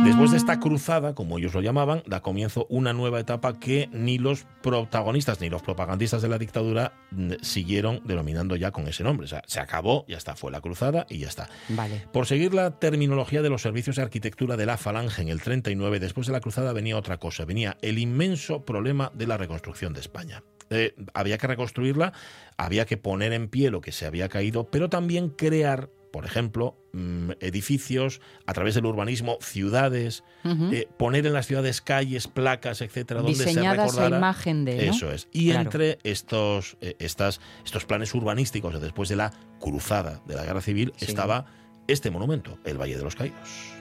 Después 0.09 0.31
de 0.31 0.39
esta 0.39 0.59
cruzada, 0.59 1.15
como 1.15 1.37
ellos 1.37 1.53
lo 1.53 1.61
llamaban, 1.61 2.03
da 2.07 2.23
comienzo 2.23 2.67
una 2.71 2.95
nueva 2.95 3.21
etapa 3.21 3.61
que 3.61 3.91
ni 3.93 4.17
los 4.17 4.47
protagonistas 4.63 5.39
ni 5.43 5.51
los 5.51 5.61
propagandistas 5.61 6.23
de 6.23 6.29
la 6.31 6.39
dictadura 6.39 6.95
mm, 7.11 7.33
siguieron 7.43 8.01
denominando 8.07 8.57
ya 8.57 8.71
con 8.71 8.89
ese 8.89 9.05
nombre. 9.05 9.27
O 9.27 9.29
sea, 9.29 9.43
se 9.47 9.61
acabó, 9.61 10.07
ya 10.09 10.17
está, 10.17 10.35
fue 10.35 10.51
la 10.51 10.63
cruzada 10.63 11.05
y 11.11 11.19
ya 11.19 11.29
está. 11.29 11.51
Vale. 11.69 12.07
Por 12.11 12.25
seguir 12.25 12.55
la 12.55 12.79
terminología 12.79 13.43
de 13.43 13.51
los 13.51 13.61
servicios 13.61 13.97
de 13.97 14.03
arquitectura 14.03 14.57
de 14.57 14.65
la 14.65 14.79
Falange 14.79 15.21
en 15.21 15.29
el 15.29 15.43
39, 15.43 16.01
después 16.01 16.27
de 16.27 16.33
la 16.33 16.41
cruzada 16.41 16.73
venía 16.73 16.97
otra 16.97 17.19
cosa, 17.19 17.45
venía 17.45 17.77
el 17.83 17.99
inmenso 17.99 18.65
problema 18.65 19.13
de 19.15 19.27
la 19.27 19.37
reconstrucción 19.37 19.93
de 19.93 20.01
España. 20.01 20.43
Eh, 20.71 20.95
había 21.15 21.39
que 21.39 21.47
reconstruirla, 21.47 22.13
había 22.57 22.85
que 22.85 22.97
poner 22.97 23.33
en 23.33 23.49
pie 23.49 23.71
lo 23.71 23.81
que 23.81 23.93
se 23.93 24.07
había 24.07 24.29
caído, 24.29 24.71
pero 24.71 24.89
también 24.89 25.31
crear, 25.31 25.91
por 26.11 26.25
ejemplo, 26.25 26.77
mm, 26.93 27.33
edificios 27.41 28.21
a 28.47 28.53
través 28.53 28.75
del 28.75 28.87
urbanismo, 28.87 29.39
ciudades, 29.41 30.25
eh, 30.45 30.89
poner 30.97 31.27
en 31.27 31.33
las 31.35 31.47
ciudades 31.47 31.81
calles, 31.81 32.27
placas, 32.29 32.81
etcétera, 32.81 33.21
donde 33.21 33.37
se 33.37 33.45
Diseñadas 33.47 33.79
a 33.79 33.85
recordara. 33.87 34.17
imagen 34.19 34.65
de, 34.65 34.77
¿no? 34.87 34.93
Eso 34.93 35.13
es. 35.13 35.29
Y 35.33 35.47
Claro. 35.51 35.61
entre 35.63 35.99
estos, 36.05 36.77
eh, 36.81 36.95
estas, 36.99 37.41
estos 37.65 37.85
planes 37.85 38.15
urbanísticos 38.15 38.75
de 38.75 38.81
después 38.81 39.09
de 39.09 39.17
la 39.17 39.33
cruzada 39.61 40.21
de 40.27 40.35
la 40.37 40.45
guerra 40.45 40.61
civil 40.61 40.93
Sí. 40.97 41.07
estaba 41.07 41.47
este 41.87 42.11
monumento, 42.11 42.59
el 42.65 42.79
Valle 42.79 42.97
de 42.97 43.03
los 43.05 43.15
Caídos. 43.17 43.75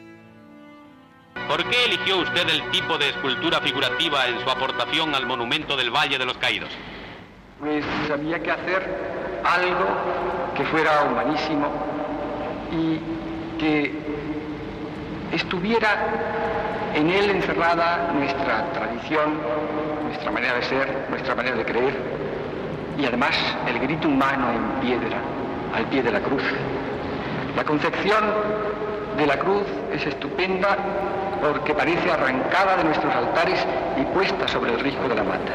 ¿Por 1.47 1.63
qué 1.69 1.85
eligió 1.85 2.17
usted 2.19 2.49
el 2.49 2.71
tipo 2.71 2.97
de 2.97 3.09
escultura 3.09 3.61
figurativa 3.61 4.27
en 4.27 4.39
su 4.41 4.49
aportación 4.49 5.15
al 5.15 5.25
monumento 5.25 5.77
del 5.77 5.91
Valle 5.91 6.17
de 6.17 6.25
los 6.25 6.37
Caídos? 6.37 6.69
Pues 7.59 7.85
había 8.11 8.41
que 8.41 8.51
hacer 8.51 8.83
algo 9.45 10.53
que 10.55 10.65
fuera 10.65 11.03
humanísimo 11.03 11.67
y 12.71 12.99
que 13.59 13.93
estuviera 15.33 15.89
en 16.95 17.09
él 17.09 17.29
encerrada 17.29 18.11
nuestra 18.13 18.65
tradición, 18.73 19.39
nuestra 20.05 20.31
manera 20.31 20.55
de 20.55 20.63
ser, 20.63 21.07
nuestra 21.09 21.35
manera 21.35 21.55
de 21.55 21.65
creer 21.65 21.93
y 22.97 23.05
además 23.05 23.35
el 23.67 23.79
grito 23.79 24.07
humano 24.07 24.51
en 24.51 24.81
piedra, 24.81 25.17
al 25.75 25.85
pie 25.85 26.01
de 26.01 26.11
la 26.11 26.19
cruz. 26.19 26.43
La 27.55 27.63
concepción 27.63 28.23
de 29.17 29.27
la 29.27 29.37
cruz 29.37 29.65
es 29.93 30.05
estupenda 30.05 30.77
porque 31.41 31.73
parece 31.73 32.11
arrancada 32.11 32.77
de 32.77 32.83
nuestros 32.85 33.13
altares 33.13 33.65
y 33.97 34.03
puesta 34.13 34.47
sobre 34.47 34.73
el 34.73 34.79
risco 34.79 35.07
de 35.07 35.15
la 35.15 35.23
mata. 35.23 35.53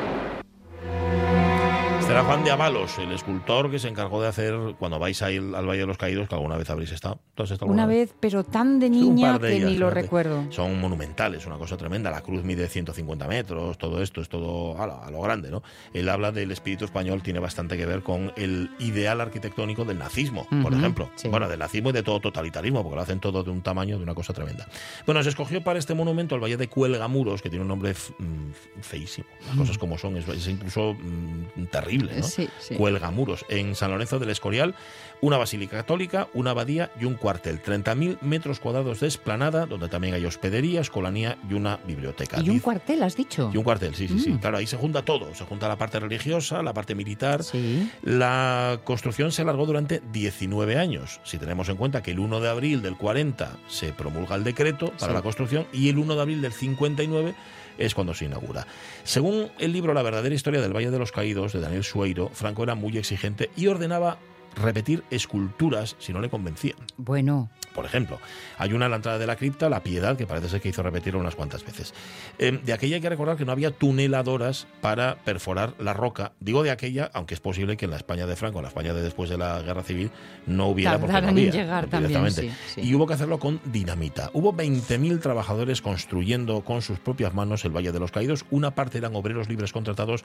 Era 2.12 2.24
Juan 2.24 2.44
de 2.44 2.50
Avalos, 2.50 2.98
el 2.98 3.10
escultor 3.12 3.70
que 3.70 3.78
se 3.78 3.88
encargó 3.88 4.20
de 4.20 4.28
hacer, 4.28 4.54
cuando 4.78 4.98
vais 4.98 5.22
a 5.22 5.32
ir 5.32 5.40
al 5.56 5.66
Valle 5.66 5.80
de 5.80 5.86
los 5.86 5.96
Caídos, 5.96 6.28
que 6.28 6.34
alguna 6.34 6.58
vez 6.58 6.68
habréis 6.68 6.92
estado. 6.92 7.20
¿Tú 7.34 7.42
has 7.42 7.50
estado 7.50 7.72
Una 7.72 7.84
alguna 7.84 7.98
vez, 7.98 8.14
pero 8.20 8.44
tan 8.44 8.78
de 8.78 8.90
niña 8.90 9.38
de 9.38 9.48
que 9.48 9.56
ellas, 9.56 9.70
ni 9.70 9.78
lo 9.78 9.86
fíjate. 9.86 10.02
recuerdo. 10.02 10.44
Son 10.50 10.78
monumentales, 10.78 11.46
una 11.46 11.56
cosa 11.56 11.78
tremenda. 11.78 12.10
La 12.10 12.20
cruz 12.20 12.44
mide 12.44 12.68
150 12.68 13.26
metros, 13.28 13.78
todo 13.78 14.02
esto 14.02 14.20
es 14.20 14.28
todo 14.28 14.78
a, 14.78 15.10
lo 15.10 15.22
grande, 15.22 15.50
¿no? 15.50 15.62
Él 15.94 16.06
habla 16.10 16.32
del 16.32 16.50
espíritu 16.50 16.84
español, 16.84 17.22
tiene 17.22 17.38
bastante 17.38 17.78
que 17.78 17.86
ver 17.86 18.02
con 18.02 18.30
el 18.36 18.68
ideal 18.78 19.22
arquitectónico 19.22 19.86
del 19.86 19.98
nazismo, 19.98 20.46
por 20.62 20.74
ejemplo. 20.74 21.08
sí. 21.14 21.28
Bueno, 21.28 21.48
del 21.48 21.60
nazismo 21.60 21.88
y 21.88 21.92
de 21.94 22.02
todo 22.02 22.20
totalitarismo, 22.20 22.82
porque 22.82 22.96
lo 22.96 23.02
hacen 23.02 23.20
todo 23.20 23.42
de 23.42 23.50
un 23.50 23.62
tamaño, 23.62 23.96
de 23.96 24.02
una 24.02 24.14
cosa 24.14 24.34
tremenda. 24.34 24.68
Bueno, 25.06 25.22
se 25.22 25.30
escogió 25.30 25.64
para 25.64 25.78
este 25.78 25.94
monumento 25.94 26.34
el 26.34 26.42
Valle 26.42 26.58
de 26.58 26.68
Cuelgamuros, 26.68 27.40
que 27.40 27.48
tiene 27.48 27.62
un 27.62 27.68
nombre 27.68 27.94
mm, 27.94 28.82
feísimo. 28.82 29.26
Las 29.46 29.56
cosas 29.56 29.78
como 29.78 29.96
son, 29.96 30.18
es, 30.18 30.28
es 30.28 30.46
incluso 30.46 30.92
mm, 30.92 31.64
terrible, 31.70 32.01
¿no? 32.10 32.22
Sí, 32.22 32.48
sí. 32.58 32.74
Cuelgamuros, 32.74 33.44
en 33.48 33.74
San 33.74 33.90
Lorenzo 33.90 34.18
del 34.18 34.30
Escorial, 34.30 34.74
una 35.22 35.38
basílica 35.38 35.76
católica, 35.76 36.28
una 36.34 36.50
abadía 36.50 36.90
y 37.00 37.04
un 37.04 37.14
cuartel. 37.14 37.62
30.000 37.62 38.20
metros 38.22 38.58
cuadrados 38.58 38.98
de 39.00 39.06
esplanada, 39.06 39.66
donde 39.66 39.88
también 39.88 40.14
hay 40.14 40.24
hospedería, 40.26 40.80
escolanía 40.80 41.38
y 41.48 41.54
una 41.54 41.78
biblioteca. 41.86 42.40
Y 42.40 42.50
un 42.50 42.58
cuartel, 42.58 43.02
has 43.04 43.16
dicho. 43.16 43.50
y 43.54 43.56
un 43.56 43.62
cuartel, 43.62 43.94
sí, 43.94 44.08
sí, 44.08 44.18
sí. 44.18 44.30
Mm. 44.30 44.38
Claro, 44.38 44.58
ahí 44.58 44.66
se 44.66 44.76
junta 44.76 45.04
todo. 45.04 45.32
Se 45.34 45.44
junta 45.44 45.68
la 45.68 45.78
parte 45.78 46.00
religiosa, 46.00 46.60
la 46.62 46.74
parte 46.74 46.96
militar. 46.96 47.44
Sí. 47.44 47.88
La 48.02 48.80
construcción 48.82 49.30
se 49.30 49.42
alargó 49.42 49.64
durante 49.64 50.02
19 50.12 50.76
años. 50.76 51.20
Si 51.22 51.38
tenemos 51.38 51.68
en 51.68 51.76
cuenta 51.76 52.02
que 52.02 52.10
el 52.10 52.18
1 52.18 52.40
de 52.40 52.48
abril 52.48 52.82
del 52.82 52.96
40 52.96 53.58
se 53.68 53.92
promulga 53.92 54.34
el 54.34 54.42
decreto 54.42 54.92
para 54.98 55.12
la 55.12 55.22
construcción 55.22 55.68
y 55.72 55.88
el 55.88 55.98
1 55.98 56.16
de 56.16 56.20
abril 56.20 56.42
del 56.42 56.52
59 56.52 57.34
es 57.78 57.94
cuando 57.94 58.14
se 58.14 58.24
inaugura. 58.24 58.66
Según 59.04 59.50
el 59.58 59.72
libro 59.72 59.94
La 59.94 60.02
verdadera 60.02 60.34
historia 60.34 60.60
del 60.60 60.74
Valle 60.74 60.90
de 60.90 60.98
los 60.98 61.12
Caídos 61.12 61.52
de 61.52 61.60
Daniel 61.60 61.84
Sueiro, 61.84 62.30
Franco 62.32 62.62
era 62.62 62.74
muy 62.74 62.96
exigente 62.98 63.50
y 63.56 63.66
ordenaba 63.66 64.18
repetir 64.56 65.02
esculturas 65.10 65.96
si 65.98 66.12
no 66.12 66.20
le 66.20 66.30
convencían. 66.30 66.76
Bueno. 66.96 67.50
Por 67.74 67.84
ejemplo, 67.84 68.18
hay 68.58 68.72
una 68.72 68.86
a 68.86 68.88
la 68.88 68.96
entrada 68.96 69.18
de 69.18 69.26
la 69.26 69.36
cripta, 69.36 69.68
la 69.68 69.82
piedad, 69.82 70.16
que 70.16 70.26
parece 70.26 70.48
ser 70.48 70.60
que 70.60 70.68
hizo 70.68 70.82
repetirlo 70.82 71.20
unas 71.20 71.34
cuantas 71.34 71.64
veces. 71.64 71.94
Eh, 72.38 72.60
de 72.62 72.72
aquella 72.72 72.96
hay 72.96 73.02
que 73.02 73.08
recordar 73.08 73.36
que 73.36 73.44
no 73.44 73.52
había 73.52 73.70
tuneladoras 73.70 74.66
para 74.80 75.16
perforar 75.16 75.74
la 75.78 75.92
roca. 75.92 76.32
Digo 76.40 76.62
de 76.62 76.70
aquella, 76.70 77.10
aunque 77.14 77.34
es 77.34 77.40
posible 77.40 77.76
que 77.76 77.84
en 77.86 77.90
la 77.90 77.96
España 77.96 78.26
de 78.26 78.36
Franco, 78.36 78.58
en 78.58 78.62
la 78.64 78.68
España 78.68 78.92
de 78.94 79.02
después 79.02 79.30
de 79.30 79.38
la 79.38 79.60
Guerra 79.62 79.82
Civil, 79.82 80.10
no 80.46 80.68
hubiera 80.68 80.98
porque 80.98 81.06
no 81.06 81.12
Tardaron 81.12 81.38
en 81.38 81.48
había, 81.48 81.62
llegar 81.62 81.86
también, 81.86 82.22
directamente. 82.22 82.56
sí, 82.66 82.80
sí. 82.82 82.88
Y 82.88 82.94
hubo 82.94 83.06
que 83.06 83.14
hacerlo 83.14 83.38
con 83.38 83.60
dinamita. 83.64 84.30
Hubo 84.32 84.52
20.000 84.54 85.20
trabajadores 85.20 85.82
construyendo 85.82 86.62
con 86.62 86.82
sus 86.82 86.98
propias 86.98 87.34
manos 87.34 87.64
el 87.64 87.72
Valle 87.74 87.92
de 87.92 88.00
los 88.00 88.10
Caídos. 88.10 88.44
Una 88.50 88.74
parte 88.74 88.98
eran 88.98 89.14
obreros 89.16 89.48
libres 89.48 89.72
contratados, 89.72 90.24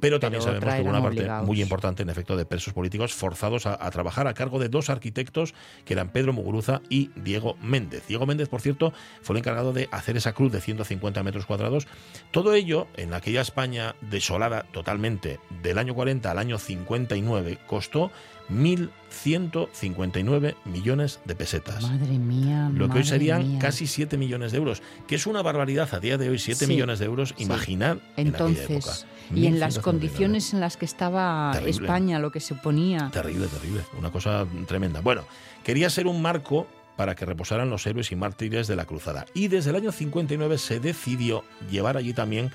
pero 0.00 0.20
también 0.20 0.42
pero 0.42 0.54
sabemos 0.60 0.74
que 0.74 0.82
hubo 0.82 0.90
una 0.90 1.02
parte 1.02 1.18
obligados. 1.20 1.46
muy 1.46 1.60
importante, 1.60 2.02
en 2.02 2.10
efecto, 2.10 2.36
de 2.36 2.46
presos 2.46 2.72
políticos 2.72 3.14
forzados 3.14 3.66
a, 3.66 3.78
a 3.80 3.90
trabajar 3.90 4.26
a 4.26 4.34
cargo 4.34 4.58
de 4.58 4.68
dos 4.68 4.90
arquitectos 4.90 5.54
que 5.84 5.94
eran 5.94 6.10
Pedro 6.10 6.32
Muguruza 6.32 6.80
y 6.90 7.10
Diego 7.16 7.56
Méndez. 7.62 8.04
Diego 8.06 8.26
Méndez, 8.26 8.48
por 8.48 8.60
cierto, 8.60 8.92
fue 9.22 9.34
el 9.34 9.38
encargado 9.38 9.72
de 9.72 9.88
hacer 9.92 10.16
esa 10.16 10.32
cruz 10.32 10.52
de 10.52 10.60
150 10.60 11.22
metros 11.22 11.46
cuadrados. 11.46 11.86
Todo 12.30 12.54
ello, 12.54 12.86
en 12.96 13.14
aquella 13.14 13.40
España 13.40 13.94
desolada 14.00 14.64
totalmente, 14.72 15.40
del 15.62 15.78
año 15.78 15.94
40 15.94 16.30
al 16.30 16.38
año 16.38 16.58
59, 16.58 17.58
costó 17.66 18.10
1.159 18.50 20.54
millones 20.64 21.20
de 21.24 21.34
pesetas. 21.34 21.82
Madre 21.82 22.18
mía. 22.18 22.70
Lo 22.72 22.84
que 22.84 22.88
madre 22.88 23.00
hoy 23.00 23.06
serían 23.06 23.48
mía. 23.48 23.58
casi 23.60 23.86
7 23.86 24.16
millones 24.16 24.52
de 24.52 24.58
euros, 24.58 24.82
que 25.06 25.14
es 25.16 25.26
una 25.26 25.42
barbaridad 25.42 25.88
a 25.92 26.00
día 26.00 26.18
de 26.18 26.28
hoy, 26.28 26.38
7 26.38 26.66
Sí, 26.66 26.72
millones 26.72 26.98
de 26.98 27.06
euros, 27.06 27.34
sí. 27.36 27.44
imaginar 27.44 27.98
en 28.16 28.34
aquella 28.34 28.62
época. 28.64 28.92
Y 29.34 29.46
en 29.46 29.60
las 29.60 29.78
1.159. 29.78 29.82
condiciones 29.82 30.52
en 30.54 30.60
las 30.60 30.76
que 30.76 30.84
estaba 30.84 31.50
Terrible. 31.52 31.70
España, 31.70 32.18
lo 32.18 32.30
que 32.30 32.40
se 32.40 32.54
ponía. 32.54 33.10
Terrible, 33.12 33.46
terrible, 33.46 33.82
una 33.98 34.10
cosa 34.10 34.46
tremenda. 34.66 35.00
Bueno, 35.00 35.24
quería 35.64 35.90
ser 35.90 36.06
un 36.06 36.22
marco 36.22 36.66
para 36.96 37.14
que 37.14 37.26
reposaran 37.26 37.70
los 37.70 37.86
héroes 37.86 38.10
y 38.10 38.16
mártires 38.16 38.66
de 38.66 38.76
la 38.76 38.86
cruzada. 38.86 39.26
Y 39.34 39.48
desde 39.48 39.70
el 39.70 39.76
año 39.76 39.92
59 39.92 40.58
se 40.58 40.80
decidió 40.80 41.44
llevar 41.70 41.96
allí 41.96 42.12
también 42.12 42.50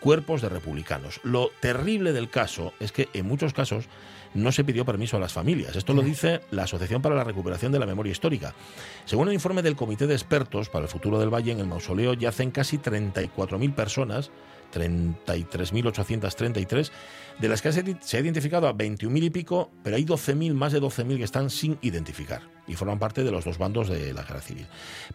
cuerpos 0.00 0.42
de 0.42 0.50
republicanos. 0.50 1.20
Lo 1.22 1.50
terrible 1.60 2.12
del 2.12 2.28
caso 2.28 2.74
es 2.80 2.92
que 2.92 3.08
en 3.14 3.26
muchos 3.26 3.54
casos 3.54 3.88
no 4.34 4.52
se 4.52 4.64
pidió 4.64 4.84
permiso 4.84 5.16
a 5.16 5.20
las 5.20 5.32
familias. 5.32 5.76
Esto 5.76 5.94
lo 5.94 6.02
dice 6.02 6.40
la 6.50 6.64
Asociación 6.64 7.00
para 7.00 7.14
la 7.14 7.24
Recuperación 7.24 7.72
de 7.72 7.78
la 7.78 7.86
Memoria 7.86 8.12
Histórica. 8.12 8.52
Según 9.04 9.28
el 9.28 9.34
informe 9.34 9.62
del 9.62 9.76
Comité 9.76 10.06
de 10.06 10.14
Expertos 10.14 10.68
para 10.68 10.84
el 10.84 10.90
Futuro 10.90 11.18
del 11.18 11.32
Valle, 11.32 11.52
en 11.52 11.60
el 11.60 11.66
mausoleo 11.66 12.14
yacen 12.14 12.50
casi 12.50 12.78
34.000 12.78 13.74
personas, 13.74 14.30
33.833, 14.74 16.90
de 17.38 17.48
las 17.48 17.62
que 17.62 17.72
se 17.72 18.16
ha 18.16 18.20
identificado 18.20 18.68
a 18.68 18.74
21.000 18.74 19.22
y 19.22 19.30
pico, 19.30 19.70
pero 19.82 19.96
hay 19.96 20.04
12.000, 20.04 20.52
más 20.54 20.72
de 20.72 20.82
12.000 20.82 21.18
que 21.18 21.24
están 21.24 21.50
sin 21.50 21.78
identificar 21.82 22.42
y 22.66 22.74
forman 22.74 22.98
parte 22.98 23.24
de 23.24 23.30
los 23.30 23.44
dos 23.44 23.58
bandos 23.58 23.88
de 23.88 24.12
la 24.12 24.22
guerra 24.22 24.40
civil. 24.40 24.66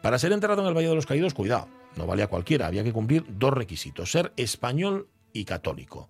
Para 0.02 0.20
ser 0.20 0.32
enterrado 0.32 0.62
en 0.62 0.68
el 0.68 0.74
Valle 0.74 0.90
de 0.90 0.96
los 0.96 1.06
Caídos, 1.06 1.34
cuidado, 1.34 1.68
no 1.96 2.06
valía 2.06 2.28
cualquiera, 2.28 2.68
había 2.68 2.84
que 2.84 2.94
cumplir 2.94 3.26
dos 3.28 3.54
requisitos, 3.54 4.12
ser 4.12 4.34
español 4.38 5.08
y 5.34 5.46
católico. 5.46 6.10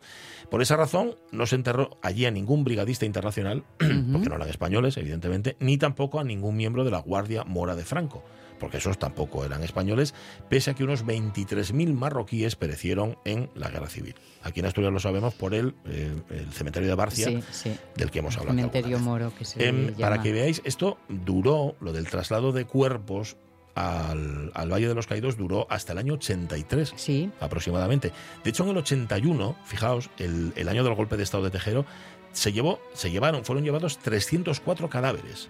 Por 0.49 0.61
esa 0.61 0.77
razón, 0.77 1.15
no 1.31 1.45
se 1.45 1.55
enterró 1.55 1.97
allí 2.01 2.25
a 2.25 2.31
ningún 2.31 2.63
brigadista 2.63 3.05
internacional, 3.05 3.63
porque 3.77 4.29
no 4.29 4.35
eran 4.35 4.49
españoles, 4.49 4.97
evidentemente, 4.97 5.55
ni 5.59 5.77
tampoco 5.77 6.19
a 6.19 6.23
ningún 6.23 6.55
miembro 6.55 6.83
de 6.83 6.91
la 6.91 6.99
Guardia 6.99 7.43
Mora 7.43 7.75
de 7.75 7.85
Franco, 7.85 8.23
porque 8.59 8.77
esos 8.77 8.99
tampoco 8.99 9.45
eran 9.45 9.63
españoles, 9.63 10.13
pese 10.49 10.71
a 10.71 10.73
que 10.73 10.83
unos 10.83 11.05
23.000 11.05 11.93
marroquíes 11.93 12.55
perecieron 12.55 13.17
en 13.25 13.49
la 13.55 13.69
guerra 13.69 13.87
civil. 13.87 14.15
Aquí 14.43 14.59
en 14.59 14.65
Asturias 14.67 14.93
lo 14.93 14.99
sabemos 14.99 15.33
por 15.33 15.53
el, 15.53 15.73
eh, 15.85 16.13
el 16.29 16.51
cementerio 16.53 16.89
de 16.89 16.95
Barcia, 16.95 17.27
Sí, 17.27 17.43
sí. 17.51 17.71
del 17.95 18.11
que 18.11 18.19
hemos 18.19 18.35
hablado. 18.37 18.51
alguna 18.57 18.71
Cementerio. 18.71 18.99
Moro, 18.99 19.33
que 19.37 19.45
se 19.45 19.67
Em, 19.67 19.93
para 19.95 20.21
que 20.21 20.31
veáis, 20.31 20.61
esto 20.65 20.97
duró, 21.07 21.75
lo 21.81 21.93
del 21.93 22.07
traslado 22.07 22.51
de 22.51 22.65
cuerpos 22.65 23.37
al, 23.75 24.51
al 24.55 24.71
Valle 24.73 24.87
de 24.87 24.95
los 24.95 25.07
Caídos 25.07 25.37
duró 25.37 25.65
hasta 25.69 25.93
el 25.93 25.99
año 25.99 26.15
83 26.15 26.93
aproximadamente. 27.39 28.11
De 28.43 28.49
hecho, 28.49 28.63
en 28.63 28.69
el 28.69 28.77
81, 28.77 29.55
fijaos, 29.65 30.09
el, 30.17 30.51
el 30.55 30.67
año 30.67 30.83
del 30.83 30.95
golpe 30.95 31.15
de 31.17 31.23
Estado 31.23 31.43
de 31.43 31.51
Tejero, 31.51 31.85
se, 32.33 32.51
llevó, 32.51 32.79
se 32.93 33.09
llevaron, 33.09 33.45
fueron 33.45 33.63
llevados 33.63 33.97
304 33.99 34.89
cadáveres 34.89 35.49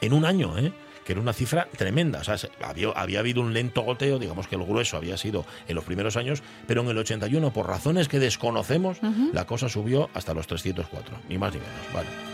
en 0.00 0.12
un 0.12 0.24
año, 0.24 0.58
¿eh? 0.58 0.72
Que 1.04 1.12
era 1.12 1.20
una 1.20 1.32
cifra 1.32 1.68
tremenda. 1.76 2.20
O 2.20 2.24
sea, 2.24 2.38
se- 2.38 2.50
había, 2.62 2.88
había 2.90 3.20
habido 3.20 3.40
un 3.40 3.52
lento 3.54 3.82
goteo, 3.82 4.18
digamos 4.18 4.46
que 4.48 4.56
el 4.56 4.64
grueso 4.64 4.96
había 4.96 5.16
sido 5.16 5.44
en 5.68 5.74
los 5.74 5.84
primeros 5.84 6.16
años, 6.16 6.42
pero 6.66 6.82
en 6.82 6.88
el 6.88 6.98
81, 6.98 7.52
por 7.52 7.66
razones 7.66 8.08
que 8.08 8.18
desconocemos, 8.18 8.98
la 9.32 9.46
cosa 9.46 9.68
subió 9.68 10.08
hasta 10.14 10.34
los 10.34 10.46
304, 10.46 11.16
ni 11.28 11.38
más 11.38 11.52
ni 11.54 11.60
menos. 11.60 11.74
Vale. 11.94 12.29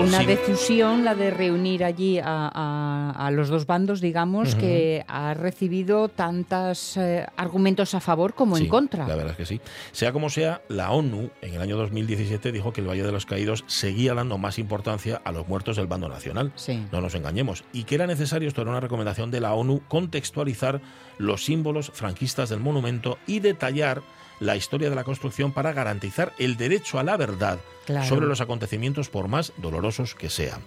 Una 0.00 0.18
sí. 0.20 0.26
decisión, 0.26 1.04
la 1.04 1.14
de 1.14 1.30
reunir 1.30 1.84
allí 1.84 2.18
a, 2.18 2.24
a- 2.52 3.10
a 3.26 3.30
los 3.30 3.48
dos 3.48 3.66
bandos, 3.66 4.00
digamos, 4.00 4.56
que 4.56 5.04
ha 5.06 5.32
recibido 5.34 6.08
tantos 6.08 6.98
argumentos 7.36 7.94
a 7.94 8.00
favor 8.00 8.34
como 8.34 8.56
en 8.58 8.66
contra. 8.68 9.06
La 9.06 9.14
verdad 9.14 9.30
es 9.32 9.36
que 9.36 9.46
sí. 9.46 9.60
Sea 9.92 10.12
como 10.12 10.28
sea, 10.28 10.60
la 10.68 10.90
ONU 10.90 11.30
en 11.40 11.54
el 11.54 11.60
año 11.60 11.76
2017 11.76 12.50
dijo 12.50 12.72
que 12.72 12.80
el 12.80 12.88
Valle 12.88 13.04
de 13.04 13.12
los 13.12 13.26
Caídos 13.26 13.64
seguía 13.68 14.14
dando 14.14 14.38
más 14.38 14.58
importancia 14.58 15.20
a 15.24 15.30
los 15.30 15.46
muertos 15.46 15.76
del 15.76 15.86
bando 15.86 16.08
nacional. 16.08 16.52
Sí. 16.56 16.84
No 16.90 17.00
nos 17.00 17.14
engañemos. 17.14 17.62
Y 17.72 17.84
que 17.84 17.94
era 17.94 18.06
necesario, 18.08 18.48
esto 18.48 18.62
era 18.62 18.70
una 18.72 18.80
recomendación 18.80 19.30
de 19.30 19.40
la 19.40 19.54
ONU, 19.54 19.82
contextualizar 19.86 20.80
los 21.18 21.44
símbolos 21.44 21.92
franquistas 21.94 22.48
del 22.48 22.58
monumento 22.58 23.18
y 23.26 23.38
detallar 23.38 24.02
la 24.42 24.56
historia 24.56 24.90
de 24.90 24.96
la 24.96 25.04
construcción 25.04 25.52
para 25.52 25.72
garantizar 25.72 26.32
el 26.38 26.56
derecho 26.56 26.98
a 26.98 27.02
la 27.02 27.16
verdad 27.16 27.58
Claro. 27.84 28.06
sobre 28.06 28.26
los 28.26 28.40
acontecimientos 28.40 29.08
por 29.08 29.26
más 29.26 29.52
dolorosos 29.56 30.14
que 30.14 30.30
sean. 30.30 30.60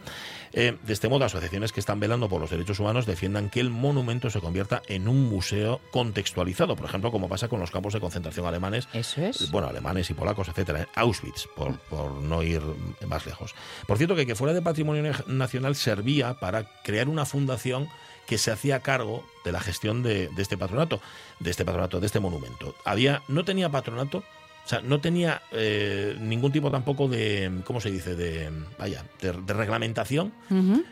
Eh, 0.52 0.78
de 0.86 0.94
este 0.94 1.08
modo, 1.08 1.24
asociaciones 1.24 1.72
que 1.72 1.80
están 1.80 1.98
velando 2.00 2.28
por 2.28 2.42
los 2.42 2.50
derechos 2.50 2.78
humanos 2.82 3.06
defiendan 3.06 3.50
que 3.50 3.62
el 3.62 3.70
monumento 3.70 4.30
se 4.30 4.42
convierta 4.42 4.82
en 4.88 5.08
un 5.08 5.24
museo 5.30 5.80
contextualizado, 5.92 6.76
por 6.76 6.86
ejemplo, 6.88 7.12
como 7.12 7.30
pasa 7.30 7.48
con 7.48 7.60
los 7.62 7.72
campos 7.72 7.94
de 7.94 8.02
concentración 8.02 8.46
alemanes, 8.46 8.88
Eso 8.94 9.22
es. 9.22 9.50
bueno, 9.52 9.68
alemanes 9.70 10.10
y 10.10 10.14
polacos, 10.14 10.50
etcétera, 10.50 10.82
en 10.82 10.88
Auschwitz, 10.96 11.48
por, 11.56 11.78
por 11.80 12.12
no 12.12 12.44
ir 12.44 12.62
más 13.08 13.26
lejos. 13.26 13.56
Por 13.88 13.98
cierto, 13.98 14.16
que 14.16 14.26
que 14.26 14.36
fuera 14.36 14.54
de 14.54 14.62
patrimonio 14.62 15.04
na- 15.04 15.24
nacional 15.28 15.76
servía 15.76 16.34
para 16.36 16.66
crear 16.84 17.08
una 17.08 17.26
fundación 17.26 17.88
que 18.28 18.38
se 18.38 18.52
hacía 18.52 18.80
cargo 18.82 19.26
de 19.44 19.52
la 19.52 19.60
gestión 19.60 20.04
de, 20.04 20.30
de 20.30 20.42
este 20.42 20.58
patronato, 20.58 21.02
de 21.40 21.52
este 21.52 21.66
patronato, 21.66 22.00
de 22.00 22.08
este 22.08 22.20
monumento. 22.20 22.76
Había, 22.86 23.22
no 23.28 23.46
tenía 23.46 23.70
patronato, 23.70 24.24
o 24.66 24.68
sea, 24.68 24.82
no 24.82 25.00
tenía 25.00 25.44
eh, 25.52 26.18
ningún 26.20 26.52
tipo 26.52 26.72
tampoco 26.72 27.08
de, 27.08 27.62
¿cómo 27.66 27.80
se 27.80 27.92
dice? 27.92 28.16
De, 28.16 28.50
vaya, 28.80 29.06
de, 29.22 29.32
de 29.32 29.54
reglamentación. 29.54 30.34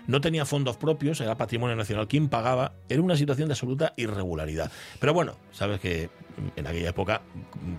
No 0.05 0.21
tenía 0.21 0.45
fondos 0.45 0.77
propios, 0.77 1.19
era 1.21 1.35
patrimonio 1.37 1.75
nacional 1.75 2.07
quien 2.07 2.29
pagaba. 2.29 2.73
Era 2.87 3.01
una 3.01 3.17
situación 3.17 3.47
de 3.47 3.53
absoluta 3.53 3.93
irregularidad. 3.97 4.71
Pero 4.99 5.15
bueno, 5.15 5.37
sabes 5.51 5.79
que 5.79 6.11
en 6.55 6.67
aquella 6.67 6.89
época, 6.89 7.21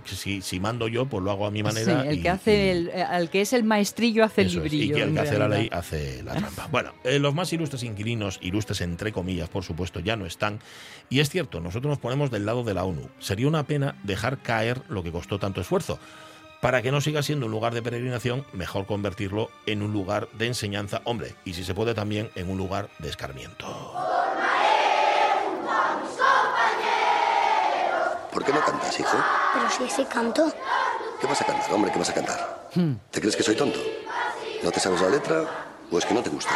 si, 0.05 0.42
si 0.42 0.61
mando 0.61 0.88
yo, 0.88 1.07
pues 1.07 1.22
lo 1.22 1.30
hago 1.30 1.46
a 1.46 1.50
mi 1.50 1.62
manera. 1.62 2.02
Sí, 2.02 2.09
el 2.09 2.18
y- 2.18 2.22
que 2.22 2.28
hace 2.30 2.70
el, 2.70 2.90
al 2.90 3.30
que 3.30 3.40
es 3.40 3.52
el 3.52 3.64
maestrillo 3.64 4.24
hace 4.24 4.42
el 4.42 4.46
eso 4.48 4.62
es, 4.64 4.72
y 4.72 4.76
librillo. 4.76 4.94
que 4.96 5.02
el 5.02 5.14
que 5.14 5.20
hace 5.20 5.38
la 5.38 5.48
ley 5.48 5.68
hace 5.72 6.22
la 6.22 6.32
trampa. 6.36 6.66
Bueno, 6.70 6.92
eh, 7.05 7.18
los 7.18 7.34
más 7.34 7.52
ilustres 7.52 7.82
inquilinos, 7.82 8.38
ilustres 8.42 8.80
entre 8.80 9.12
comillas, 9.12 9.48
por 9.48 9.64
supuesto, 9.64 10.00
ya 10.00 10.16
no 10.16 10.26
están. 10.26 10.61
Y 11.09 11.20
es 11.20 11.30
cierto, 11.30 11.61
nosotros 11.61 11.90
nos 11.90 11.98
ponemos 11.98 12.30
del 12.30 12.46
lado 12.46 12.64
de 12.64 12.74
la 12.74 12.84
ONU. 12.84 13.09
Sería 13.18 13.48
una 13.48 13.66
pena 13.66 13.96
dejar 14.05 14.38
caer 14.38 14.80
lo 14.88 15.02
que 15.02 15.12
costó 15.12 15.38
tanto 15.38 15.61
esfuerzo. 15.61 15.98
Para 16.61 16.80
que 16.80 16.90
no 16.90 17.02
siga 17.02 17.22
siendo 17.22 17.44
un 17.44 17.52
lugar 17.52 17.74
de 17.74 17.82
peregrinación, 17.82 18.46
mejor 18.55 18.86
convertirlo 18.86 19.50
en 19.66 19.82
un 19.82 19.92
lugar 19.92 20.28
de 20.38 20.46
enseñanza, 20.46 21.02
hombre, 21.05 21.34
y 21.44 21.52
si 21.52 21.62
se 21.62 21.74
puede 21.74 21.92
también 21.92 22.30
en 22.36 22.48
un 22.48 22.57
lugar 22.57 22.88
de 23.00 23.11
escarmiento. 23.11 23.66
¿Por 28.35 28.45
qué 28.45 28.53
no 28.53 28.64
cantas, 28.64 28.99
hijo? 28.99 29.16
Pero 29.55 29.70
si 29.70 29.85
ese 29.85 30.05
canto. 30.07 30.53
¿Qué 31.20 31.26
vas 31.28 31.41
a 31.41 31.45
cantar, 31.45 31.72
hombre? 31.72 31.93
¿Qué 31.93 31.99
vas 32.01 32.11
a 32.11 32.14
cantar? 32.14 32.68
Hmm. 32.74 32.95
¿Te 33.12 33.20
crees 33.20 33.37
que 33.37 33.45
soy 33.45 33.55
tonto? 33.55 33.78
¿No 34.62 34.72
te 34.72 34.80
sabes 34.80 35.01
la 35.01 35.09
letra 35.09 35.45
o 35.91 35.97
es 35.99 36.05
que 36.05 36.14
no 36.14 36.20
te 36.22 36.30
gusta? 36.30 36.51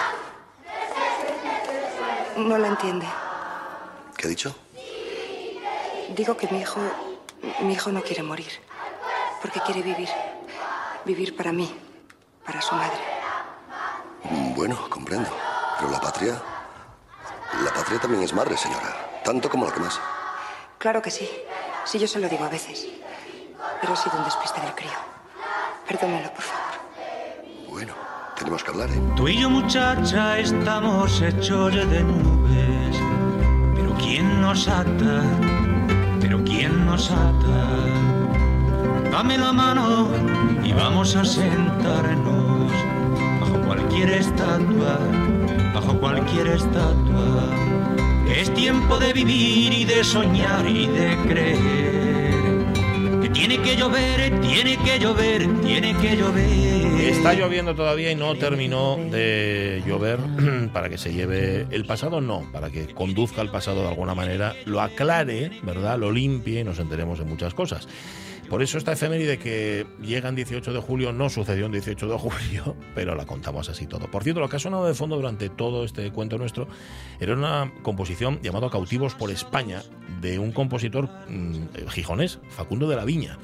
No 2.36 2.58
la 2.58 2.66
entiende. 2.66 3.06
¿Qué 4.16 4.26
he 4.26 4.30
dicho? 4.30 4.54
Digo 6.16 6.36
que 6.36 6.48
mi 6.48 6.60
hijo, 6.60 6.80
mi 7.60 7.74
hijo 7.74 7.92
no 7.92 8.02
quiere 8.02 8.24
morir, 8.24 8.50
porque 9.40 9.60
quiere 9.60 9.82
vivir, 9.82 10.08
vivir 11.04 11.36
para 11.36 11.52
mí, 11.52 11.72
para 12.44 12.60
su 12.60 12.74
madre. 12.74 12.98
Mm, 14.24 14.54
Bueno, 14.54 14.88
comprendo. 14.90 15.30
Pero 15.78 15.90
la 15.92 16.00
patria... 16.00 16.42
La 17.64 17.72
patria 17.72 18.00
también 18.00 18.22
es 18.24 18.32
madre, 18.32 18.56
señora. 18.56 19.20
Tanto 19.24 19.48
como 19.48 19.64
la 19.66 19.72
que 19.72 19.80
más. 19.80 19.98
Claro 20.78 21.00
que 21.02 21.10
sí, 21.10 21.28
sí 21.88 21.98
yo 21.98 22.06
se 22.06 22.20
lo 22.20 22.28
digo 22.28 22.44
a 22.44 22.50
veces, 22.50 22.86
pero 23.80 23.94
ha 23.94 23.96
sido 23.96 24.18
un 24.18 24.24
despiste 24.24 24.60
del 24.60 24.74
crío. 24.74 24.98
Perdónelo, 25.86 26.30
por 26.34 26.42
favor. 26.42 26.74
Bueno, 27.66 27.94
tenemos 28.36 28.62
que 28.62 28.70
hablar, 28.70 28.90
¿eh? 28.90 29.00
Tú 29.16 29.26
y 29.26 29.40
yo, 29.40 29.48
muchacha, 29.48 30.38
estamos 30.38 31.22
hechos 31.22 31.74
de 31.74 32.04
nubes. 32.04 32.96
Pero 33.74 33.94
¿quién 33.96 34.42
nos 34.42 34.68
ata? 34.68 35.22
Pero 36.20 36.44
¿quién 36.44 36.84
nos 36.84 37.10
ata? 37.10 37.58
Dame 39.10 39.38
la 39.38 39.52
mano 39.54 40.10
y 40.62 40.72
vamos 40.74 41.16
a 41.16 41.24
sentarnos 41.24 42.70
bajo 43.40 43.62
cualquier 43.64 44.10
estatua, 44.10 44.98
bajo 45.72 45.98
cualquier 45.98 46.48
estatua. 46.48 47.57
Es 48.34 48.52
tiempo 48.54 48.98
de 48.98 49.12
vivir 49.12 49.72
y 49.72 49.84
de 49.84 50.04
soñar 50.04 50.68
y 50.68 50.86
de 50.86 51.16
creer. 51.26 53.22
Que 53.22 53.28
tiene 53.30 53.60
que 53.62 53.76
llover, 53.76 54.40
tiene 54.40 54.76
que 54.78 54.98
llover, 54.98 55.48
tiene 55.62 55.96
que 55.96 56.16
llover. 56.16 57.00
Está 57.00 57.34
lloviendo 57.34 57.74
todavía 57.74 58.10
y 58.10 58.14
no 58.14 58.36
terminó 58.36 58.96
de 58.96 59.82
llover 59.86 60.18
para 60.72 60.88
que 60.88 60.98
se 60.98 61.12
lleve 61.12 61.66
el 61.70 61.84
pasado, 61.84 62.20
no, 62.20 62.46
para 62.52 62.70
que 62.70 62.86
conduzca 62.94 63.40
el 63.42 63.50
pasado 63.50 63.82
de 63.82 63.88
alguna 63.88 64.14
manera, 64.14 64.54
lo 64.66 64.80
aclare, 64.80 65.50
¿verdad? 65.62 65.98
Lo 65.98 66.12
limpie 66.12 66.60
y 66.60 66.64
nos 66.64 66.78
enteremos 66.78 67.18
de 67.18 67.24
muchas 67.24 67.54
cosas. 67.54 67.88
Por 68.48 68.62
eso 68.62 68.78
esta 68.78 68.92
efeméride 68.92 69.38
que 69.38 69.86
llega 70.00 70.28
en 70.28 70.34
18 70.34 70.72
de 70.72 70.80
julio 70.80 71.12
no 71.12 71.28
sucedió 71.28 71.66
en 71.66 71.72
18 71.72 72.08
de 72.08 72.18
julio, 72.18 72.76
pero 72.94 73.14
la 73.14 73.26
contamos 73.26 73.68
así 73.68 73.86
todo. 73.86 74.10
Por 74.10 74.22
cierto, 74.24 74.40
lo 74.40 74.48
que 74.48 74.56
ha 74.56 74.58
sonado 74.58 74.86
de 74.86 74.94
fondo 74.94 75.16
durante 75.16 75.48
todo 75.50 75.84
este 75.84 76.10
cuento 76.10 76.38
nuestro 76.38 76.66
era 77.20 77.34
una 77.34 77.70
composición 77.82 78.40
llamada 78.42 78.70
Cautivos 78.70 79.14
por 79.14 79.30
España 79.30 79.82
de 80.22 80.38
un 80.38 80.52
compositor 80.52 81.08
mm, 81.28 81.86
gijonés, 81.90 82.38
Facundo 82.48 82.88
de 82.88 82.96
la 82.96 83.04
Viña, 83.04 83.38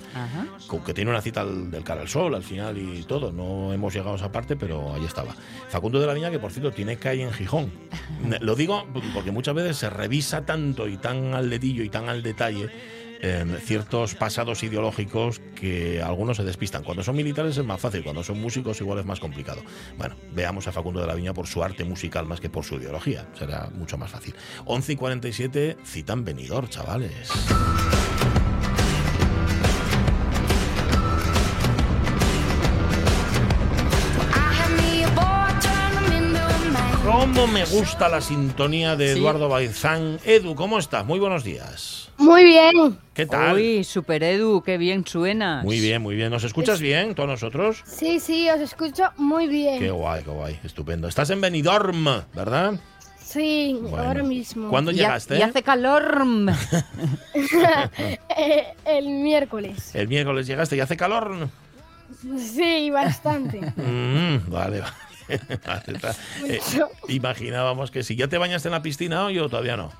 con- 0.66 0.82
que 0.82 0.94
tiene 0.94 1.11
una 1.11 1.20
cita 1.20 1.42
al- 1.42 1.70
del 1.70 1.84
cara 1.84 2.00
al 2.00 2.09
sol 2.09 2.34
al 2.34 2.42
final 2.42 2.78
y 2.78 3.02
todo. 3.05 3.30
No 3.30 3.72
hemos 3.72 3.92
llegado 3.92 4.12
a 4.14 4.16
esa 4.16 4.32
parte, 4.32 4.57
pero 4.57 4.92
ahí 4.94 5.05
estaba. 5.05 5.34
Facundo 5.68 6.00
de 6.00 6.07
la 6.07 6.14
Viña, 6.14 6.30
que 6.30 6.38
por 6.38 6.50
cierto 6.50 6.72
tiene 6.72 6.96
calle 6.96 7.22
en 7.22 7.32
Gijón. 7.32 7.70
Lo 8.40 8.55
digo 8.57 8.86
porque 9.12 9.30
muchas 9.30 9.55
veces 9.55 9.76
se 9.76 9.90
revisa 9.90 10.46
tanto 10.46 10.88
y 10.88 10.96
tan 10.96 11.34
al 11.34 11.50
dedillo 11.50 11.84
y 11.84 11.90
tan 11.90 12.09
al 12.09 12.22
detalle 12.22 12.70
ciertos 13.61 14.14
pasados 14.14 14.62
ideológicos 14.62 15.41
que 15.55 16.03
algunos 16.03 16.37
se 16.37 16.45
despistan. 16.45 16.83
Cuando 16.83 17.03
son 17.03 17.16
militares 17.16 17.57
es 17.57 17.64
más 17.64 17.81
fácil, 17.81 18.03
cuando 18.05 18.22
son 18.22 18.41
músicos 18.41 18.81
igual 18.81 18.99
es 18.99 19.07
más 19.07 19.20
complicado. 19.20 19.62
Bueno, 19.97 20.16
veamos 20.33 20.68
a 20.68 20.72
Facundo 20.72 21.01
de 21.01 21.07
la 21.07 21.14
Viña 21.14 21.35
por 21.35 21.47
su 21.47 21.62
arte 21.62 21.85
musical 21.85 22.27
más 22.27 22.41
que 22.41 22.51
por 22.51 22.64
su 22.64 22.77
ideología. 22.77 23.27
Será 23.39 23.70
mucho 23.75 23.97
más 23.97 24.11
fácil. 24.11 24.35
11 24.66 24.93
y 24.93 24.97
47, 24.97 25.77
citan 25.85 26.25
venidor, 26.25 26.68
chavales. 26.68 27.31
¿Cómo 37.35 37.49
me 37.49 37.64
gusta 37.64 38.09
la 38.09 38.20
sintonía 38.20 38.95
de 38.95 39.12
Sí. 39.12 39.18
Eduardo 39.18 39.49
Baizán? 39.49 40.20
Edu, 40.24 40.55
¿cómo 40.55 40.78
estás? 40.78 41.05
Muy 41.05 41.18
buenos 41.18 41.43
días. 41.43 42.09
Muy 42.16 42.45
bien. 42.45 42.97
¿Qué 43.12 43.26
tal? 43.26 43.57
Uy, 43.57 43.82
Super 43.82 44.22
Edu, 44.22 44.62
qué 44.62 44.78
bien 44.78 45.05
suenas. 45.05 45.64
Muy 45.64 45.80
bien, 45.80 46.01
muy 46.01 46.14
bien. 46.14 46.30
¿Nos 46.30 46.45
escuchas 46.45 46.78
bien 46.80 47.12
todos 47.16 47.28
nosotros? 47.28 47.82
Sí, 47.87 48.20
sí, 48.20 48.49
os 48.51 48.61
escucho 48.61 49.11
muy 49.16 49.49
bien. 49.49 49.80
Qué 49.80 49.91
guay, 49.91 50.22
qué 50.22 50.30
guay. 50.30 50.61
Estupendo. 50.62 51.09
Estás 51.09 51.28
en 51.30 51.41
Benidorm, 51.41 52.05
¿verdad? 52.35 52.74
Sí, 53.20 53.76
Bueno. 53.82 53.99
ahora 53.99 54.22
mismo. 54.22 54.68
¿Cuándo 54.70 54.93
Y 54.93 54.95
llegaste? 54.95 55.37
Y 55.37 55.43
hace 55.43 55.64
calor. 55.64 56.05
El 58.87 59.09
miércoles. 59.09 59.93
El 59.95 60.07
miércoles 60.07 60.47
llegaste 60.47 60.76
y 60.76 60.80
hace 60.80 60.97
calor. 60.97 61.49
Sí, 62.39 62.91
bastante. 62.91 63.61
Mm, 63.61 64.49
vale, 64.51 64.80
vale. 64.80 64.93
Eh, 66.47 66.61
imaginábamos 67.09 67.91
que 67.91 68.03
si 68.03 68.16
ya 68.16 68.29
te 68.29 68.39
bañaste 68.39 68.68
en 68.68 68.72
la 68.72 68.83
piscina 68.83 69.25
hoy 69.27 69.39
o 69.39 69.49
todavía 69.49 69.77
no. 69.77 69.91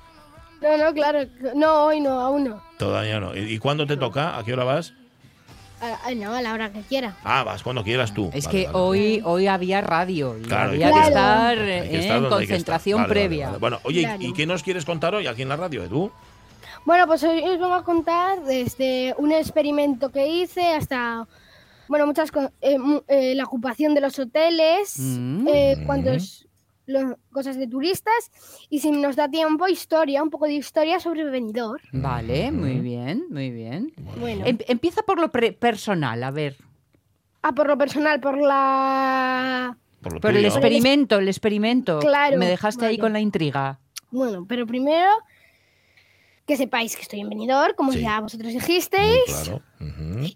No, 0.61 0.77
no, 0.77 0.93
claro. 0.93 1.19
No, 1.55 1.85
hoy 1.85 1.99
no, 1.99 2.19
aún 2.19 2.45
no. 2.45 2.63
Todavía 2.77 3.19
no. 3.19 3.35
¿Y 3.35 3.53
y 3.53 3.59
cuándo 3.59 3.85
te 3.85 3.97
toca? 3.97 4.37
¿A 4.37 4.43
qué 4.43 4.53
hora 4.53 4.63
vas? 4.63 4.93
No, 6.15 6.33
a 6.33 6.41
la 6.41 6.53
hora 6.53 6.71
que 6.71 6.81
quiera. 6.81 7.15
Ah, 7.23 7.43
vas 7.43 7.61
cuando 7.61 7.83
quieras 7.83 8.13
tú. 8.13 8.31
Es 8.33 8.45
Vale, 8.45 8.57
que 8.57 8.65
vale. 8.67 8.77
hoy, 8.79 9.21
hoy 9.23 9.47
había 9.47 9.81
radio 9.81 10.37
y 10.37 10.41
Claro, 10.43 10.69
había 10.71 10.87
que 10.87 10.93
que- 11.01 11.07
estar 11.07 11.57
Hay 11.59 11.69
eh, 11.69 11.87
que 11.89 11.99
estar 11.99 12.17
en 12.17 12.23
estar. 12.23 12.29
concentración 12.39 13.05
previa. 13.07 13.47
vale. 13.47 13.57
Bueno, 13.59 13.79
oye, 13.83 13.99
¿y- 14.01 14.03
Claro. 14.05 14.21
¿y 14.23 14.33
qué 14.33 14.45
nos 14.47 14.63
quieres 14.63 14.85
contar 14.85 15.13
hoy 15.13 15.27
aquí 15.27 15.41
en 15.43 15.49
la 15.49 15.57
radio, 15.57 15.83
Edu? 15.83 16.11
Bueno, 16.85 17.05
pues 17.07 17.21
hoy 17.23 17.39
os 17.39 17.59
vengo 17.59 17.73
a 17.73 17.83
contar 17.83 18.43
desde 18.45 19.13
un 19.17 19.31
experimento 19.31 20.11
que 20.11 20.27
hice 20.27 20.73
hasta, 20.73 21.27
bueno, 21.87 22.05
muchas 22.07 22.31
cosas. 22.31 22.51
la 22.61 23.43
ocupación 23.43 23.93
de 23.93 24.01
los 24.01 24.17
hoteles, 24.19 24.95
Mm. 24.99 25.47
eh, 25.47 25.83
cuántos 25.85 26.47
lo- 26.87 27.17
cosas 27.31 27.57
de 27.57 27.67
turistas 27.67 28.31
y 28.69 28.79
si 28.79 28.91
nos 28.91 29.15
da 29.15 29.27
tiempo, 29.29 29.67
historia, 29.67 30.21
un 30.21 30.29
poco 30.29 30.45
de 30.45 30.53
historia 30.53 30.99
sobre 30.99 31.23
Benidorm. 31.23 31.81
Vale, 31.93 32.51
muy 32.51 32.79
bien, 32.79 33.25
muy 33.29 33.49
bien. 33.49 33.91
Bueno. 34.19 34.45
Em- 34.45 34.59
empieza 34.67 35.01
por 35.03 35.19
lo 35.19 35.31
pre- 35.31 35.51
personal, 35.53 36.23
a 36.23 36.31
ver. 36.31 36.55
Ah, 37.41 37.53
por 37.53 37.67
lo 37.67 37.77
personal, 37.77 38.19
por 38.19 38.37
la... 38.39 39.77
Por 40.21 40.35
el 40.35 40.45
experimento, 40.45 41.17
el 41.17 41.27
experimento. 41.27 41.97
Claro, 41.99 42.37
Me 42.37 42.45
dejaste 42.47 42.85
ahí 42.85 42.97
con 42.99 43.13
la 43.13 43.19
intriga. 43.19 43.79
Bueno, 44.11 44.45
pero 44.47 44.67
primero 44.67 45.09
que 46.45 46.57
sepáis 46.57 46.95
que 46.95 47.01
estoy 47.01 47.21
en 47.21 47.29
Benidorm, 47.29 47.73
como 47.75 47.91
Sí. 47.91 48.01
ya 48.01 48.19
vosotros 48.19 48.53
dijisteis, 48.53 49.19
Claro. 49.43 49.61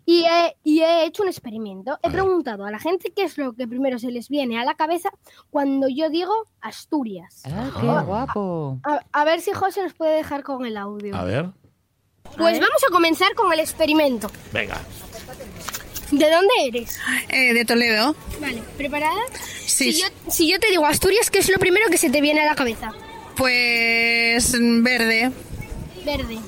Y, 0.05 0.24
he, 0.26 0.55
y 0.64 0.80
he 0.82 1.05
hecho 1.05 1.24
un 1.24 1.30
experimento. 1.30 1.97
He 2.03 2.10
preguntado 2.10 2.66
a 2.66 2.72
la 2.72 2.80
gente 2.80 3.12
qué 3.16 3.24
es 3.24 3.38
lo 3.38 3.53
que 3.53 3.68
primero 3.68 3.97
se 3.99 4.12
les 4.12 4.28
viene 4.30 4.60
a 4.60 4.64
la 4.66 4.76
cabeza 4.76 5.10
cuando 5.49 5.88
yo 5.88 6.10
digo 6.10 6.34
Asturias. 6.62 7.43
Ah, 7.45 7.70
qué 7.80 7.88
Ah. 7.88 8.01
guapo. 8.05 8.80
A, 8.84 8.99
a 9.12 9.26
ver 9.26 9.41
si 9.41 9.51
José 9.51 9.82
nos 9.84 9.93
puede 9.93 10.16
dejar 10.16 10.43
con 10.43 10.66
el 10.66 10.78
audio. 10.78 11.16
A 11.16 11.24
ver, 11.24 11.49
Pues 12.38 12.60
vamos 12.60 12.84
a 12.88 12.91
comenzar 12.91 13.34
con 13.36 13.51
el 13.53 13.60
experimento. 13.60 14.30
venga. 14.51 14.80
¿De 16.12 16.30
dónde 16.32 16.53
eres? 16.66 16.99
Eh, 17.30 17.53
de 17.53 17.66
Toledo. 17.66 18.16
Vale, 18.41 18.64
¿preparada? 18.78 19.22
Sí. 19.66 19.93
Si 19.93 20.01
yo, 20.01 20.07
si 20.28 20.51
yo 20.51 20.60
te 20.60 20.68
digo 20.70 20.86
Asturias, 20.88 21.30
¿qué 21.30 21.38
es 21.39 21.49
lo 21.49 21.60
primero 21.60 21.88
que 21.91 21.97
se 21.99 22.10
te 22.10 22.20
viene 22.20 22.41
a 22.41 22.45
la 22.45 22.55
cabeza? 22.55 22.91
Pues 23.38 24.55
verde. 24.60 25.32
Verde. 26.18 26.39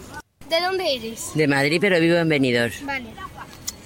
¿De 0.50 0.60
dónde 0.60 0.96
eres? 0.96 1.32
De 1.36 1.48
Madrid, 1.48 1.78
pero 1.80 2.00
vivo 2.00 2.18
en 2.18 2.28
Benidorm. 2.28 2.74
Vale. 2.84 3.06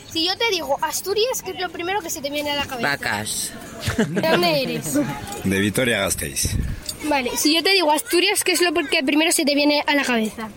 Si 0.09 0.25
yo 0.25 0.37
te 0.37 0.49
digo 0.49 0.77
Asturias, 0.81 1.41
¿qué 1.43 1.51
es 1.51 1.59
lo 1.59 1.69
primero 1.69 2.01
que 2.01 2.09
se 2.09 2.21
te 2.21 2.29
viene 2.29 2.51
a 2.51 2.55
la 2.55 2.65
cabeza? 2.65 2.87
Vacas. 2.87 3.51
¿De 3.97 4.21
dónde 4.21 4.63
eres? 4.63 4.97
De 5.43 5.59
Vitoria 5.59 5.99
Gasteiz. 5.99 6.55
Vale, 7.03 7.35
si 7.35 7.53
yo 7.53 7.61
te 7.61 7.71
digo 7.71 7.91
Asturias, 7.91 8.45
¿qué 8.45 8.53
es 8.53 8.61
lo 8.61 8.71
que 8.73 9.03
primero 9.03 9.33
se 9.33 9.43
te 9.43 9.53
viene 9.53 9.83
a 9.85 9.95
la 9.95 10.05
cabeza? 10.05 10.47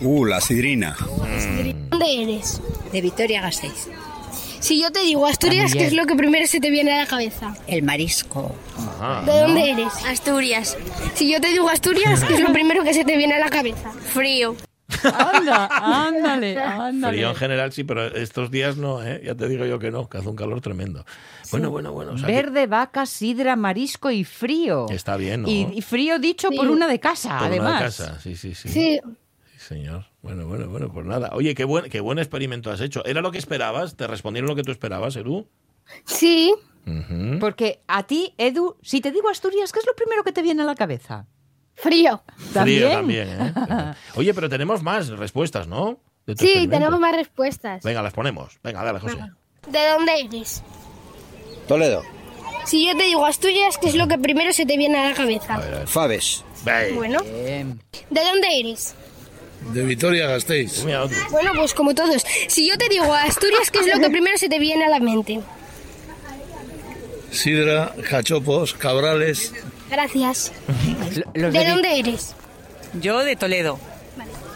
Uh, 0.00 0.24
la 0.24 0.40
sidrina. 0.40 0.96
¿De 1.26 1.74
dónde 1.90 2.22
eres? 2.22 2.62
De 2.90 3.02
Vitoria 3.02 3.42
Gasteiz. 3.42 3.88
Si 4.60 4.80
yo 4.80 4.90
te 4.90 5.00
digo 5.00 5.26
Asturias, 5.26 5.72
¿qué 5.72 5.86
es 5.86 5.92
lo 5.92 6.06
que 6.06 6.14
primero 6.16 6.46
se 6.46 6.60
te 6.60 6.70
viene 6.70 6.92
a 6.92 6.98
la 7.02 7.06
cabeza? 7.06 7.56
El 7.66 7.82
marisco. 7.82 8.54
¿De 9.24 9.40
dónde 9.40 9.70
eres? 9.70 9.92
Asturias. 10.06 10.76
Si 11.14 11.30
yo 11.32 11.40
te 11.40 11.48
digo 11.48 11.68
Asturias, 11.68 12.24
¿qué 12.24 12.34
es 12.34 12.40
lo 12.40 12.52
primero 12.52 12.82
que 12.82 12.94
se 12.94 13.04
te 13.04 13.16
viene 13.16 13.34
a 13.34 13.38
la 13.38 13.48
cabeza? 13.50 13.90
Frío. 13.92 14.56
Anda, 15.02 15.68
ándale, 16.06 16.58
ándale. 16.62 17.16
Frío 17.16 17.30
en 17.30 17.36
general 17.36 17.72
sí, 17.72 17.84
pero 17.84 18.06
estos 18.06 18.50
días 18.50 18.76
no, 18.76 19.02
¿eh? 19.04 19.20
Ya 19.24 19.34
te 19.34 19.48
digo 19.48 19.64
yo 19.66 19.78
que 19.78 19.90
no, 19.90 20.08
que 20.08 20.18
hace 20.18 20.28
un 20.28 20.36
calor 20.36 20.60
tremendo. 20.60 21.04
Bueno, 21.50 21.70
bueno, 21.70 21.92
bueno. 21.92 22.12
o 22.12 22.18
sea 22.18 22.26
que 22.26 22.32
Verde, 22.32 22.66
vaca, 22.66 23.04
sidra, 23.06 23.56
marisco 23.56 24.10
y 24.10 24.24
frío. 24.24 24.86
está 24.90 25.16
bien, 25.16 25.42
¿no? 25.42 25.48
Y, 25.48 25.68
y 25.74 25.82
frío 25.82 26.18
dicho 26.18 26.50
por 26.50 26.68
una 26.68 26.86
de 26.86 26.98
casa, 27.00 27.30
Por 27.38 27.48
una 27.48 27.48
de 27.50 27.56
además. 27.60 27.82
casa, 27.82 28.20
sí, 28.20 28.36
sí, 28.36 28.54
sí. 28.54 28.68
Sí. 28.68 29.00
Sí, 29.56 29.58
señor. 29.68 30.06
Bueno, 30.26 30.48
bueno, 30.48 30.66
bueno, 30.66 30.92
pues 30.92 31.06
nada. 31.06 31.30
Oye, 31.34 31.54
qué 31.54 31.62
buen, 31.62 31.88
qué 31.88 32.00
buen 32.00 32.18
experimento 32.18 32.72
has 32.72 32.80
hecho. 32.80 33.04
¿Era 33.04 33.20
lo 33.20 33.30
que 33.30 33.38
esperabas? 33.38 33.94
¿Te 33.94 34.08
respondieron 34.08 34.48
lo 34.48 34.56
que 34.56 34.64
tú 34.64 34.72
esperabas, 34.72 35.14
Edu? 35.14 35.46
Sí. 36.04 36.52
Porque 37.38 37.80
a 37.86 38.02
ti, 38.08 38.34
Edu, 38.36 38.76
si 38.82 39.00
te 39.00 39.12
digo 39.12 39.28
Asturias, 39.28 39.70
¿qué 39.70 39.78
es 39.78 39.86
lo 39.86 39.94
primero 39.94 40.24
que 40.24 40.32
te 40.32 40.42
viene 40.42 40.64
a 40.64 40.66
la 40.66 40.74
cabeza? 40.74 41.26
Frío. 41.74 42.24
Frío 42.36 42.90
¿También? 42.90 43.28
¿eh? 43.28 43.94
Oye, 44.16 44.34
pero 44.34 44.48
tenemos 44.48 44.82
más 44.82 45.10
respuestas, 45.10 45.68
¿no? 45.68 46.00
Sí, 46.36 46.66
tenemos 46.66 46.98
más 46.98 47.14
respuestas. 47.14 47.84
Venga, 47.84 48.02
las 48.02 48.12
ponemos. 48.12 48.58
Venga, 48.64 48.82
dale, 48.82 48.98
José. 48.98 49.18
¿De 49.68 49.88
dónde 49.90 50.12
eres? 50.22 50.64
Toledo. 51.68 52.02
Si 52.64 52.84
yo 52.84 52.96
te 52.96 53.04
digo 53.04 53.24
Asturias, 53.24 53.78
¿qué 53.78 53.90
es 53.90 53.94
lo 53.94 54.08
que 54.08 54.18
primero 54.18 54.52
se 54.52 54.66
te 54.66 54.76
viene 54.76 54.98
a 54.98 55.10
la 55.10 55.14
cabeza? 55.14 55.60
Faves. 55.86 56.44
Bueno. 56.94 57.20
¿De 57.22 58.24
dónde 58.24 58.58
eres? 58.58 58.96
De 59.72 59.82
Vitoria 59.84 60.28
Gasteiz. 60.28 60.82
Bueno, 61.30 61.52
pues 61.56 61.74
como 61.74 61.94
todos. 61.94 62.24
Si 62.48 62.68
yo 62.68 62.76
te 62.78 62.88
digo 62.88 63.12
Asturias, 63.12 63.70
¿qué 63.70 63.80
es 63.80 63.86
lo 63.94 64.00
que 64.00 64.10
primero 64.10 64.38
se 64.38 64.48
te 64.48 64.58
viene 64.58 64.84
a 64.84 64.88
la 64.88 65.00
mente? 65.00 65.40
Sidra, 67.30 67.92
cachopos, 68.08 68.74
cabrales. 68.74 69.52
Gracias. 69.90 70.52
Los 71.34 71.52
¿De 71.52 71.58
de- 71.60 71.68
dónde 71.70 71.98
eres? 71.98 72.34
Yo 73.00 73.22
de 73.24 73.36
Toledo. 73.36 73.78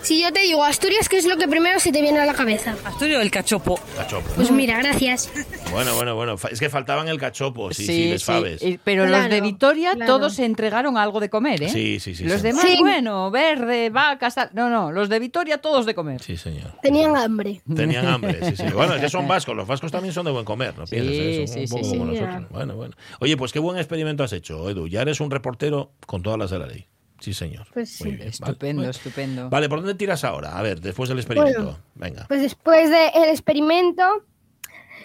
Si 0.02 0.22
yo 0.22 0.32
te 0.32 0.40
digo 0.40 0.64
Asturias, 0.64 1.08
¿qué 1.10 1.18
es 1.18 1.26
lo 1.26 1.36
que 1.36 1.46
primero 1.46 1.78
se 1.78 1.92
te 1.92 2.00
viene 2.00 2.18
a 2.20 2.24
la 2.26 2.32
cabeza? 2.34 2.74
Asturias 2.84 3.18
o 3.18 3.22
el 3.22 3.30
cachopo. 3.30 3.78
Cachopo. 3.96 4.28
Pues 4.34 4.50
mira, 4.50 4.78
gracias. 4.78 5.30
Bueno, 5.70 5.94
bueno, 5.94 6.14
bueno. 6.16 6.36
Es 6.50 6.58
que 6.58 6.70
faltaban 6.70 7.06
el 7.08 7.18
cachopo, 7.18 7.72
sí, 7.72 7.84
sí, 7.86 8.08
les 8.08 8.22
sí, 8.22 8.32
y- 8.62 8.78
pero 8.78 9.06
los 9.06 9.28
de 9.28 9.40
Vitoria 9.42 9.92
claro. 9.94 10.14
todos 10.14 10.34
se 10.34 10.46
entregaron 10.46 10.96
algo 10.96 11.20
de 11.20 11.28
comer, 11.28 11.62
¿eh? 11.62 11.68
Sí, 11.68 12.00
sí, 12.00 12.14
sí. 12.14 12.24
Los 12.24 12.38
sí. 12.40 12.42
demás, 12.48 12.62
Sí. 12.66 12.76
bueno, 12.80 13.30
verde, 13.30 13.90
vacas, 13.90 14.34
tal. 14.34 14.50
No, 14.54 14.70
no, 14.70 14.90
los 14.90 15.08
de 15.10 15.18
Vitoria 15.18 15.58
todos 15.58 15.84
de 15.86 15.94
comer. 15.94 16.20
Sí, 16.22 16.36
señor. 16.38 16.72
Tenían 16.82 17.14
hambre. 17.16 17.60
Tenían 17.76 18.06
hambre, 18.06 18.38
sí, 18.42 18.56
sí. 18.56 18.72
Bueno, 18.72 18.94
es 18.94 19.02
que 19.02 19.10
son 19.10 19.28
vascos. 19.28 19.54
Los 19.54 19.68
vascos 19.68 19.92
también 19.92 20.14
son 20.14 20.24
de 20.24 20.32
buen 20.32 20.46
comer, 20.46 20.76
¿no 20.78 20.86
piensas? 20.86 21.12
eh? 21.14 21.46
Son 21.46 21.54
sí, 21.54 21.60
un 21.60 21.66
sí, 21.68 21.72
poco 21.74 21.84
sí. 21.84 21.98
como 21.98 22.12
Ya. 22.14 22.20
nosotros. 22.26 22.50
Bueno, 22.50 22.74
bueno. 22.74 22.94
Oye, 23.20 23.36
pues 23.36 23.52
qué 23.52 23.58
buen 23.58 23.76
experimento 23.76 24.24
has 24.24 24.32
hecho, 24.32 24.68
Edu. 24.70 24.88
Ya 24.88 25.02
eres 25.02 25.20
un 25.20 25.30
reportero 25.30 25.92
con 26.06 26.22
todas 26.22 26.38
las 26.38 26.50
de 26.50 26.58
la 26.58 26.66
ley. 26.66 26.86
Sí, 27.20 27.34
señor. 27.34 27.66
Pues 27.72 27.90
sí. 27.90 28.10
Bien. 28.10 28.22
Estupendo, 28.28 28.88
estupendo. 28.88 29.50
Vale, 29.50 29.68
¿por 29.68 29.78
dónde 29.80 29.94
tiras 29.94 30.24
ahora? 30.24 30.58
A 30.58 30.62
ver, 30.62 30.80
después 30.80 31.08
del 31.08 31.18
experimento. 31.18 31.62
Bueno. 31.62 31.78
Venga. 31.94 32.24
Pues 32.28 32.40
después 32.42 32.90
del 32.90 33.28
experimento, 33.28 34.02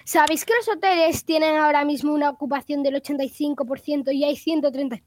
¿sabéis 0.06 0.46
que 0.46 0.54
los 0.56 0.76
hoteles 0.76 1.26
tienen 1.26 1.56
ahora 1.56 1.84
mismo 1.86 2.14
una 2.14 2.30
ocupación 2.30 2.84
del 2.84 2.96
85% 3.02 4.14
y 4.14 4.24
hay 4.24 4.36
130, 4.36 5.02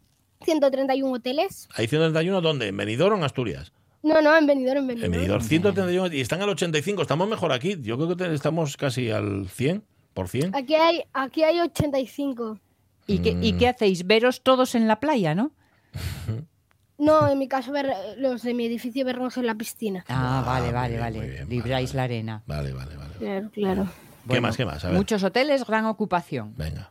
131 0.44 1.12
hoteles? 1.12 1.68
¿Hay 1.74 1.86
131 1.88 2.40
dónde? 2.40 2.68
¿En 2.68 2.76
Benidorm 2.76 3.14
o 3.14 3.18
en 3.18 3.24
Asturias? 3.24 3.72
No, 4.02 4.20
no, 4.22 4.36
en 4.36 4.46
Benidorm, 4.46 4.78
en 4.80 4.86
Benidorm. 4.86 5.12
En 5.14 5.20
Benidorm 5.20 5.42
131 5.42 6.14
y 6.14 6.20
están 6.20 6.42
al 6.42 6.50
85. 6.50 7.02
Estamos 7.02 7.28
mejor 7.28 7.52
aquí. 7.52 7.76
Yo 7.80 7.96
creo 7.96 8.16
que 8.16 8.34
estamos 8.34 8.76
casi 8.76 9.10
al 9.10 9.48
100 9.48 9.82
por 10.14 10.28
100. 10.28 10.54
Aquí 10.54 10.74
hay, 10.74 11.02
aquí 11.12 11.42
hay 11.42 11.60
85. 11.60 12.60
¿Y 13.06 13.20
qué, 13.20 13.34
Mm. 13.34 13.42
¿Y 13.42 13.52
qué 13.54 13.68
hacéis? 13.68 14.06
Veros 14.06 14.42
todos 14.42 14.74
en 14.74 14.86
la 14.86 15.00
playa, 15.00 15.34
¿no? 15.34 15.52
No, 16.98 17.28
en 17.28 17.38
mi 17.38 17.46
caso, 17.48 17.70
ver, 17.72 17.92
los 18.18 18.42
de 18.42 18.54
mi 18.54 18.66
edificio 18.66 19.04
vernos 19.04 19.36
en 19.36 19.46
la 19.46 19.54
piscina. 19.54 20.04
Ah, 20.08 20.42
vale, 20.44 20.72
vale, 20.72 20.88
bien, 20.90 21.00
vale. 21.00 21.18
muy 21.18 21.28
bien, 21.28 21.48
Libráis 21.48 21.94
la 21.94 22.02
arena. 22.02 22.42
Vale, 22.46 22.72
vale, 22.72 22.96
vale. 22.96 23.14
Claro, 23.18 23.50
claro. 23.52 23.84
¿Qué 23.84 23.90
Bueno, 24.24 24.42
más? 24.42 24.56
¿Qué 24.56 24.64
más? 24.64 24.84
A 24.84 24.88
ver. 24.88 24.96
Muchos 24.96 25.22
hoteles, 25.22 25.64
gran 25.64 25.84
ocupación. 25.86 26.54
Venga. 26.56 26.90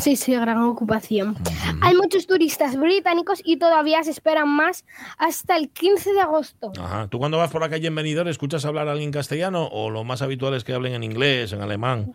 Sí, 0.00 0.14
sí, 0.16 0.34
gran 0.34 0.58
ocupación. 0.58 1.36
Hay 1.80 1.94
muchos 1.94 2.26
turistas 2.26 2.76
británicos 2.76 3.40
y 3.42 3.56
todavía 3.56 4.04
se 4.04 4.10
esperan 4.10 4.48
más 4.48 4.84
hasta 5.16 5.56
el 5.56 5.70
15 5.70 6.12
de 6.12 6.20
agosto. 6.20 6.72
Ajá. 6.78 7.08
¿Tú 7.08 7.18
cuando 7.18 7.38
vas 7.38 7.50
por 7.50 7.62
la 7.62 7.70
calle 7.70 7.86
en 7.88 7.94
Benidorm 7.94 8.28
escuchas 8.28 8.66
hablar 8.66 8.88
a 8.88 8.92
alguien 8.92 9.10
castellano 9.10 9.66
o 9.72 9.88
lo 9.88 10.04
más 10.04 10.20
habitual 10.20 10.52
es 10.54 10.64
que 10.64 10.74
hablen 10.74 10.92
en 10.92 11.02
inglés, 11.02 11.54
en 11.54 11.62
alemán? 11.62 12.14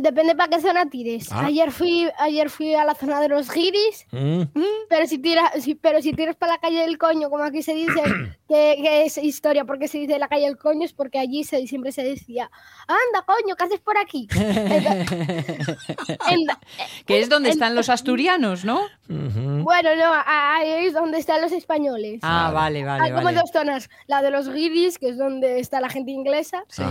Depende 0.00 0.34
para 0.34 0.48
qué 0.48 0.60
zona 0.60 0.86
tires. 0.90 1.30
Ah. 1.30 1.46
Ayer 1.46 1.70
fui 1.70 2.08
ayer 2.18 2.50
fui 2.50 2.74
a 2.74 2.84
la 2.84 2.94
zona 2.94 3.20
de 3.20 3.28
los 3.28 3.50
guiris, 3.50 4.06
Mm. 4.10 4.42
pero 4.88 5.06
si 5.06 5.18
tiras 5.18 5.62
si, 5.62 5.74
pero 5.74 6.02
si 6.02 6.12
tiras 6.12 6.36
para 6.36 6.54
la 6.54 6.58
calle 6.58 6.80
del 6.80 6.98
coño, 6.98 7.30
como 7.30 7.44
aquí 7.44 7.62
se 7.62 7.74
dice, 7.74 7.92
que, 8.48 8.76
que 8.82 9.04
es 9.04 9.18
historia, 9.18 9.64
porque 9.64 9.86
se 9.88 9.98
dice 9.98 10.18
la 10.18 10.28
calle 10.28 10.46
del 10.46 10.58
coño, 10.58 10.84
es 10.84 10.92
porque 10.92 11.18
allí 11.18 11.44
se, 11.44 11.66
siempre 11.66 11.92
se 11.92 12.02
decía, 12.02 12.50
anda 12.88 13.24
coño, 13.26 13.54
¿qué 13.56 13.64
haces 13.64 13.80
por 13.80 13.96
aquí? 13.98 14.28
Que 17.06 17.20
es 17.20 17.28
donde 17.28 17.50
están 17.50 17.74
los 17.74 17.88
asturianos, 17.88 18.64
¿no? 18.64 18.80
bueno, 19.08 19.90
no, 19.96 20.12
ahí 20.26 20.86
es 20.86 20.92
donde 20.94 21.18
están 21.18 21.40
los 21.42 21.52
españoles. 21.52 22.20
Ah, 22.22 22.50
vale, 22.52 22.84
vale, 22.84 23.04
Hay 23.04 23.10
como 23.12 23.24
vale. 23.24 23.38
dos 23.38 23.50
zonas, 23.52 23.90
la 24.06 24.22
de 24.22 24.30
los 24.30 24.48
guiris, 24.48 24.98
que 24.98 25.08
es 25.10 25.18
donde 25.18 25.60
está 25.60 25.80
la 25.80 25.88
gente 25.88 26.10
inglesa, 26.10 26.64
Sí. 26.68 26.82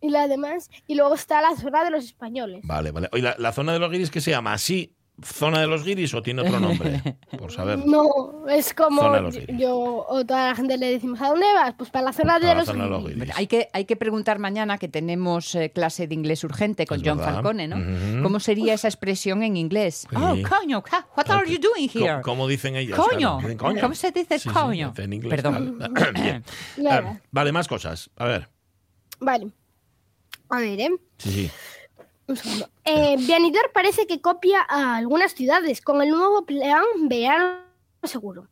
Y 0.00 0.10
la 0.10 0.28
demás, 0.28 0.70
y 0.86 0.94
luego 0.94 1.14
está 1.14 1.40
la 1.40 1.56
zona 1.56 1.84
de 1.84 1.90
los 1.90 2.04
españoles. 2.04 2.60
Vale, 2.64 2.90
vale. 2.92 3.08
Oye, 3.12 3.22
¿la, 3.22 3.34
la 3.38 3.52
zona 3.52 3.72
de 3.72 3.78
los 3.78 3.90
guiris 3.90 4.10
qué 4.10 4.20
se 4.20 4.30
llama 4.30 4.52
así? 4.52 4.92
¿Zona 5.24 5.60
de 5.62 5.66
los 5.66 5.82
guiris 5.82 6.12
o 6.12 6.22
tiene 6.22 6.42
otro 6.42 6.60
nombre? 6.60 7.00
Por 7.38 7.50
saber. 7.50 7.78
No, 7.86 8.46
es 8.50 8.74
como 8.74 9.00
Zona 9.00 9.16
de 9.16 9.22
los 9.22 9.34
yo- 9.34 9.40
guiris. 9.40 9.58
yo 9.58 9.74
o 10.06 10.26
toda 10.26 10.48
la 10.48 10.54
gente 10.54 10.76
le 10.76 10.90
decimos, 10.90 11.18
¿a 11.22 11.28
dónde 11.30 11.46
vas? 11.54 11.72
Pues 11.72 11.88
para 11.88 12.04
la 12.04 12.12
zona 12.12 12.34
de 12.34 12.40
Para 12.40 12.52
la 12.52 12.58
los 12.60 12.66
zona 12.66 12.84
de 12.84 12.90
los 12.90 13.04
guiris. 13.08 13.32
Hay 13.34 13.46
que, 13.46 13.70
hay 13.72 13.86
que 13.86 13.96
preguntar 13.96 14.38
mañana 14.38 14.76
que 14.76 14.88
tenemos 14.88 15.54
eh, 15.54 15.70
clase 15.70 16.06
de 16.06 16.14
inglés 16.14 16.44
urgente 16.44 16.84
con 16.84 16.98
Es 17.00 17.08
John 17.08 17.16
verdad. 17.16 17.32
Falcone, 17.36 17.66
¿no? 17.66 18.22
¿Cómo 18.22 18.40
sería 18.40 18.74
esa 18.74 18.88
expresión 18.88 19.42
en 19.42 19.56
inglés? 19.56 20.06
Sí. 20.10 20.16
Oh, 20.16 20.36
coño, 20.46 20.84
what 21.16 21.30
are 21.30 21.50
you 21.50 21.58
doing 21.58 21.88
here? 21.88 22.20
¿Cómo 22.20 22.46
dicen 22.46 22.76
ellas? 22.76 22.98
Coño. 22.98 23.18
Claro, 23.18 23.38
dicen 23.40 23.56
coño. 23.56 23.80
¿Cómo 23.80 23.94
se 23.94 24.10
dice 24.12 24.38
Sí, 24.38 24.50
sí, 24.50 24.54
coño? 24.54 24.92
en 24.98 25.12
inglés. 25.14 25.30
Perdón. 25.30 25.78
Vale. 25.78 26.12
Bien. 26.22 26.44
Claro. 26.76 27.08
Ah, 27.14 27.20
vale, 27.30 27.52
más 27.52 27.66
cosas. 27.68 28.10
A 28.16 28.26
ver. 28.26 28.50
Vale. 29.18 29.48
A 30.48 30.60
ver, 30.60 30.80
¿eh? 30.80 30.90
Sí, 31.18 31.30
sí. 31.30 31.50
Un 32.28 32.36
segundo. 32.36 32.68
Eh, 32.84 33.16
Benidorm 33.26 33.70
parece 33.72 34.06
que 34.06 34.20
copia 34.20 34.64
a 34.68 34.96
algunas 34.96 35.32
ciudades 35.34 35.80
con 35.80 36.02
el 36.02 36.10
nuevo 36.10 36.44
plan 36.44 36.82
verano 37.02 37.64
seguro. 38.02 38.46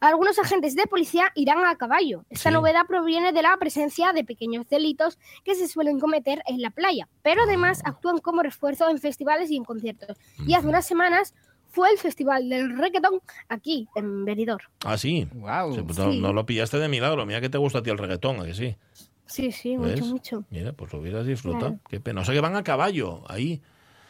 Algunos 0.00 0.38
agentes 0.38 0.76
de 0.76 0.86
policía 0.86 1.32
irán 1.34 1.64
a 1.64 1.74
caballo. 1.76 2.24
Esta 2.30 2.50
Sí. 2.50 2.54
novedad 2.54 2.82
proviene 2.86 3.32
de 3.32 3.42
la 3.42 3.56
presencia 3.56 4.12
de 4.12 4.22
pequeños 4.22 4.68
delitos 4.68 5.18
que 5.44 5.56
se 5.56 5.66
suelen 5.66 5.98
cometer 5.98 6.40
en 6.46 6.62
la 6.62 6.70
playa, 6.70 7.08
pero 7.22 7.42
además 7.42 7.80
actúan 7.84 8.18
como 8.18 8.42
refuerzo 8.42 8.88
en 8.88 8.98
festivales 8.98 9.50
y 9.50 9.56
en 9.56 9.64
conciertos. 9.64 10.16
Y 10.46 10.54
hace 10.54 10.68
unas 10.68 10.86
semanas 10.86 11.34
fue 11.68 11.90
el 11.90 11.98
Festival 11.98 12.48
del 12.48 12.78
Reggaetón 12.78 13.20
aquí, 13.48 13.88
en 13.96 14.24
Benidorm. 14.24 14.64
Ah, 14.84 14.96
sí. 14.96 15.28
Wow. 15.34 15.74
Sí, 15.74 15.82
pues 15.82 15.98
no, 15.98 16.12
Sí. 16.12 16.20
no 16.20 16.32
lo 16.32 16.46
pillaste 16.46 16.78
de 16.78 16.88
milagro. 16.88 17.26
Mira 17.26 17.40
que 17.40 17.48
te 17.50 17.58
gusta 17.58 17.80
a 17.80 17.82
ti 17.82 17.90
el 17.90 17.98
reggaetón, 17.98 18.40
¿a 18.40 18.44
que 18.44 18.54
sí? 18.54 18.76
Sí, 19.26 19.52
sí, 19.52 19.76
¿Ves? 19.76 20.00
mucho, 20.00 20.06
mucho. 20.06 20.44
Mira, 20.50 20.72
pues 20.72 20.92
lo 20.92 21.00
hubieras 21.00 21.26
disfrutado. 21.26 21.66
Claro. 21.72 21.80
Qué 21.88 22.00
pena. 22.00 22.20
O 22.20 22.24
sea 22.24 22.34
que 22.34 22.40
van 22.40 22.56
a 22.56 22.62
caballo 22.62 23.22
ahí, 23.28 23.60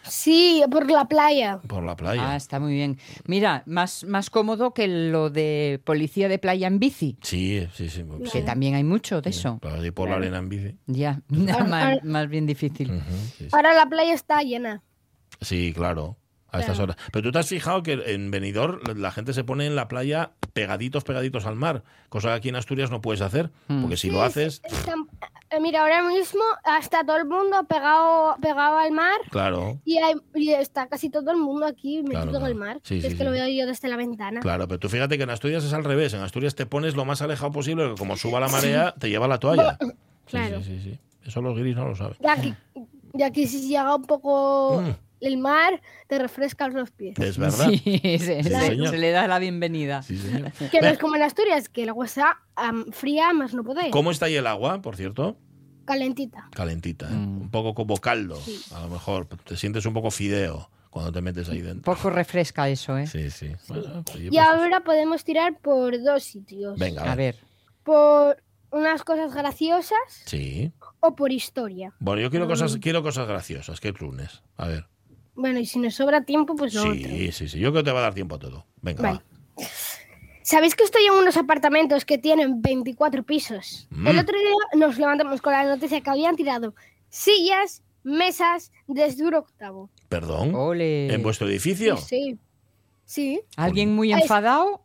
Sí, 0.08 0.62
por 0.70 0.88
la 0.88 1.06
playa. 1.06 1.58
por 1.66 1.82
la 1.82 1.96
playa. 1.96 2.30
Ah, 2.30 2.36
está 2.36 2.60
muy 2.60 2.74
bien. 2.74 2.96
Mira, 3.26 3.64
más, 3.66 4.04
más 4.04 4.30
cómodo 4.30 4.72
que 4.72 4.86
lo 4.86 5.30
de 5.30 5.80
policía 5.84 6.28
de 6.28 6.38
playa 6.38 6.68
en 6.68 6.78
bici, 6.78 7.16
Sí, 7.22 7.66
sí, 7.74 7.88
sí. 7.88 8.04
que 8.22 8.28
sí. 8.30 8.42
también 8.42 8.76
hay 8.76 8.84
mucho 8.84 9.20
de 9.20 9.30
eso. 9.30 9.58
Para 9.58 9.84
ir 9.84 9.92
por 9.92 10.08
la 10.08 10.16
arena 10.16 10.38
en 10.38 10.48
bici. 10.48 10.76
Ya, 10.86 11.22
Ahora- 11.52 11.64
más, 11.64 11.84
ahora- 11.84 12.00
más 12.04 12.28
bien 12.28 12.46
difícil. 12.46 12.92
Ujú, 12.92 13.00
sí, 13.36 13.44
sí. 13.44 13.48
Ahora 13.50 13.74
la 13.74 13.86
playa 13.88 14.14
está 14.14 14.42
llena. 14.42 14.80
Sí, 15.40 15.72
claro. 15.74 16.16
A 16.56 16.60
estas 16.60 16.78
horas. 16.78 16.96
Pero 17.12 17.22
tú 17.24 17.32
te 17.32 17.38
has 17.38 17.48
fijado 17.48 17.82
que 17.82 17.92
en 18.06 18.30
Benidorm 18.30 18.80
la 18.96 19.10
gente 19.10 19.32
se 19.32 19.44
pone 19.44 19.66
en 19.66 19.76
la 19.76 19.88
playa 19.88 20.32
pegaditos, 20.52 21.04
pegaditos 21.04 21.46
al 21.46 21.56
mar. 21.56 21.82
Cosa 22.08 22.28
que 22.28 22.34
aquí 22.34 22.48
en 22.48 22.56
Asturias 22.56 22.90
no 22.90 23.00
puedes 23.00 23.20
hacer. 23.20 23.50
Mm. 23.68 23.82
Porque 23.82 23.96
si 23.96 24.08
Sí, 24.08 24.14
lo 24.14 24.22
haces, 24.22 24.62
eh, 25.50 25.60
mira, 25.60 25.82
ahora 25.82 26.02
mismo 26.02 26.42
está 26.80 27.04
todo 27.04 27.16
el 27.16 27.24
mundo 27.26 27.64
pegado, 27.68 28.36
pegado 28.40 28.78
al 28.78 28.90
mar 28.92 29.16
claro. 29.30 29.78
y, 29.84 29.98
hay- 29.98 30.14
y 30.34 30.50
está 30.52 30.86
casi 30.88 31.08
todo 31.10 31.30
el 31.30 31.36
mundo 31.36 31.66
aquí 31.66 32.02
metido 32.02 32.22
Claro, 32.30 32.38
en 32.38 32.46
el 32.46 32.54
mar. 32.54 32.80
Sí, 32.82 32.98
es 32.98 33.12
sí, 33.12 33.16
que 33.16 33.24
lo 33.24 33.30
veo 33.30 33.46
yo 33.48 33.66
desde 33.66 33.88
la 33.88 33.96
ventana. 33.96 34.40
Claro, 34.40 34.66
pero 34.66 34.78
tú 34.78 34.88
fíjate 34.88 35.16
que 35.16 35.22
en 35.24 35.30
Asturias 35.30 35.64
es 35.64 35.72
al 35.72 35.84
revés. 35.84 36.14
En 36.14 36.20
Asturias 36.22 36.54
te 36.54 36.66
pones 36.66 36.94
lo 36.96 37.04
más 37.04 37.22
alejado 37.22 37.52
posible, 37.52 37.88
que 37.90 37.94
como 37.94 38.16
suba 38.16 38.40
la 38.40 38.48
marea, 38.48 38.94
te 38.98 39.08
lleva 39.08 39.28
la 39.28 39.38
toalla. 39.38 39.78
Sí, 39.80 39.86
Claro. 40.26 40.62
sí, 40.62 40.80
sí, 40.82 40.90
sí. 40.90 40.98
Eso 41.24 41.40
los 41.42 41.56
guiris 41.56 41.76
no 41.76 41.88
lo 41.88 41.94
saben. 41.96 42.16
Y 42.20 42.26
aquí, 42.26 42.54
y 43.14 43.22
aquí 43.22 43.46
si 43.46 43.68
llega 43.68 43.94
un 43.94 44.04
poco 44.04 44.82
Mm. 44.82 44.90
El 45.20 45.38
mar, 45.38 45.80
te 46.08 46.18
refrescas 46.18 46.72
los 46.74 46.90
pies. 46.90 47.18
Es 47.18 47.38
verdad. 47.38 47.68
Sí, 47.70 47.78
se, 48.02 48.42
Sí, 48.42 48.50
se- 48.50 48.60
señor. 48.60 48.88
se 48.90 48.98
le 48.98 49.10
da 49.10 49.26
la 49.26 49.38
bienvenida. 49.38 50.02
Sí, 50.02 50.16
señor. 50.18 50.52
Que 50.70 50.80
no 50.80 50.88
es 50.88 50.98
como 50.98 51.16
en 51.16 51.22
Asturias, 51.22 51.68
que 51.68 51.82
el 51.84 51.88
agua 51.90 52.06
está 52.06 52.40
fría 52.92 53.32
más 53.32 53.54
no 53.54 53.64
poder. 53.64 53.90
¿Cómo 53.90 54.10
está 54.10 54.26
ahí 54.26 54.36
el 54.36 54.46
agua, 54.46 54.80
por 54.82 54.96
cierto? 54.96 55.36
Calentita. 55.84 56.48
Calentita, 56.52 57.06
¿eh? 57.08 57.14
Mm. 57.14 57.42
un 57.42 57.50
poco 57.50 57.74
como 57.74 57.96
caldo. 57.98 58.36
Sí. 58.36 58.60
A 58.74 58.80
lo 58.82 58.88
mejor 58.88 59.26
te 59.26 59.56
sientes 59.56 59.86
un 59.86 59.94
poco 59.94 60.10
fideo 60.10 60.68
cuando 60.90 61.12
te 61.12 61.20
metes 61.20 61.48
ahí 61.48 61.60
dentro. 61.60 61.94
Poco 61.94 62.10
refresca 62.10 62.68
eso, 62.68 62.96
¿eh? 62.98 63.06
Sí, 63.06 63.30
sí. 63.30 63.52
Bueno, 63.68 64.02
pues, 64.04 64.16
oye, 64.16 64.26
Y 64.26 64.30
pues, 64.30 64.40
ahora 64.40 64.80
podemos 64.80 65.22
tirar 65.24 65.58
por 65.60 66.02
dos 66.02 66.24
sitios. 66.24 66.78
Venga, 66.78 67.10
A 67.10 67.14
ver. 67.14 67.36
Por 67.84 68.42
unas 68.72 69.04
cosas 69.04 69.32
graciosas 69.32 69.96
Sí. 70.24 70.72
o 71.00 71.14
por 71.14 71.30
historia. 71.30 71.94
Bueno, 72.00 72.20
yo 72.20 72.30
quiero 72.30 72.48
cosas, 72.48 72.76
Mm. 72.76 72.80
quiero 72.80 73.02
cosas 73.04 73.28
graciosas, 73.28 73.78
que 73.78 73.90
es 73.90 74.00
lunes. 74.00 74.42
A 74.56 74.66
ver. 74.66 74.86
Bueno, 75.36 75.58
y 75.60 75.66
si 75.66 75.78
nos 75.78 75.94
sobra 75.94 76.24
tiempo, 76.24 76.56
pues 76.56 76.74
lo 76.74 76.82
otro. 76.82 76.94
Sí, 76.94 77.30
sí, 77.32 77.48
sí. 77.48 77.58
Yo 77.60 77.70
creo 77.70 77.82
que 77.82 77.90
te 77.90 77.92
va 77.92 78.00
a 78.00 78.02
dar 78.02 78.14
tiempo 78.14 78.34
a 78.36 78.38
todo. 78.38 78.66
Venga, 78.82 79.02
Vale. 79.02 79.18
va. 79.18 79.64
¿Sabéis 80.42 80.74
que 80.76 80.84
estoy 80.84 81.04
en 81.06 81.12
unos 81.12 81.36
apartamentos 81.36 82.04
que 82.04 82.18
tienen 82.18 82.62
24 82.62 83.22
pisos? 83.24 83.86
Mm. 83.90 84.06
El 84.06 84.18
otro 84.20 84.38
día 84.38 84.50
nos 84.78 84.96
levantamos 84.98 85.40
con 85.42 85.52
la 85.52 85.64
noticia 85.64 86.00
que 86.00 86.10
habían 86.10 86.36
tirado 86.36 86.74
sillas, 87.08 87.82
mesas 88.04 88.70
desde 88.86 89.24
un 89.26 89.34
octavo. 89.34 89.90
Perdón. 90.08 90.54
Ole. 90.54 91.12
¿En 91.12 91.22
vuestro 91.22 91.48
edificio? 91.48 91.96
Sí. 91.96 92.38
Sí. 93.04 93.40
¿Alguien 93.56 93.94
muy 93.94 94.12
Es- 94.12 94.22
enfadado? 94.22 94.82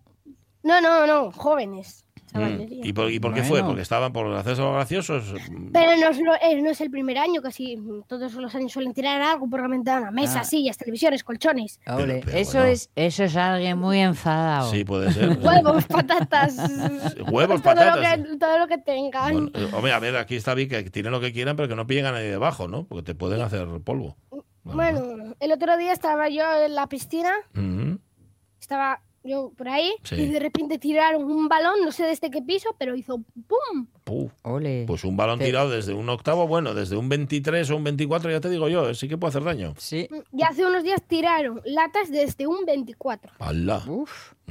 No, 0.64 0.82
no, 0.82 1.06
no, 1.08 1.32
jóvenes. 1.32 2.06
Mm. 2.34 2.38
chavalería. 2.40 2.86
¿Y 2.86 2.94
por, 2.94 3.12
y 3.12 3.20
por 3.20 3.34
qué 3.34 3.42
Bueno. 3.42 3.56
fue? 3.56 3.64
¿Porque 3.64 3.82
estaban 3.82 4.12
por 4.14 4.34
hacerse 4.36 4.62
los 4.62 4.74
graciosos? 4.74 5.34
Pero 5.74 5.96
no 5.98 6.10
es, 6.10 6.20
lo- 6.20 6.36
eh, 6.36 6.62
no 6.62 6.70
es 6.70 6.82
el 6.82 6.90
primer 6.92 7.18
año, 7.18 7.42
casi 7.42 7.78
todos 8.08 8.34
los 8.36 8.54
años 8.56 8.72
suelen 8.72 8.94
tirar 8.94 9.22
algo 9.22 9.50
por 9.50 9.62
la 9.62 9.68
ventana. 9.68 10.12
Mesas, 10.12 10.38
Ah. 10.38 10.44
sillas, 10.44 10.78
televisiones, 10.78 11.24
colchones. 11.24 11.80
Pero 11.86 12.14
eso, 12.38 12.58
bueno. 12.60 12.66
es, 12.72 12.90
eso 12.96 13.24
es 13.24 13.36
alguien 13.36 13.78
muy 13.78 14.00
enfadado. 14.00 14.72
Sí, 14.72 14.84
puede 14.84 15.12
ser. 15.12 15.30
Huevos, 15.42 15.86
patatas. 15.86 16.56
Huevos, 17.32 17.62
todo 17.62 17.76
patatas. 17.76 18.20
Lo 18.20 18.26
que, 18.26 18.38
todo 18.38 18.60
lo 18.60 18.68
que 18.68 18.78
tengan. 18.78 19.34
Bueno, 19.34 19.52
eh, 19.54 19.70
hombre, 19.74 19.92
a 19.94 20.00
ver, 20.00 20.16
aquí 20.18 20.36
está 20.36 20.54
bien 20.54 20.70
que 20.70 20.84
tiren 20.90 21.12
lo 21.12 21.20
que 21.20 21.32
quieran, 21.34 21.56
pero 21.56 21.68
que 21.68 21.76
no 21.76 21.86
pillen 21.88 22.06
a 22.06 22.12
nadie 22.12 22.30
debajo, 22.32 22.68
¿no? 22.68 22.86
Porque 22.86 23.04
te 23.04 23.16
pueden 23.16 23.42
hacer 23.42 23.68
polvo. 23.84 24.16
Bueno, 24.64 25.34
el 25.40 25.52
otro 25.52 25.76
día 25.76 25.92
estaba 25.92 26.30
yo 26.30 26.44
en 26.64 26.76
la 26.76 26.86
piscina, 26.88 27.32
estaba 28.60 29.02
yo 29.24 29.52
por 29.58 29.70
ahí, 29.70 29.92
Sí. 30.04 30.16
y 30.16 30.28
de 30.28 30.40
repente 30.40 30.78
tiraron 30.80 31.24
un 31.24 31.48
balón, 31.48 31.76
no 31.84 31.92
sé 31.92 32.04
desde 32.06 32.30
qué 32.32 32.42
piso, 32.42 32.76
pero 32.80 32.96
hizo 32.96 33.18
¡pum! 33.48 33.88
Puh. 34.04 34.30
Ole. 34.44 34.86
Pues 34.88 35.04
un 35.04 35.16
balón 35.16 35.40
tirado 35.40 35.70
desde 35.70 35.94
un 35.94 36.10
octavo, 36.10 36.48
bueno, 36.48 36.74
desde 36.74 36.96
un 36.98 37.08
23 37.10 37.70
o 37.70 37.78
un 37.78 37.84
24, 37.84 38.32
ya 38.32 38.40
te 38.42 38.50
digo 38.50 38.68
yo, 38.68 38.90
eh, 38.90 38.96
sí 38.96 39.08
que 39.08 39.18
puede 39.18 39.30
hacer 39.30 39.44
daño. 39.44 39.74
Sí. 39.78 40.08
Y 40.34 40.44
hace 40.44 40.66
unos 40.66 40.84
días 40.84 41.02
tiraron 41.08 41.62
latas 41.66 42.10
desde 42.12 42.48
un 42.48 42.66
24. 42.66 43.32
¡Hala! 43.40 43.84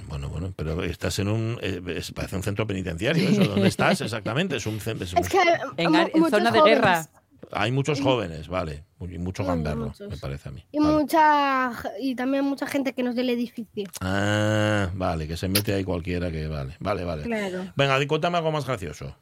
Bueno, 0.08 0.28
bueno, 0.28 0.52
pero 0.56 0.82
estás 0.82 1.18
en 1.18 1.28
un. 1.28 1.58
eh, 1.62 1.80
parece 2.14 2.36
un 2.36 2.42
centro 2.42 2.66
penitenciario, 2.66 3.28
¿eso? 3.28 3.44
¿Dónde 3.44 3.68
estás 3.68 4.00
exactamente? 4.00 4.56
Es 4.56 4.66
un, 4.66 4.76
es 4.76 4.86
un- 5.12 5.18
Es 5.18 5.28
que 5.28 5.38
En, 5.76 6.30
zona 6.30 6.50
de 6.50 6.62
guerra. 6.62 7.06
Hay 7.52 7.72
muchos 7.72 8.00
jóvenes, 8.00 8.48
vale. 8.48 8.84
Y 9.00 9.18
mucho 9.18 9.44
gamberro, 9.44 9.92
me 10.08 10.16
parece 10.16 10.48
a 10.48 10.52
mí. 10.52 10.64
Y 10.72 10.80
mucha 10.80 11.72
y 12.00 12.14
también 12.14 12.44
mucha 12.44 12.66
gente 12.66 12.92
que 12.92 13.02
nos 13.02 13.14
del 13.14 13.30
edificio. 13.30 13.88
Ah, 14.00 14.90
vale, 14.94 15.26
que 15.26 15.36
se 15.36 15.48
mete 15.48 15.72
ahí 15.74 15.84
cualquiera 15.84 16.30
que. 16.30 16.46
Vale, 16.46 16.76
vale, 16.80 17.04
vale. 17.04 17.22
Claro. 17.22 17.72
Venga, 17.76 18.06
cuéntame 18.06 18.38
algo 18.38 18.52
más 18.52 18.66
gracioso. 18.66 19.16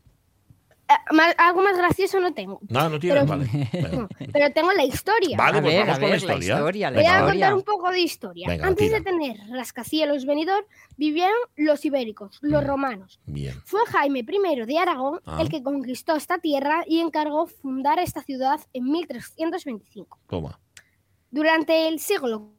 Eh, 0.90 1.14
más- 1.14 1.34
algo 1.36 1.62
más 1.62 1.76
gracioso 1.76 2.18
no 2.18 2.32
tengo. 2.32 2.60
No, 2.68 2.88
no 2.88 2.98
tienes, 2.98 3.24
Pero- 3.24 3.38
vale. 3.38 3.48
No, 3.92 4.08
pero 4.32 4.52
tengo 4.52 4.72
la 4.72 4.84
historia. 4.84 5.36
Vale, 5.36 5.58
A 5.58 5.60
pues 5.62 5.74
ver, 5.74 5.80
vamos 5.82 5.96
a 5.96 6.00
con 6.00 6.10
la 6.10 6.16
historia. 6.16 6.54
historia, 6.54 6.90
la 6.90 6.96
Voy 6.96 7.06
a 7.06 7.24
contar 7.24 7.54
un 7.54 7.62
poco 7.62 7.90
de 7.90 8.00
historia. 8.00 8.48
Venga, 8.48 8.66
Antes 8.66 8.86
tira. 8.86 8.98
de 8.98 9.04
tener 9.04 9.36
rascacielos 9.50 10.24
venidor, 10.24 10.66
vivieron 10.96 11.36
los 11.56 11.84
ibéricos, 11.84 12.38
los 12.40 12.64
romanos. 12.64 13.20
Bien. 13.26 13.54
Fue 13.66 13.80
Jaime 13.86 14.20
I 14.20 14.64
de 14.66 14.78
Aragón 14.78 15.20
Ah. 15.26 15.38
el 15.42 15.48
que 15.50 15.62
conquistó 15.62 16.16
esta 16.16 16.38
tierra 16.38 16.84
y 16.86 17.00
encargó 17.00 17.46
fundar 17.46 17.98
esta 17.98 18.22
ciudad 18.22 18.60
en 18.72 18.90
1325. 18.90 20.18
Toma. 20.28 20.58
Durante 21.30 21.88
el 21.88 22.00
siglo 22.00 22.52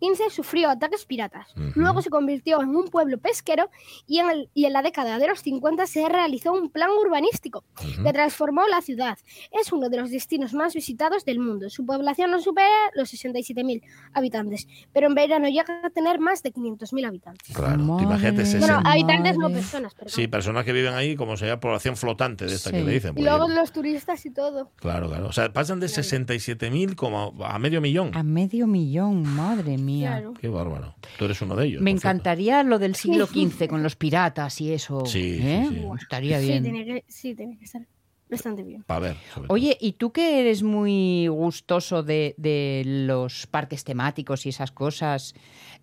XV 0.00 0.30
sufrió 0.30 0.70
ataques 0.70 1.04
piratas. 1.04 1.48
Ujú. 1.56 1.72
Luego 1.80 2.02
se 2.02 2.10
convirtió 2.10 2.62
en 2.62 2.74
un 2.76 2.88
pueblo 2.88 3.18
pesquero 3.18 3.70
y 4.06 4.18
en, 4.18 4.30
el- 4.30 4.50
y 4.54 4.64
en 4.66 4.72
la 4.72 4.82
década 4.82 5.18
de 5.18 5.28
los 5.28 5.40
50 5.40 5.86
se 5.86 6.08
realizó 6.08 6.52
un 6.52 6.70
plan 6.70 6.90
urbanístico 6.90 7.64
que 8.02 8.12
transformó 8.12 8.66
la 8.68 8.80
ciudad. 8.82 9.18
Es 9.52 9.72
uno 9.72 9.88
de 9.88 9.96
los 9.98 10.10
destinos 10.10 10.52
más 10.54 10.74
visitados 10.74 11.24
del 11.24 11.38
mundo. 11.40 11.70
Su 11.70 11.84
población 11.86 12.30
no 12.30 12.40
supera 12.40 12.68
los 12.94 13.12
67.000 13.12 13.82
habitantes, 14.12 14.66
pero 14.92 15.06
en 15.06 15.14
verano 15.14 15.48
llega 15.48 15.80
a 15.84 15.90
tener 15.90 16.18
más 16.20 16.42
de 16.42 16.52
500.000 16.52 17.06
habitantes. 17.06 17.54
Claro, 17.56 17.76
te 17.96 18.02
imagínate, 18.04 18.42
Bueno, 18.42 18.46
60. 18.50 18.78
habitantes 18.90 19.38
no 19.38 19.50
personas, 19.50 19.94
perdón. 19.94 20.12
Sí, 20.14 20.28
personas 20.28 20.64
que 20.64 20.72
viven 20.72 20.94
ahí 20.94 21.16
como 21.16 21.36
sea 21.36 21.60
población 21.60 21.96
flotante 21.96 22.46
de 22.46 22.54
esta 22.54 22.70
que 22.70 22.80
Sí. 22.80 22.84
le 22.84 22.92
dicen. 22.92 23.10
Y 23.10 23.14
porque- 23.14 23.30
luego 23.30 23.48
los 23.48 23.72
turistas 23.72 24.24
y 24.26 24.30
todo. 24.30 24.70
Claro, 24.76 25.08
claro. 25.08 25.28
O 25.28 25.32
sea, 25.32 25.52
pasan 25.52 25.80
de 25.80 25.88
67.000 25.88 26.94
como 26.96 27.34
a 27.44 27.58
medio 27.58 27.80
millón. 27.80 28.10
A 28.14 28.22
medio 28.22 28.66
millón, 28.66 29.22
madre 29.22 29.78
mía. 29.78 29.85
Claro. 30.00 30.34
Qué 30.40 30.48
bárbaro. 30.48 30.94
Tú 31.18 31.24
eres 31.26 31.40
uno 31.42 31.56
de 31.56 31.66
ellos. 31.66 31.82
Me 31.82 31.90
cierto. 31.92 32.08
encantaría 32.08 32.62
lo 32.62 32.78
del 32.78 32.94
siglo 32.94 33.26
XV 33.32 33.68
con 33.68 33.82
los 33.82 33.96
piratas 33.96 34.60
y 34.60 34.72
eso. 34.72 35.04
Sí, 35.06 35.38
sí, 35.38 35.46
¿eh? 35.46 35.66
sí. 35.68 35.82
Estaría 36.00 36.40
Sí, 36.40 36.46
bien. 36.46 36.62
tiene 36.62 36.84
que, 36.84 37.04
sí, 37.08 37.34
tiene 37.34 37.58
que 37.58 37.64
estar 37.64 37.82
bastante 38.28 38.62
bien. 38.64 38.82
Pa' 38.82 38.98
ver. 38.98 39.16
Oye, 39.48 39.76
¿y 39.80 39.92
tú 39.92 40.10
que 40.12 40.40
eres 40.40 40.62
muy 40.64 41.28
gustoso 41.28 42.02
de, 42.02 42.34
de 42.38 42.82
los 42.84 43.46
parques 43.46 43.84
temáticos 43.84 44.46
y 44.46 44.48
esas 44.50 44.72
cosas? 44.72 45.34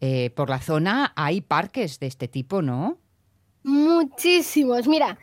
eh, 0.02 0.32
por 0.32 0.50
la 0.50 0.60
zona 0.60 1.14
hay 1.16 1.40
parques 1.40 2.00
de 2.00 2.08
este 2.08 2.28
tipo, 2.28 2.62
¿no? 2.62 2.98
Muchísimos. 3.64 4.88
Mira, 4.88 5.18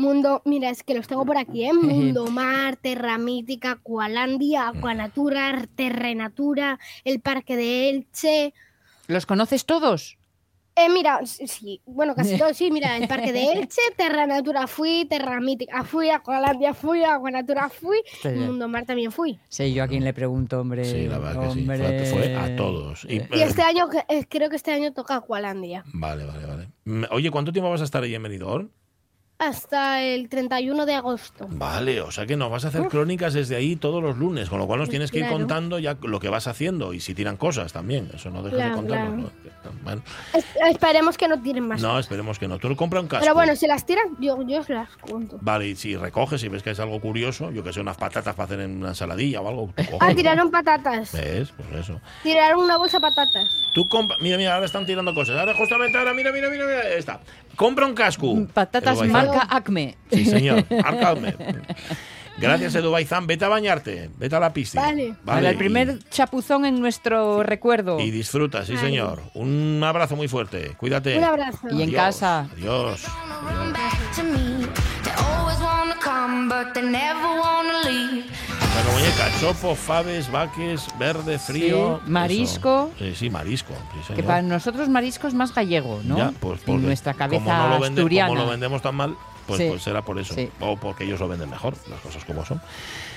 Mundo, 0.00 0.40
mira, 0.46 0.70
es 0.70 0.82
que 0.82 0.94
los 0.94 1.06
tengo 1.06 1.24
por 1.26 1.36
aquí, 1.36 1.64
¿eh? 1.64 1.72
Mundo 1.74 2.26
Mar, 2.30 2.76
Terra 2.76 3.18
Mítica, 3.18 3.72
Aqualandia, 3.72 4.68
Aquanatura, 4.68 5.66
Terrenatura, 5.76 6.78
el 7.04 7.20
Parque 7.20 7.56
de 7.56 7.90
Elche. 7.90 8.54
¿Los 9.06 9.26
conoces 9.26 9.66
todos? 9.66 10.16
Eh, 10.76 10.88
mira, 10.88 11.20
sí, 11.26 11.46
sí, 11.46 11.82
bueno, 11.84 12.14
casi 12.14 12.38
todos, 12.38 12.56
sí, 12.56 12.70
mira, 12.70 12.96
el 12.96 13.06
Parque 13.08 13.32
de 13.32 13.52
Elche, 13.52 13.82
Terra 13.96 14.26
Natura 14.26 14.66
fui, 14.66 15.04
Terra 15.04 15.38
Mítica 15.40 15.84
fui, 15.84 16.08
Aqualandia 16.08 16.72
fui, 16.72 17.04
Aquanatura 17.04 17.68
fui, 17.68 17.98
Sí. 18.22 18.28
Mundo 18.30 18.68
Mar 18.68 18.86
también 18.86 19.12
fui. 19.12 19.38
Sé 19.48 19.70
yo 19.72 19.84
a 19.84 19.88
quién 19.88 20.04
le 20.04 20.14
pregunto, 20.14 20.60
hombre. 20.60 20.84
Sí, 20.86 21.06
la 21.08 21.18
verdad 21.18 21.42
que 21.48 21.52
sí. 21.52 21.60
hombre. 21.60 22.06
Fue, 22.06 22.22
fue 22.22 22.36
a 22.36 22.56
todos. 22.56 23.04
Y, 23.04 23.16
Y 23.16 23.18
eh, 23.18 23.28
este 23.32 23.60
año, 23.62 23.86
eh, 24.08 24.24
creo 24.26 24.48
que 24.48 24.56
este 24.56 24.72
año 24.72 24.92
toca 24.94 25.16
Aqualandia. 25.16 25.84
Vale, 25.92 26.24
vale, 26.24 26.46
vale. 26.46 26.68
Mm, 26.84 27.04
Oye, 27.10 27.30
¿cuánto 27.30 27.52
tiempo 27.52 27.68
vas 27.68 27.82
a 27.82 27.84
estar 27.84 28.02
ahí 28.02 28.14
en 28.14 28.22
Benidorm? 28.22 28.70
Hasta 29.40 30.02
el 30.02 30.28
31 30.28 30.84
de 30.84 30.94
agosto. 30.94 31.46
Vale, 31.50 32.02
o 32.02 32.10
sea 32.10 32.26
que 32.26 32.36
nos 32.36 32.50
vas 32.50 32.66
a 32.66 32.68
hacer 32.68 32.82
crónicas 32.88 33.32
desde 33.32 33.56
ahí 33.56 33.74
todos 33.74 34.02
los 34.02 34.18
lunes, 34.18 34.50
con 34.50 34.58
lo 34.58 34.66
cual 34.66 34.80
nos 34.80 34.90
tienes 34.90 35.10
que 35.10 35.18
ir 35.18 35.24
Claro. 35.24 35.38
contando 35.38 35.78
ya 35.78 35.96
lo 36.02 36.20
que 36.20 36.28
vas 36.28 36.46
haciendo 36.46 36.92
y 36.92 37.00
si 37.00 37.14
tiran 37.14 37.38
cosas 37.38 37.72
también. 37.72 38.10
Eso 38.14 38.28
no 38.30 38.42
dejes 38.42 38.58
de 38.58 38.64
Claro, 38.64 38.76
contarnos. 38.76 39.30
Bueno, 39.82 40.02
Es- 40.34 40.44
esperemos 40.70 41.16
que 41.16 41.26
no 41.26 41.40
tiren 41.40 41.66
más. 41.66 41.80
no, 41.80 41.98
esperemos 41.98 42.38
que 42.38 42.48
no. 42.48 42.58
Tú 42.58 42.74
compra 42.76 43.00
un 43.00 43.06
casco. 43.08 43.22
Pero 43.24 43.34
bueno, 43.34 43.56
si 43.56 43.66
las 43.66 43.86
tiran, 43.86 44.08
yo, 44.20 44.42
yo 44.46 44.60
os 44.60 44.68
las 44.68 44.88
cuento. 44.98 45.38
Vale, 45.40 45.68
y 45.68 45.76
si 45.76 45.96
recoges 45.96 46.42
y 46.44 46.48
ves 46.48 46.62
que 46.62 46.70
es 46.70 46.80
algo 46.80 47.00
curioso, 47.00 47.50
yo 47.50 47.64
que 47.64 47.72
sé, 47.72 47.80
unas 47.80 47.96
patatas 47.96 48.34
para 48.34 48.44
hacer 48.44 48.60
en 48.60 48.76
una 48.76 48.88
ensaladilla 48.90 49.40
o 49.40 49.48
algo, 49.48 49.72
tú 49.74 49.82
Ah, 49.94 49.98
coges. 50.00 50.16
tiraron 50.16 50.50
patatas. 50.50 51.12
¿Ves? 51.12 51.52
Pues 51.56 51.80
eso. 51.84 51.98
Tiraron 52.22 52.62
una 52.62 52.76
bolsa 52.76 52.98
de 52.98 53.02
patatas. 53.02 53.48
Tú 53.72 53.88
compra, 53.88 54.16
mira, 54.20 54.36
mira, 54.36 54.54
ahora 54.54 54.66
están 54.66 54.84
tirando 54.84 55.14
cosas. 55.14 55.38
Ahora 55.38 55.54
justamente 55.54 55.96
ahora, 55.96 56.12
mira, 56.12 56.30
mira, 56.30 56.50
mira, 56.50 56.66
mira, 56.66 56.80
ahí 56.80 56.98
está. 56.98 57.20
Compra 57.56 57.86
un 57.86 57.94
casco. 57.94 58.46
Patatas 58.52 58.98
Edu 59.00 59.04
Marca 59.32 59.54
Acme. 59.56 59.96
Sí, 60.10 60.24
señor. 60.24 60.64
Marca 60.70 61.10
Acme. 61.10 61.34
Gracias, 62.38 62.74
Edu 62.74 62.90
Baizán. 62.90 63.26
Vete 63.26 63.44
a 63.44 63.48
bañarte. 63.48 64.08
Vete 64.16 64.34
a 64.36 64.40
la 64.40 64.52
piscina. 64.52 64.82
Vale. 64.82 65.14
Para 65.24 65.48
el 65.50 65.54
y- 65.56 65.58
primer 65.58 65.98
chapuzón 66.08 66.64
en 66.64 66.80
nuestro 66.80 67.42
recuerdo. 67.42 68.00
Y 68.00 68.10
disfruta, 68.10 68.64
sí, 68.64 68.74
Vale. 68.74 68.86
señor. 68.86 69.20
Un 69.34 69.82
abrazo 69.84 70.16
muy 70.16 70.26
fuerte. 70.28 70.72
Cuídate. 70.78 71.18
Un 71.18 71.24
abrazo. 71.24 71.66
Y 71.70 71.82
en 71.82 71.88
Adiós, 71.90 71.94
casa. 71.94 72.48
Adiós. 72.52 73.04
Bueno, 78.74 78.92
muñeca, 78.92 79.28
chopo, 79.40 79.74
faves, 79.74 80.30
vaques, 80.30 80.86
verde, 80.98 81.38
frío. 81.38 82.00
Sí, 82.04 82.10
marisco. 82.10 82.90
eso. 82.96 83.04
Sí, 83.04 83.14
sí, 83.16 83.30
marisco. 83.30 83.74
sí, 84.06 84.14
Que 84.14 84.22
para 84.22 84.42
nosotros 84.42 84.88
marisco 84.88 85.26
es 85.26 85.34
más 85.34 85.52
gallego, 85.54 86.00
¿no? 86.04 86.16
Ya, 86.16 86.32
pues 86.38 86.60
en 86.66 86.82
nuestra 86.82 87.14
cabeza 87.14 87.44
como 87.44 87.56
no 87.56 87.68
lo 87.68 87.80
vende- 87.80 88.00
asturiana. 88.00 88.28
como 88.28 88.40
lo 88.42 88.48
vendemos 88.48 88.82
tan 88.82 88.94
mal, 88.94 89.16
pues, 89.46 89.58
Sí. 89.60 89.66
pues 89.68 89.82
será 89.82 90.02
por 90.02 90.18
eso. 90.18 90.34
Sí. 90.34 90.48
O 90.60 90.76
porque 90.76 91.04
ellos 91.04 91.18
lo 91.20 91.28
venden 91.28 91.50
mejor, 91.50 91.74
las 91.88 92.00
cosas 92.00 92.24
como 92.24 92.44
son. 92.44 92.60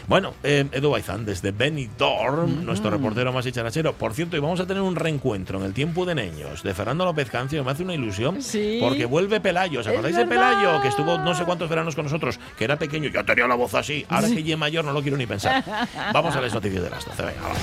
Bueno, 0.07 0.33
eh, 0.43 0.65
Edu 0.71 0.91
Baizán, 0.91 1.25
desde 1.25 1.51
Benidorm, 1.51 2.65
nuestro 2.65 2.89
reportero 2.91 3.31
más 3.31 3.45
dicharachero. 3.45 3.93
Por 3.93 4.13
cierto, 4.13 4.35
y 4.35 4.39
vamos 4.39 4.59
a 4.59 4.67
tener 4.67 4.83
un 4.83 4.95
reencuentro 4.95 5.59
en 5.59 5.65
el 5.65 5.73
tiempo 5.73 6.05
de 6.05 6.13
niños 6.15 6.61
de 6.61 6.73
Fernando 6.73 7.05
López 7.05 7.29
Cancio, 7.29 7.61
que 7.61 7.65
me 7.65 7.71
hace 7.71 7.83
una 7.83 7.93
ilusión, 7.93 8.41
Sí. 8.41 8.79
porque 8.81 9.05
vuelve 9.05 9.39
Pelayo. 9.39 9.79
¿Os 9.79 9.87
acordáis 9.87 10.15
de. 10.17 10.25
Pelayo? 10.25 10.81
Que 10.81 10.89
estuvo 10.89 11.17
no 11.19 11.33
sé 11.33 11.45
cuántos 11.45 11.69
veranos 11.69 11.95
con 11.95 12.03
nosotros, 12.05 12.39
que 12.57 12.65
era 12.65 12.77
pequeño, 12.77 13.09
yo 13.09 13.23
tenía 13.23 13.47
la 13.47 13.55
voz 13.55 13.73
así. 13.75 14.05
Ahora 14.09 14.27
que 14.27 14.43
ya 14.43 14.57
mayor 14.57 14.83
no 14.85 14.91
lo 14.93 15.01
quiero 15.01 15.17
ni 15.17 15.25
pensar. 15.25 15.63
Vamos 16.13 16.35
a 16.35 16.41
las 16.41 16.53
noticias 16.53 16.83
de 16.83 16.89
las 16.89 17.05
12. 17.05 17.23
Venga, 17.23 17.41
va. 17.47 17.53